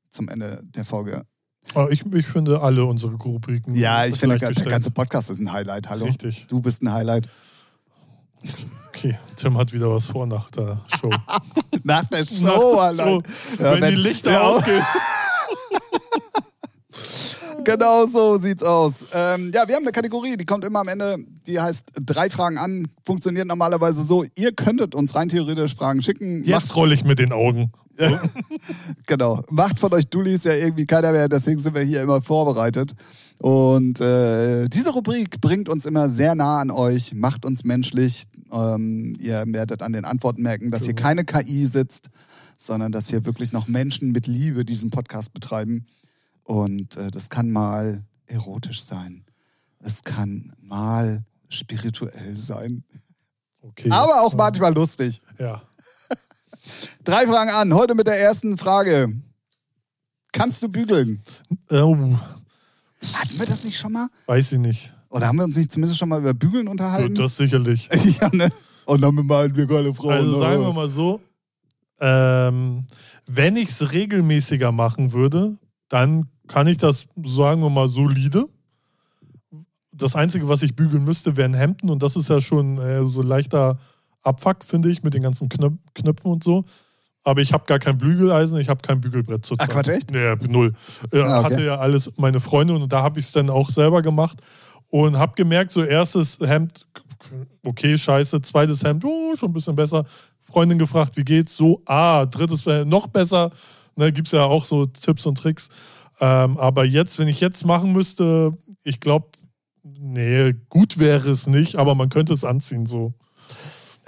[0.09, 1.23] zum Ende der Folge
[1.75, 3.75] Aber ich, ich finde alle unsere Rubriken.
[3.75, 4.71] Ja, ich finde, der gleichgestellt.
[4.71, 5.89] ganze Podcast ist ein Highlight.
[5.89, 6.05] Hallo.
[6.05, 6.47] Richtig.
[6.47, 7.29] Du bist ein Highlight.
[8.99, 11.09] Okay, Tim hat wieder was vor nach der Show.
[11.83, 13.07] Nach der Show, Nach der allein.
[13.07, 13.23] Show.
[13.63, 14.83] Ja, wenn, die Lichter ja, ausgehen.
[17.63, 19.05] Genau so sieht's aus.
[19.13, 21.17] Ähm, ja, wir haben eine Kategorie, die kommt immer am Ende.
[21.45, 22.87] Die heißt drei Fragen an.
[23.03, 24.25] Funktioniert normalerweise so.
[24.35, 26.43] Ihr könntet uns rein theoretisch Fragen schicken.
[26.43, 27.71] Jetzt rolle ich mit den Augen.
[29.05, 29.43] Genau.
[29.49, 32.93] Macht von euch Dullis ja irgendwie keiner mehr, deswegen sind wir hier immer vorbereitet.
[33.39, 38.27] Und äh, diese Rubrik bringt uns immer sehr nah an euch, macht uns menschlich.
[38.51, 42.09] Ähm, ihr werdet an den Antworten merken, dass hier keine KI sitzt,
[42.57, 45.85] sondern dass hier wirklich noch Menschen mit Liebe diesen Podcast betreiben.
[46.43, 49.23] Und äh, das kann mal erotisch sein.
[49.79, 52.83] Es kann mal spirituell sein.
[53.61, 53.89] Okay.
[53.89, 55.21] Aber auch manchmal lustig.
[55.37, 55.61] Ja.
[57.05, 57.73] Drei Fragen an.
[57.73, 59.13] Heute mit der ersten Frage.
[60.33, 61.21] Kannst du bügeln?
[61.69, 61.95] Oh,
[63.13, 64.07] Hatten wir das nicht schon mal?
[64.25, 64.93] weiß ich nicht.
[65.09, 67.15] Oder haben wir uns nicht zumindest schon mal über Bügeln unterhalten?
[67.15, 67.89] Das sicherlich.
[68.21, 68.49] ja, ne?
[68.85, 70.13] Und dann malen wir geile Frauen.
[70.13, 71.21] Also sagen wir mal so,
[71.99, 72.85] ähm,
[73.27, 75.57] wenn ich es regelmäßiger machen würde,
[75.89, 78.47] dann kann ich das, sagen wir mal, solide.
[79.93, 83.21] Das Einzige, was ich bügeln müsste, wären Hemden und das ist ja schon äh, so
[83.21, 83.77] leichter
[84.21, 86.65] Abfuck, finde ich, mit den ganzen Knöp Knöpfen und so.
[87.23, 89.67] Aber ich habe gar kein Bügeleisen, ich habe kein Bügelbrett zurzeit.
[89.69, 90.11] Ach, Quatsch, echt?
[90.11, 90.73] Nee, null.
[91.11, 91.45] Äh, Ah, okay.
[91.53, 94.39] Hatte ja alles meine Freunde und da habe ich es dann auch selber gemacht
[94.89, 96.85] und habe gemerkt, so erstes Hemd,
[97.65, 100.05] okay, scheiße, zweites Hemd, oh, schon ein bisschen besser.
[100.41, 101.55] Freundin gefragt, wie geht's?
[101.55, 103.51] So, ah, drittes Hemd, noch besser.
[103.95, 105.69] Ne, Gibt es ja auch so Tipps und Tricks.
[106.21, 108.51] Ähm, aber jetzt, wenn ich jetzt machen müsste,
[108.83, 109.27] ich glaube,
[109.83, 113.13] nee, gut wäre es nicht, aber man könnte es anziehen so.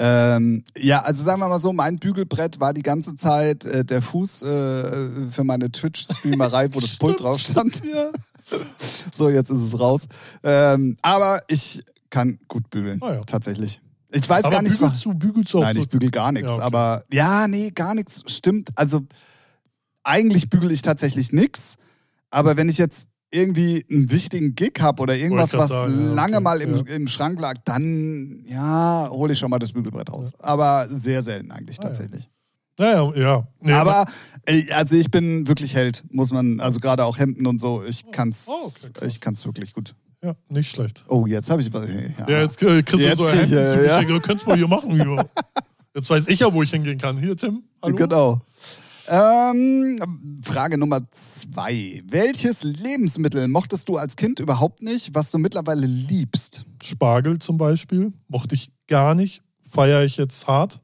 [0.04, 4.02] Ähm, ja, also sagen wir mal so, mein Bügelbrett war die ganze Zeit äh, der
[4.02, 7.82] Fuß äh, für meine Twitch-Streamerei, wo das Pult drauf stand.
[7.86, 8.10] Ja.
[9.14, 10.08] So, jetzt ist es raus.
[10.44, 13.22] Ähm, aber ich kann gut bügeln, Ah, ja.
[13.22, 13.80] tatsächlich.
[14.12, 16.50] Ich weiß aber gar nicht, bügelst du, bügelst du Nein, ich bügel gar nichts.
[16.50, 16.64] Ja, okay.
[16.66, 18.24] Aber ja, nee, gar nichts.
[18.28, 18.72] Stimmt.
[18.76, 19.04] Also
[20.04, 21.78] eigentlich bügel ich tatsächlich nichts.
[22.30, 26.36] Aber wenn ich jetzt irgendwie einen wichtigen Gig habe oder irgendwas, was sagen, ja, lange
[26.36, 26.96] okay, mal im, ja.
[26.96, 30.34] im Schrank lag, dann ja, hole ich schon mal das Bügelbrett raus.
[30.40, 31.88] Aber sehr selten eigentlich Ah, ja.
[31.90, 32.30] tatsächlich.
[32.78, 33.48] Naja, ja.
[33.62, 34.06] Nee, Aber
[34.46, 38.10] äh, also ich bin wirklich Held, muss man, also gerade auch Hemden und so, ich
[38.12, 39.96] kann's, Oh, okay, ich kann's wirklich gut.
[40.24, 41.04] Ja, nicht schlecht.
[41.08, 41.88] Oh, jetzt habe ich was.
[41.90, 42.30] Ja.
[42.30, 44.04] Ja, jetzt äh, kriegst Jetzt du so ich, Hemden ja, ja.
[44.04, 44.92] Du könntest mal hier machen.
[45.02, 45.26] Hier.
[45.96, 47.18] Jetzt weiß ich ja, wo ich hingehen kann.
[47.18, 47.64] Hier, Tim.
[47.82, 47.96] Hallo?
[47.96, 48.42] Genau.
[49.08, 50.00] Ähm,
[50.44, 52.02] Frage Nummer zwei.
[52.08, 56.66] Welches Lebensmittel mochtest du als Kind überhaupt nicht, was du mittlerweile liebst?
[56.84, 58.14] Spargel zum Beispiel.
[58.28, 59.42] Mochte ich gar nicht.
[59.70, 60.82] Feiere ich jetzt hart.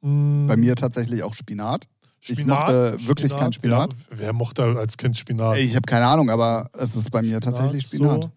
[0.00, 1.86] Mm, Bei mir tatsächlich auch Spinat.
[2.20, 3.92] ich mochte wirklich keinen Spinat.
[3.92, 5.58] Ja, wer mochte als Kind Spinat?
[5.58, 8.30] Ich habe keine Ahnung, aber es ist bei mir tatsächlich Spinat.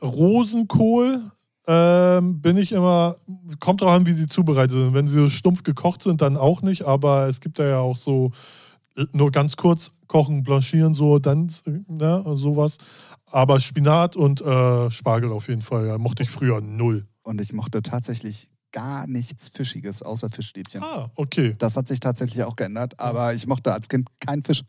[0.00, 0.06] So.
[0.06, 1.20] Rosenkohl
[1.66, 3.16] ähm, bin ich immer,
[3.60, 4.94] kommt drauf an, wie sie zubereitet sind.
[4.94, 7.96] Wenn sie so stumpf gekocht sind, dann auch nicht, aber es gibt da ja auch
[7.96, 8.32] so
[8.96, 11.50] äh, nur ganz kurz kochen, blanchieren, so, dann
[11.88, 12.78] ne, sowas.
[13.30, 17.06] Aber Spinat und äh, Spargel auf jeden Fall, ja, mochte ich früher null.
[17.22, 20.82] Und ich mochte tatsächlich gar nichts Fischiges außer Fischstäbchen.
[20.82, 21.54] Ah, okay.
[21.58, 24.62] Das hat sich tatsächlich auch geändert, aber ich mochte als Kind keinen Fisch.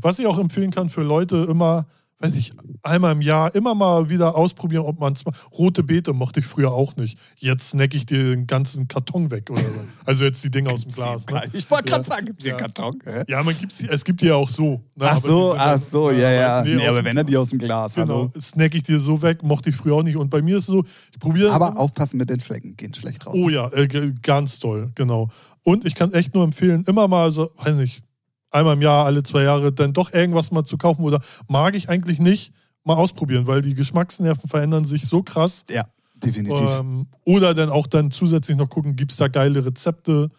[0.00, 1.86] Was ich auch empfehlen kann für Leute immer,
[2.22, 2.52] weiß ich,
[2.82, 6.70] einmal im Jahr immer mal wieder ausprobieren, ob man es Rote Beete mochte ich früher
[6.70, 7.18] auch nicht.
[7.36, 9.80] Jetzt snack ich dir den ganzen Karton weg oder so.
[10.04, 11.24] Also jetzt die Dinge aus dem Glas.
[11.26, 11.42] Ne?
[11.54, 12.14] Ich wollte gerade Ja.
[12.14, 12.58] sagen, gibt es hier Ja.
[12.58, 12.98] Karton?
[13.04, 13.24] Hä?
[13.26, 14.82] Ja, man gibt's, es gibt die ja auch so.
[14.96, 15.06] Ne?
[15.08, 16.62] Ach so, ach so, ja, ja.
[16.62, 18.32] nee, Nee, aus aber wenn er die aus dem Glas, Genau, hallo.
[18.40, 20.16] snack ich dir so weg, mochte ich früher auch nicht.
[20.16, 21.52] Und bei mir ist es so, ich probiere.
[21.52, 23.34] Aber aufpassen mit den Flecken, gehen schlecht raus.
[23.34, 23.88] Oh ja, äh,
[24.22, 25.30] ganz toll, genau.
[25.64, 28.02] Und ich kann echt nur empfehlen, immer mal so, weiß nicht,
[28.50, 31.88] einmal im Jahr, alle zwei Jahre, dann doch irgendwas mal zu kaufen oder mag ich
[31.88, 32.52] eigentlich nicht,
[32.84, 35.64] mal ausprobieren, weil die Geschmacksnerven verändern sich so krass.
[35.68, 36.68] Ja, definitiv.
[36.68, 40.30] Ähm, oder dann auch dann zusätzlich noch gucken, gibt es da geile Rezepte?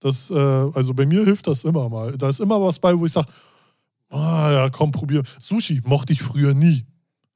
[0.00, 2.16] Das, äh, also bei mir hilft das immer mal.
[2.18, 3.28] Da ist immer was bei, wo ich sage,
[4.08, 5.22] ah ja, komm, probier.
[5.40, 6.86] Sushi mochte ich früher nie.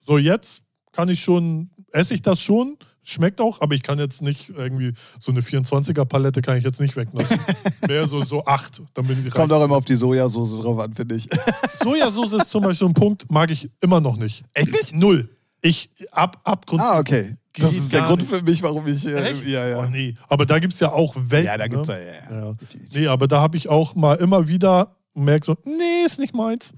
[0.06, 0.62] So jetzt
[0.92, 2.76] kann ich schon, esse ich das schon,
[3.08, 6.96] schmeckt auch, aber ich kann jetzt nicht irgendwie, so eine 24er-Palette kann ich jetzt nicht
[6.96, 7.38] weglassen.
[7.88, 10.94] Mehr so, so acht, dann bin ich Kommt auch immer auf die Sojasauce drauf an,
[10.94, 11.28] finde ich.
[11.82, 14.44] Sojasauce ist zum Beispiel ein Punkt, mag ich immer noch nicht.
[14.52, 14.94] Echt nicht?
[14.94, 15.28] Null.
[15.62, 16.82] Ich, ab, Abgrund.
[16.82, 17.36] Ah, okay.
[17.58, 18.30] Das ist der Grund nicht.
[18.30, 19.06] für mich, warum ich.
[19.06, 19.46] Äh, Echt?
[19.46, 19.78] ja, ja.
[19.80, 20.14] Oh, nee.
[20.28, 21.46] Aber da gibt es ja auch Welten.
[21.46, 21.98] ja, da gibt's ne?
[22.30, 22.56] ja, ja, ja.
[22.94, 26.74] Nee, aber da habe ich auch mal immer wieder gemerkt, so, nee, ist nicht meins.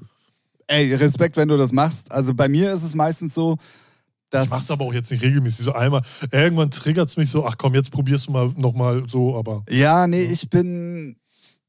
[0.69, 2.13] Ey, Respekt, wenn du das machst.
[2.13, 3.57] Also bei mir ist es meistens so,
[4.31, 4.45] dass.
[4.47, 5.65] Ich mach's aber auch jetzt nicht regelmäßig.
[5.65, 6.03] So einmal,
[6.33, 10.07] irgendwann triggert es mich so, ach komm, jetzt probierst du mal nochmal so, aber Ja,
[10.07, 11.17] nee, ich bin.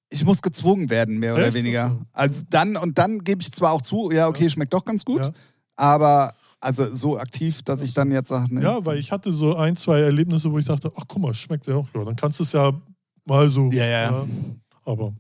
[0.10, 1.54] ich muss gezwungen werden, mehr oder Echt?
[1.56, 1.86] weniger.
[1.86, 2.06] Ach so.
[2.14, 5.26] Also dann, und dann gebe ich zwar auch zu, ja, okay, schmeckt doch ganz gut,
[5.26, 5.32] Ja.
[5.76, 9.56] aber also so aktiv, dass ich dann jetzt sage, ne, Ja, weil ich hatte so
[9.56, 11.88] ein, zwei Erlebnisse, wo ich dachte, ach guck mal, schmeckt ja auch.
[11.96, 12.72] Ja, dann kannst du es ja
[13.26, 13.70] mal so.
[13.72, 14.26] Ja, ja.
[14.84, 15.14] Aber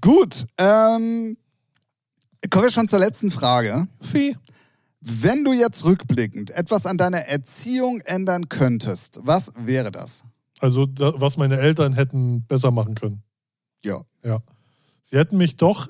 [0.00, 1.36] Gut, ähm,
[2.50, 3.86] kommen wir schon zur letzten Frage.
[4.00, 4.36] sie.
[5.06, 10.24] Wenn du jetzt rückblickend etwas an deiner Erziehung ändern könntest, was wäre das?
[10.60, 13.22] Also da, was meine Eltern hätten besser machen können.
[13.84, 14.00] Ja.
[14.24, 14.40] Ja.
[15.02, 15.88] Sie hätten mich doch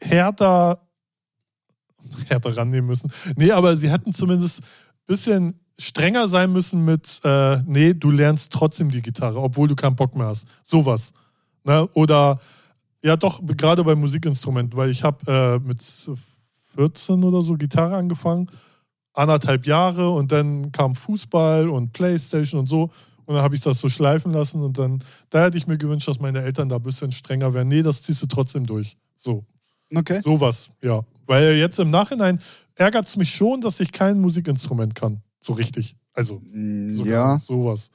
[0.00, 0.80] härter,
[2.28, 3.12] härter rannehmen müssen.
[3.34, 4.66] Nee, aber sie hätten zumindest ein
[5.06, 9.96] bisschen strenger sein müssen mit, äh, nee, du lernst trotzdem die Gitarre, obwohl du keinen
[9.96, 10.46] Bock mehr hast.
[10.62, 11.12] Sowas.
[11.64, 11.88] Ne?
[11.94, 12.38] Oder,
[13.02, 15.82] ja doch, gerade bei Musikinstrumenten, weil ich habe äh, mit
[16.74, 18.48] 14 oder so Gitarre angefangen,
[19.12, 22.90] anderthalb Jahre und dann kam Fußball und Playstation und so.
[23.26, 26.08] Und dann habe ich das so schleifen lassen und dann, da hätte ich mir gewünscht,
[26.08, 27.68] dass meine Eltern da ein bisschen strenger wären.
[27.68, 28.96] Nee, das ziehst du trotzdem durch.
[29.16, 29.44] So,
[29.94, 30.20] Okay.
[30.20, 31.00] sowas, ja.
[31.26, 32.40] Weil jetzt im Nachhinein
[32.76, 35.20] ärgert es mich schon, dass ich kein Musikinstrument kann.
[35.42, 35.96] So richtig.
[36.12, 37.90] Also, Mm, Ja, sowas.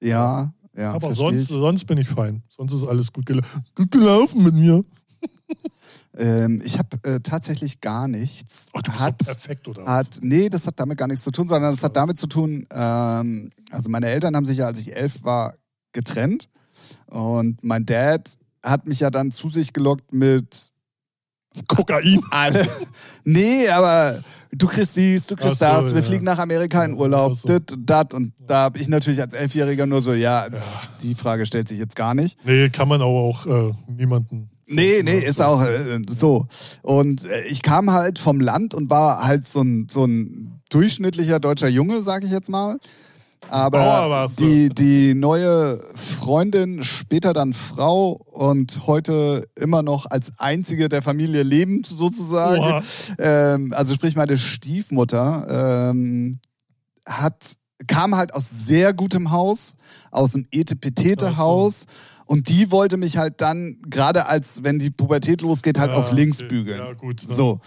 [0.00, 0.92] ja, ja.
[0.92, 2.42] Aber sonst, sonst bin ich fein.
[2.48, 3.40] Sonst ist alles gut, gel
[3.74, 4.84] gut gelaufen mit mir.
[6.16, 8.66] Ähm, ich habe äh, tatsächlich gar nichts.
[8.72, 9.84] Oh, du bist hat, doch perfekt, oder?
[9.84, 12.66] hat, nee, das hat damit gar nichts zu tun, sondern das hat damit zu tun,
[12.72, 15.54] ähm, also meine Eltern haben sich ja, als ich elf war,
[15.92, 16.48] getrennt.
[17.06, 20.72] Und mein Dad hat mich ja dann zu sich gelockt mit
[21.68, 22.20] Kokain.
[22.30, 22.66] alle.
[23.24, 26.06] nee, aber du kriegst dies, du kriegst so, das, wir ja.
[26.06, 27.46] fliegen nach Amerika in Ja, Urlaub, so.
[27.46, 28.12] dit, dat.
[28.12, 31.78] Und da habe ich natürlich als Elfjähriger nur so, ja, pff, die Frage stellt sich
[31.78, 32.44] jetzt gar nicht.
[32.44, 34.50] Nee, kann man aber auch äh, niemanden.
[34.68, 35.44] Nee, nee, Ja, ist so.
[35.44, 36.46] auch äh, so.
[36.82, 41.40] Und äh, ich kam halt vom Land und war halt so ein, so ein durchschnittlicher
[41.40, 42.78] deutscher Junge, sag ich jetzt mal.
[43.50, 51.00] Aber die, die neue Freundin, später dann Frau und heute immer noch als einzige der
[51.02, 52.84] Familie lebend sozusagen.
[53.18, 56.38] Ähm, also sprich meine Stiefmutter ähm,
[57.06, 59.76] hat kam halt aus sehr gutem Haus,
[60.10, 61.86] aus dem Etepetete-Haus.
[62.28, 66.12] Und die wollte mich halt dann, gerade als wenn die Pubertät losgeht, halt Ja, auf
[66.12, 66.48] links okay.
[66.48, 66.78] bügeln.
[66.78, 67.26] Ja, gut.
[67.26, 67.34] ne?
[67.34, 67.58] So.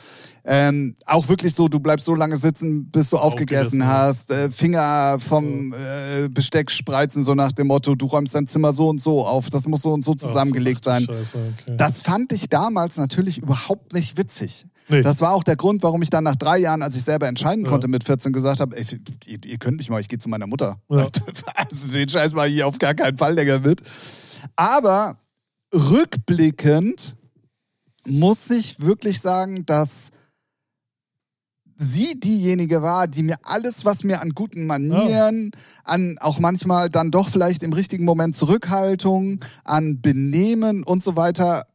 [0.43, 4.49] Ähm, auch wirklich so, du bleibst so lange sitzen, bis du aufgegessen, Aufgegessen hast, äh,
[4.51, 9.01] Finger vom äh, Besteck spreizen, so nach dem Motto, du räumst dein Zimmer so und
[9.01, 11.03] so auf, das muss so und so zusammengelegt ach sein.
[11.05, 11.75] Scheiße, okay.
[11.77, 14.67] Das fand ich damals natürlich überhaupt nicht witzig.
[14.89, 15.01] Nee.
[15.01, 17.63] Das war auch der Grund, warum ich dann nach drei Jahren, als ich selber entscheiden
[17.65, 17.69] Ja.
[17.71, 18.85] konnte, mit 14 gesagt habe, ey,
[19.27, 20.77] ihr, ihr könnt mich mal, ich gehe zu meiner Mutter.
[20.89, 21.07] Ja.
[21.55, 23.81] Also den Scheiß mal hier auf gar keinen Fall länger mit.
[24.55, 25.17] Aber
[25.73, 27.15] rückblickend
[28.07, 30.11] muss ich wirklich sagen, dass
[31.77, 35.51] sie diejenige war, die mir alles, was mir an guten Manieren,
[35.83, 41.65] an auch manchmal dann doch vielleicht im richtigen Moment Zurückhaltung, an Benehmen und so weiter,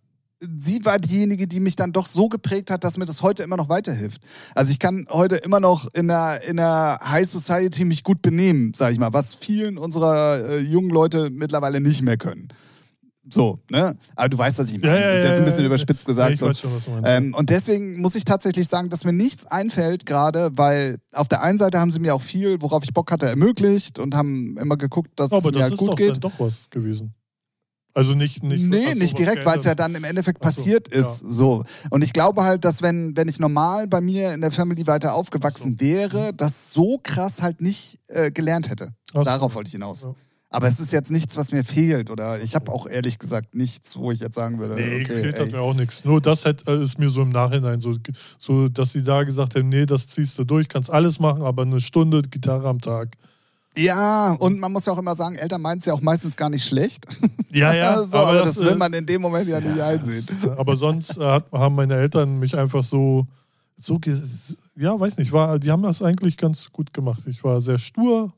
[0.40, 3.56] sie war diejenige, die mich dann doch so geprägt hat, dass mir das heute immer
[3.56, 4.20] noch weiterhilft.
[4.54, 8.72] Also ich kann heute immer noch in der, in der High Society mich gut benehmen,
[8.74, 12.48] sag ich mal, was vielen unserer äh, jungen Leute mittlerweile nicht mehr können.
[13.28, 13.96] So, ne?
[14.14, 14.94] Aber du weißt, was ich meine.
[14.94, 15.66] Ja, ja, das ist jetzt ein bisschen ja.
[15.66, 16.34] überspitzt gesagt.
[16.34, 16.46] ich so.
[16.46, 17.00] weiß schon, was du.
[17.04, 21.42] Ähm, und deswegen muss ich tatsächlich sagen, dass mir nichts einfällt gerade, weil auf der
[21.42, 24.76] einen Seite haben sie mir auch viel, worauf ich Bock hatte, ermöglicht und haben immer
[24.76, 26.10] geguckt, dass aber es mir das halt ist gut doch geht.
[26.10, 27.12] dann doch was gewesen.
[27.96, 31.00] Also nicht, nicht nee, nicht direkt, weil es ja dann im Endeffekt so, passiert ja.
[31.00, 31.20] ist.
[31.20, 31.64] So.
[31.88, 35.14] Und ich glaube halt, dass wenn, wenn ich normal bei mir in der Family weiter
[35.14, 35.86] aufgewachsen Ach so.
[35.86, 38.90] wäre, das so krass halt nicht äh, gelernt hätte.
[39.14, 39.22] So.
[39.22, 40.02] Darauf wollte ich hinaus.
[40.02, 40.14] Ja.
[40.50, 42.10] Aber es ist jetzt nichts, was mir fehlt.
[42.10, 45.34] Oder ich habe auch ehrlich gesagt nichts, wo ich jetzt sagen würde, Nee, okay, fehlt
[45.36, 45.46] ey.
[45.46, 46.04] hat mir auch nichts.
[46.04, 47.94] Nur das hat, äh, ist mir so im Nachhinein so,
[48.36, 51.62] so, dass sie da gesagt haben, nee, das ziehst du durch, kannst alles machen, aber
[51.62, 53.16] eine Stunde Gitarre am Tag.
[53.76, 56.48] Ja, und man muss ja auch immer sagen, Eltern meinen es ja auch meistens gar
[56.48, 57.04] nicht schlecht.
[57.50, 60.26] Ja, ja, so, aber das, will äh, man in dem Moment ja, nicht einsehen.
[60.56, 63.26] Aber sonst äh, hat, haben meine Eltern mich einfach so,
[63.76, 64.00] so,
[64.76, 67.22] ja, weiß nicht, war, die haben das eigentlich ganz gut gemacht.
[67.26, 68.32] Ich war sehr stur.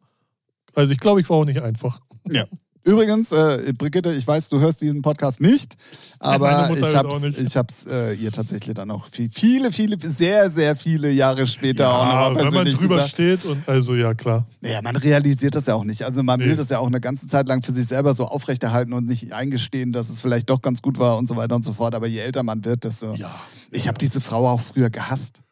[0.74, 2.01] Also ich glaube, ich war auch nicht einfach.
[2.28, 2.44] Ja.
[2.89, 5.77] Übrigens, äh, Brigitte, ich weiß, du hörst diesen Podcast nicht,
[6.19, 7.39] aber ich hab's, nicht.
[7.39, 11.90] ich hab's äh, ihr tatsächlich dann auch viel, viele, viele, sehr, sehr viele Jahre später
[11.93, 13.10] auch nochmal wenn man persönlich drüber gesagt.
[13.10, 14.47] steht und also ja, klar.
[14.62, 16.02] Ja, man realisiert das ja auch nicht.
[16.02, 16.55] Also man will Nee.
[16.56, 19.93] das ja auch eine ganze Zeit lang für sich selber so aufrechterhalten und nicht eingestehen,
[19.93, 21.94] dass es vielleicht doch ganz gut war und so weiter und so fort.
[21.94, 23.12] Aber je älter man wird, desto...
[23.15, 23.31] Ja.
[23.70, 25.43] Ich habe diese Frau auch früher gehasst.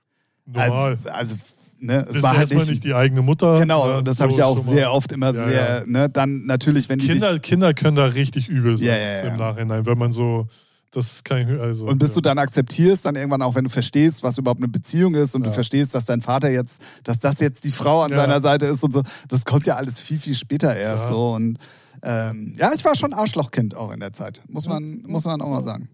[0.46, 0.96] Normal.
[1.04, 1.36] Also, also
[1.78, 2.70] ne, es war halt nicht...
[2.70, 3.58] nicht die eigene Mutter.
[3.58, 5.86] Genau, ne, das habe so ich ja auch sehr oft immer Ja, sehr, ja.
[5.86, 9.36] ne, dann natürlich, wenn die Kinder, dich, Kinder können da richtig übel sein Ja, im
[9.36, 10.46] Nachhinein, wenn man so,
[10.92, 11.86] das kann ich, also.
[11.86, 15.14] und bis du dann akzeptierst, dann irgendwann auch, wenn du verstehst, was überhaupt eine Beziehung
[15.14, 18.40] ist und du verstehst, dass dein Vater jetzt, dass das jetzt die Frau an seiner
[18.40, 21.08] Seite ist und so, das kommt ja alles viel, viel später erst Ja.
[21.10, 21.58] so und
[22.02, 24.42] Ähm, ja, ich war schon Arschlochkind auch in der Zeit.
[24.48, 25.88] Muss man, muss man auch mal sagen.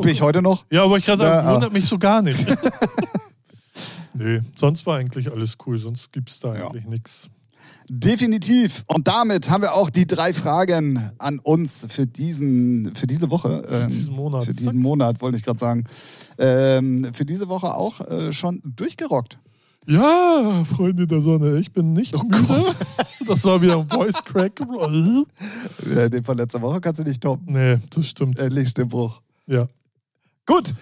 [0.00, 0.64] Bin ich heute noch?
[0.72, 2.40] Ja, aber ich gerade sagen, Ja, wundert mich so gar nicht.
[4.14, 6.68] nee, sonst war eigentlich alles cool, sonst gibt es da Ja.
[6.68, 7.28] eigentlich nichts.
[7.88, 8.84] Definitiv.
[8.86, 13.62] Und damit haben wir auch die drei Fragen an uns für diesen, für diese Woche.
[13.70, 14.44] Ähm, diesen Monat.
[14.46, 15.84] Für diesen Monat, wollte ich gerade sagen.
[16.38, 19.38] Ähm, für diese Woche auch äh, schon durchgerockt.
[19.86, 22.64] Ja, Freunde der Sonne, ich bin nicht Oh müde.
[23.26, 24.60] Das war wieder ein Voice Crack.
[25.94, 27.52] Äh, den von letzter Woche kannst du nicht toppen.
[27.52, 28.38] nee, das stimmt.
[28.38, 29.20] Endlich Stimmbruch.
[29.46, 29.66] Ja.
[30.46, 30.74] Gut.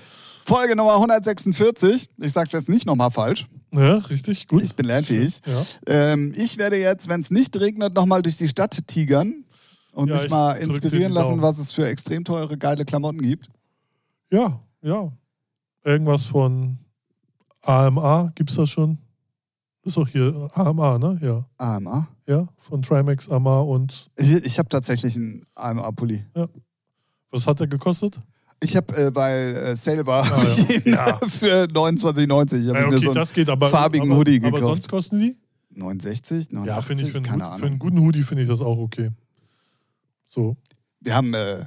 [0.51, 2.09] Folge Nummer 146.
[2.18, 3.47] Ich sag's jetzt nicht nochmal falsch.
[3.72, 4.64] Ja, richtig, gut.
[4.64, 5.40] Ich bin lernfähig.
[5.47, 5.62] Ja.
[5.86, 9.44] Ähm, ich werde jetzt, wenn es nicht regnet, nochmal durch die Stadt tigern
[9.93, 13.48] und Ja, mich ich mal inspirieren lassen, was es für extrem teure, geile Klamotten gibt.
[14.32, 15.12] ja, ja.
[15.85, 16.78] Irgendwas von
[17.62, 18.98] AMA, gibt's das schon?
[19.85, 21.16] Ist doch hier AMA, ne?
[21.22, 21.47] Ja.
[21.64, 22.09] AMA.
[22.27, 26.24] Ja, von Trimax, AMA und Ich, ich habe tatsächlich einen AMA-Pulli.
[27.31, 28.20] was hat der gekostet?
[28.62, 30.45] Ich habe, äh, weil äh, Sale war, Ah,
[30.85, 31.15] ja.
[31.28, 32.62] für 29,90.
[32.62, 33.69] Ich habe Ja, mir okay, so einen das geht, aber.
[33.69, 34.82] farbigen aber, Hoodie Aber gekauft.
[34.82, 35.37] sonst kosten die?
[35.74, 37.11] 69, 89, Ja, finde ich.
[37.12, 37.59] Für einen, keine Ahnung.
[37.59, 39.11] für einen guten Hoodie finde ich das auch okay.
[40.27, 40.57] So.
[41.01, 41.65] Wir haben, äh,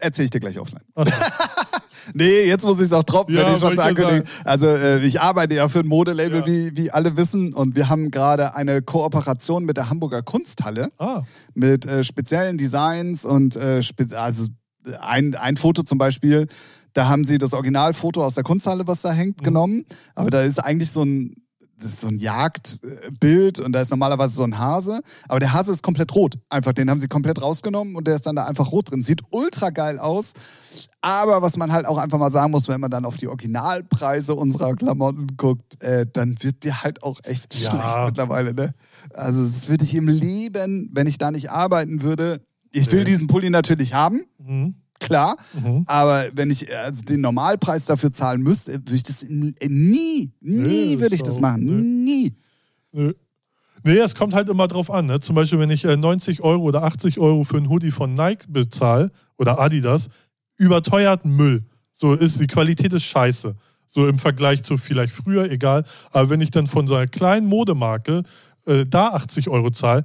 [0.00, 0.82] erzähl ich dir gleich offline.
[0.94, 1.06] Ach,
[2.12, 4.24] Nee, jetzt muss ich es auch droppen, Ja, wenn ich schon ankündige.
[4.44, 6.46] Also äh, ich arbeite ja für ein Modelabel, Ja.
[6.46, 7.54] wie, wie alle wissen.
[7.54, 11.22] Und wir haben gerade eine Kooperation mit der Hamburger Kunsthalle ah,
[11.54, 14.44] mit äh, speziellen Designs und äh, spe also
[15.00, 16.46] ein, ein Foto zum Beispiel,
[16.92, 19.44] da haben sie das Originalfoto aus der Kunsthalle, was da hängt, Mhm.
[19.44, 19.84] genommen.
[20.14, 21.34] Aber da ist eigentlich so ein,
[21.76, 25.00] das ist so ein Jagdbild und da ist normalerweise so ein Hase.
[25.28, 26.36] Aber der Hase ist komplett rot.
[26.48, 29.02] Einfach, den haben sie komplett rausgenommen und der ist dann da einfach rot drin.
[29.02, 30.32] Sieht ultra geil aus.
[31.00, 34.34] Aber was man halt auch einfach mal sagen muss, wenn man dann auf die Originalpreise
[34.34, 37.70] unserer Klamotten guckt, äh, dann wird dir halt auch echt Ja.
[37.70, 38.54] schlecht mittlerweile.
[38.54, 38.72] Ne?
[39.12, 42.40] Also das würde ich im Leben, wenn ich da nicht arbeiten würde.
[42.74, 43.04] Ich will Nee.
[43.04, 44.74] diesen Pulli natürlich haben, mhm.
[44.98, 45.36] klar.
[45.52, 45.84] Mhm.
[45.86, 49.28] Aber wenn ich also den Normalpreis dafür zahlen müsste, würde ich das äh,
[49.68, 51.64] nie, nie das würde ich das machen.
[51.64, 51.80] nö.
[51.80, 52.34] Nie.
[52.92, 53.12] Nö.
[53.86, 55.06] Nee, es kommt halt immer drauf an.
[55.06, 55.20] Ne?
[55.20, 58.46] Zum Beispiel, wenn ich äh, 90 Euro oder 80 Euro für einen Hoodie von Nike
[58.48, 60.08] bezahle oder Adidas,
[60.56, 61.64] überteuerten Müll.
[61.92, 63.54] So ist die Qualität ist scheiße.
[63.86, 65.84] So im Vergleich zu vielleicht früher, egal.
[66.12, 68.22] Aber wenn ich dann von so einer kleinen Modemarke
[68.66, 70.02] äh, da 80 Euro zahle,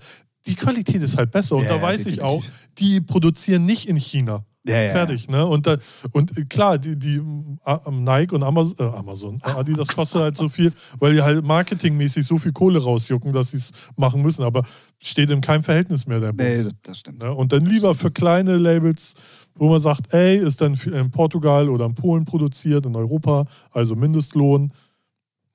[0.47, 1.55] die Qualität ist halt besser.
[1.55, 2.43] Und Ja, da ja, weiß ich auch,
[2.77, 4.45] die produzieren nicht in China.
[4.67, 5.45] Ja, ja, Fertig, ne?
[5.45, 5.77] Und, da,
[6.11, 7.21] und äh, klar, die, die
[7.65, 12.27] äh, Nike und Amazon, äh, Amazon Adidas kostet halt so viel, weil die halt marketingmäßig
[12.27, 14.43] so viel Kohle rausjucken, dass sie es machen müssen.
[14.43, 14.63] Aber
[14.99, 16.75] steht in keinem Verhältnis mehr der Nee, Bums.
[16.83, 17.23] das- stimmt.
[17.23, 17.33] Ne?
[17.33, 19.13] Und dann lieber für kleine Labels,
[19.55, 23.95] wo man sagt, ey, ist dann in Portugal oder in Polen produziert, in Europa, also
[23.95, 24.73] Mindestlohn.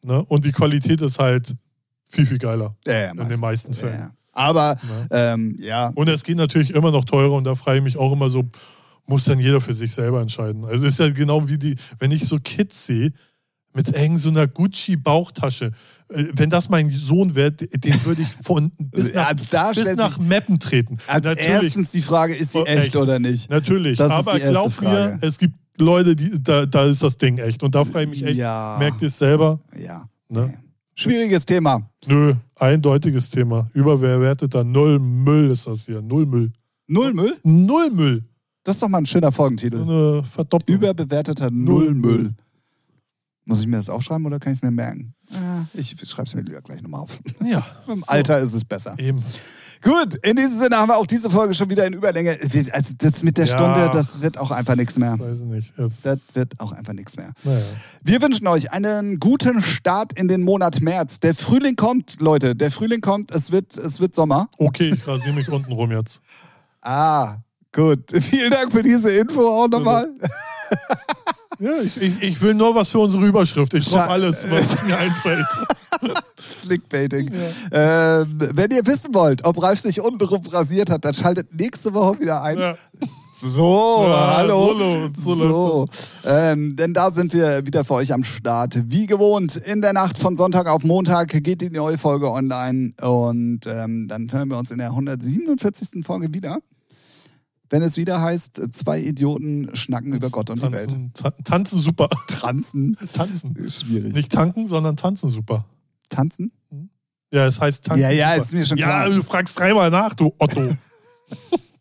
[0.02, 0.24] Ne?
[0.28, 1.54] Und die Qualität ist halt
[2.06, 4.12] viel, viel geiler Ja, ja, in den meisten Fällen.
[4.36, 4.42] Ja.
[4.42, 5.08] Aber Ne?
[5.10, 8.12] ähm, ja, Und es geht natürlich immer noch teurer und da frage ich mich auch
[8.12, 8.44] immer so,
[9.06, 10.64] muss dann jeder für sich selber entscheiden.
[10.64, 13.12] Also es ist ja genau wie die, wenn ich so Kids sehe,
[13.76, 15.72] mit irgend so einer Gucci-Bauchtasche.
[16.08, 19.94] Äh, Wenn das mein Sohn wäre, den würde ich von bis nach, Also da bis
[19.96, 20.98] nach Meppen treten.
[21.08, 22.96] als natürlich, erstens die Frage, ist sie Oh, echt, echt.
[22.96, 23.50] oder nicht?
[23.50, 23.98] natürlich.
[23.98, 25.16] Das aber glaub Frage.
[25.20, 27.62] mir, es gibt Leute, die, da, da ist das Ding echt.
[27.64, 28.76] Und da frage ich mich echt, Ja.
[28.78, 29.58] merkt ihr es selber?
[29.76, 30.08] Ja.
[30.28, 30.54] Ne?
[30.94, 31.88] Schwieriges Thema.
[32.06, 33.68] Nö, eindeutiges Thema.
[33.74, 36.00] Überbewerteter Null Müll ist das hier.
[36.02, 36.52] Null Müll.
[36.86, 37.36] Null Müll?
[37.42, 38.24] Null Müll.
[38.62, 39.82] Das ist doch mal ein schöner So Folgentitel.
[39.82, 40.76] eine Verdopplung.
[40.78, 42.32] Überbewerteter Null Nullmüll.
[43.46, 45.14] Muss ich mir das aufschreiben oder kann ich es mir merken?
[45.32, 47.18] Ah, Ich schreibe es mir lieber gleich nochmal auf.
[47.44, 47.64] Ja.
[47.88, 48.06] Im So.
[48.06, 48.94] Alter ist es besser.
[48.98, 49.22] Eben.
[49.84, 52.38] Gut, in diesem Sinne haben wir auch diese Folge schon wieder in Überlänge.
[52.72, 53.54] Also das mit der Ja.
[53.54, 55.18] Stunde, das wird auch einfach nichts mehr.
[55.18, 55.78] Weiß ich nicht.
[55.78, 57.32] Jetzt, Das wird auch einfach nichts mehr.
[57.44, 57.60] naja.
[58.02, 61.20] Wir wünschen euch einen guten Start in den Monat März.
[61.20, 62.56] Der Frühling kommt, Leute.
[62.56, 63.30] Der Frühling kommt.
[63.30, 64.48] Es wird, es wird Sommer.
[64.56, 66.22] Okay, ich rasiere mich unten rum jetzt.
[66.80, 67.36] Ah,
[67.70, 68.10] gut.
[68.20, 70.08] Vielen Dank für diese Info auch nochmal.
[71.58, 73.74] Ja, ich, ich, ich will nur was für unsere Überschrift.
[73.74, 75.46] Ich brauche alles, was mir einfällt.
[76.62, 77.30] Clickbaiting.
[77.72, 82.20] Ähm, wenn ihr wissen wollt, ob Ralf sich untenrum rasiert hat, dann schaltet nächste Woche
[82.20, 82.58] wieder ein.
[82.58, 82.74] Ja.
[83.36, 84.66] So, Ja, hallo.
[84.66, 85.86] so läuft- so So,
[86.24, 88.78] ähm, denn da sind wir wieder für euch am Start.
[88.86, 93.60] Wie gewohnt, in der Nacht von Sonntag auf Montag geht die neue Folge online und
[93.66, 96.04] ähm, dann hören wir uns in der 147.
[96.04, 96.58] Folge wieder.
[97.74, 100.90] Wenn es wieder heißt, zwei Idioten schnacken über Gott und die Welt.
[100.90, 102.08] tanzen, ta tanzen super.
[102.28, 102.96] Tanzen.
[103.12, 103.68] Tanzen.
[103.68, 104.14] Schwierig.
[104.14, 105.64] Nicht tanken, sondern tanzen super.
[106.08, 106.52] Tanzen?
[107.32, 108.00] Ja, es heißt tanzen.
[108.00, 108.44] Ja, ja, super.
[108.44, 109.10] ist mir schon ja, klar.
[109.10, 110.76] du fragst dreimal nach, du Otto.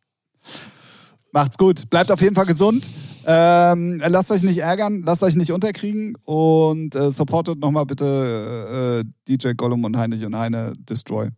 [1.32, 1.88] Macht's gut.
[1.92, 2.90] Bleibt auf jeden Fall gesund.
[3.28, 9.10] Ähm, lasst euch nicht ärgern, lasst euch nicht unterkriegen und äh, supportet nochmal bitte äh,
[9.28, 11.30] DJ Gollum und Heinrich und Heine Destroy.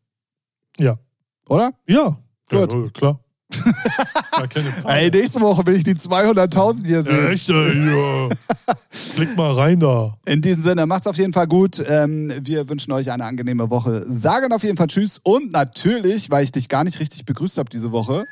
[0.77, 0.97] Ja.
[1.49, 1.73] Oder?
[1.89, 2.17] Ja.
[2.49, 2.71] Gut.
[2.71, 3.19] Ja, klar.
[4.87, 7.31] Ey, nächste Woche will ich die 200.000 hier sehen.
[7.31, 8.29] echt, ja.
[9.15, 10.13] Klick mal rein da.
[10.25, 11.83] In diesem Sinne, macht's auf jeden Fall gut.
[11.87, 14.05] Ähm, wir wünschen euch eine angenehme Woche.
[14.09, 15.19] Sagen auf jeden Fall Tschüss.
[15.23, 18.25] Und natürlich, weil ich dich gar nicht richtig begrüßt habe diese Woche,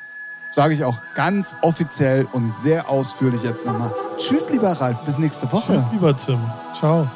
[0.51, 4.99] sage ich auch ganz offiziell und sehr ausführlich jetzt nochmal Tschüss, lieber Ralf.
[5.01, 5.73] Bis nächste Woche.
[5.73, 6.39] Tschüss, lieber Tim.
[6.77, 7.09] Ciao.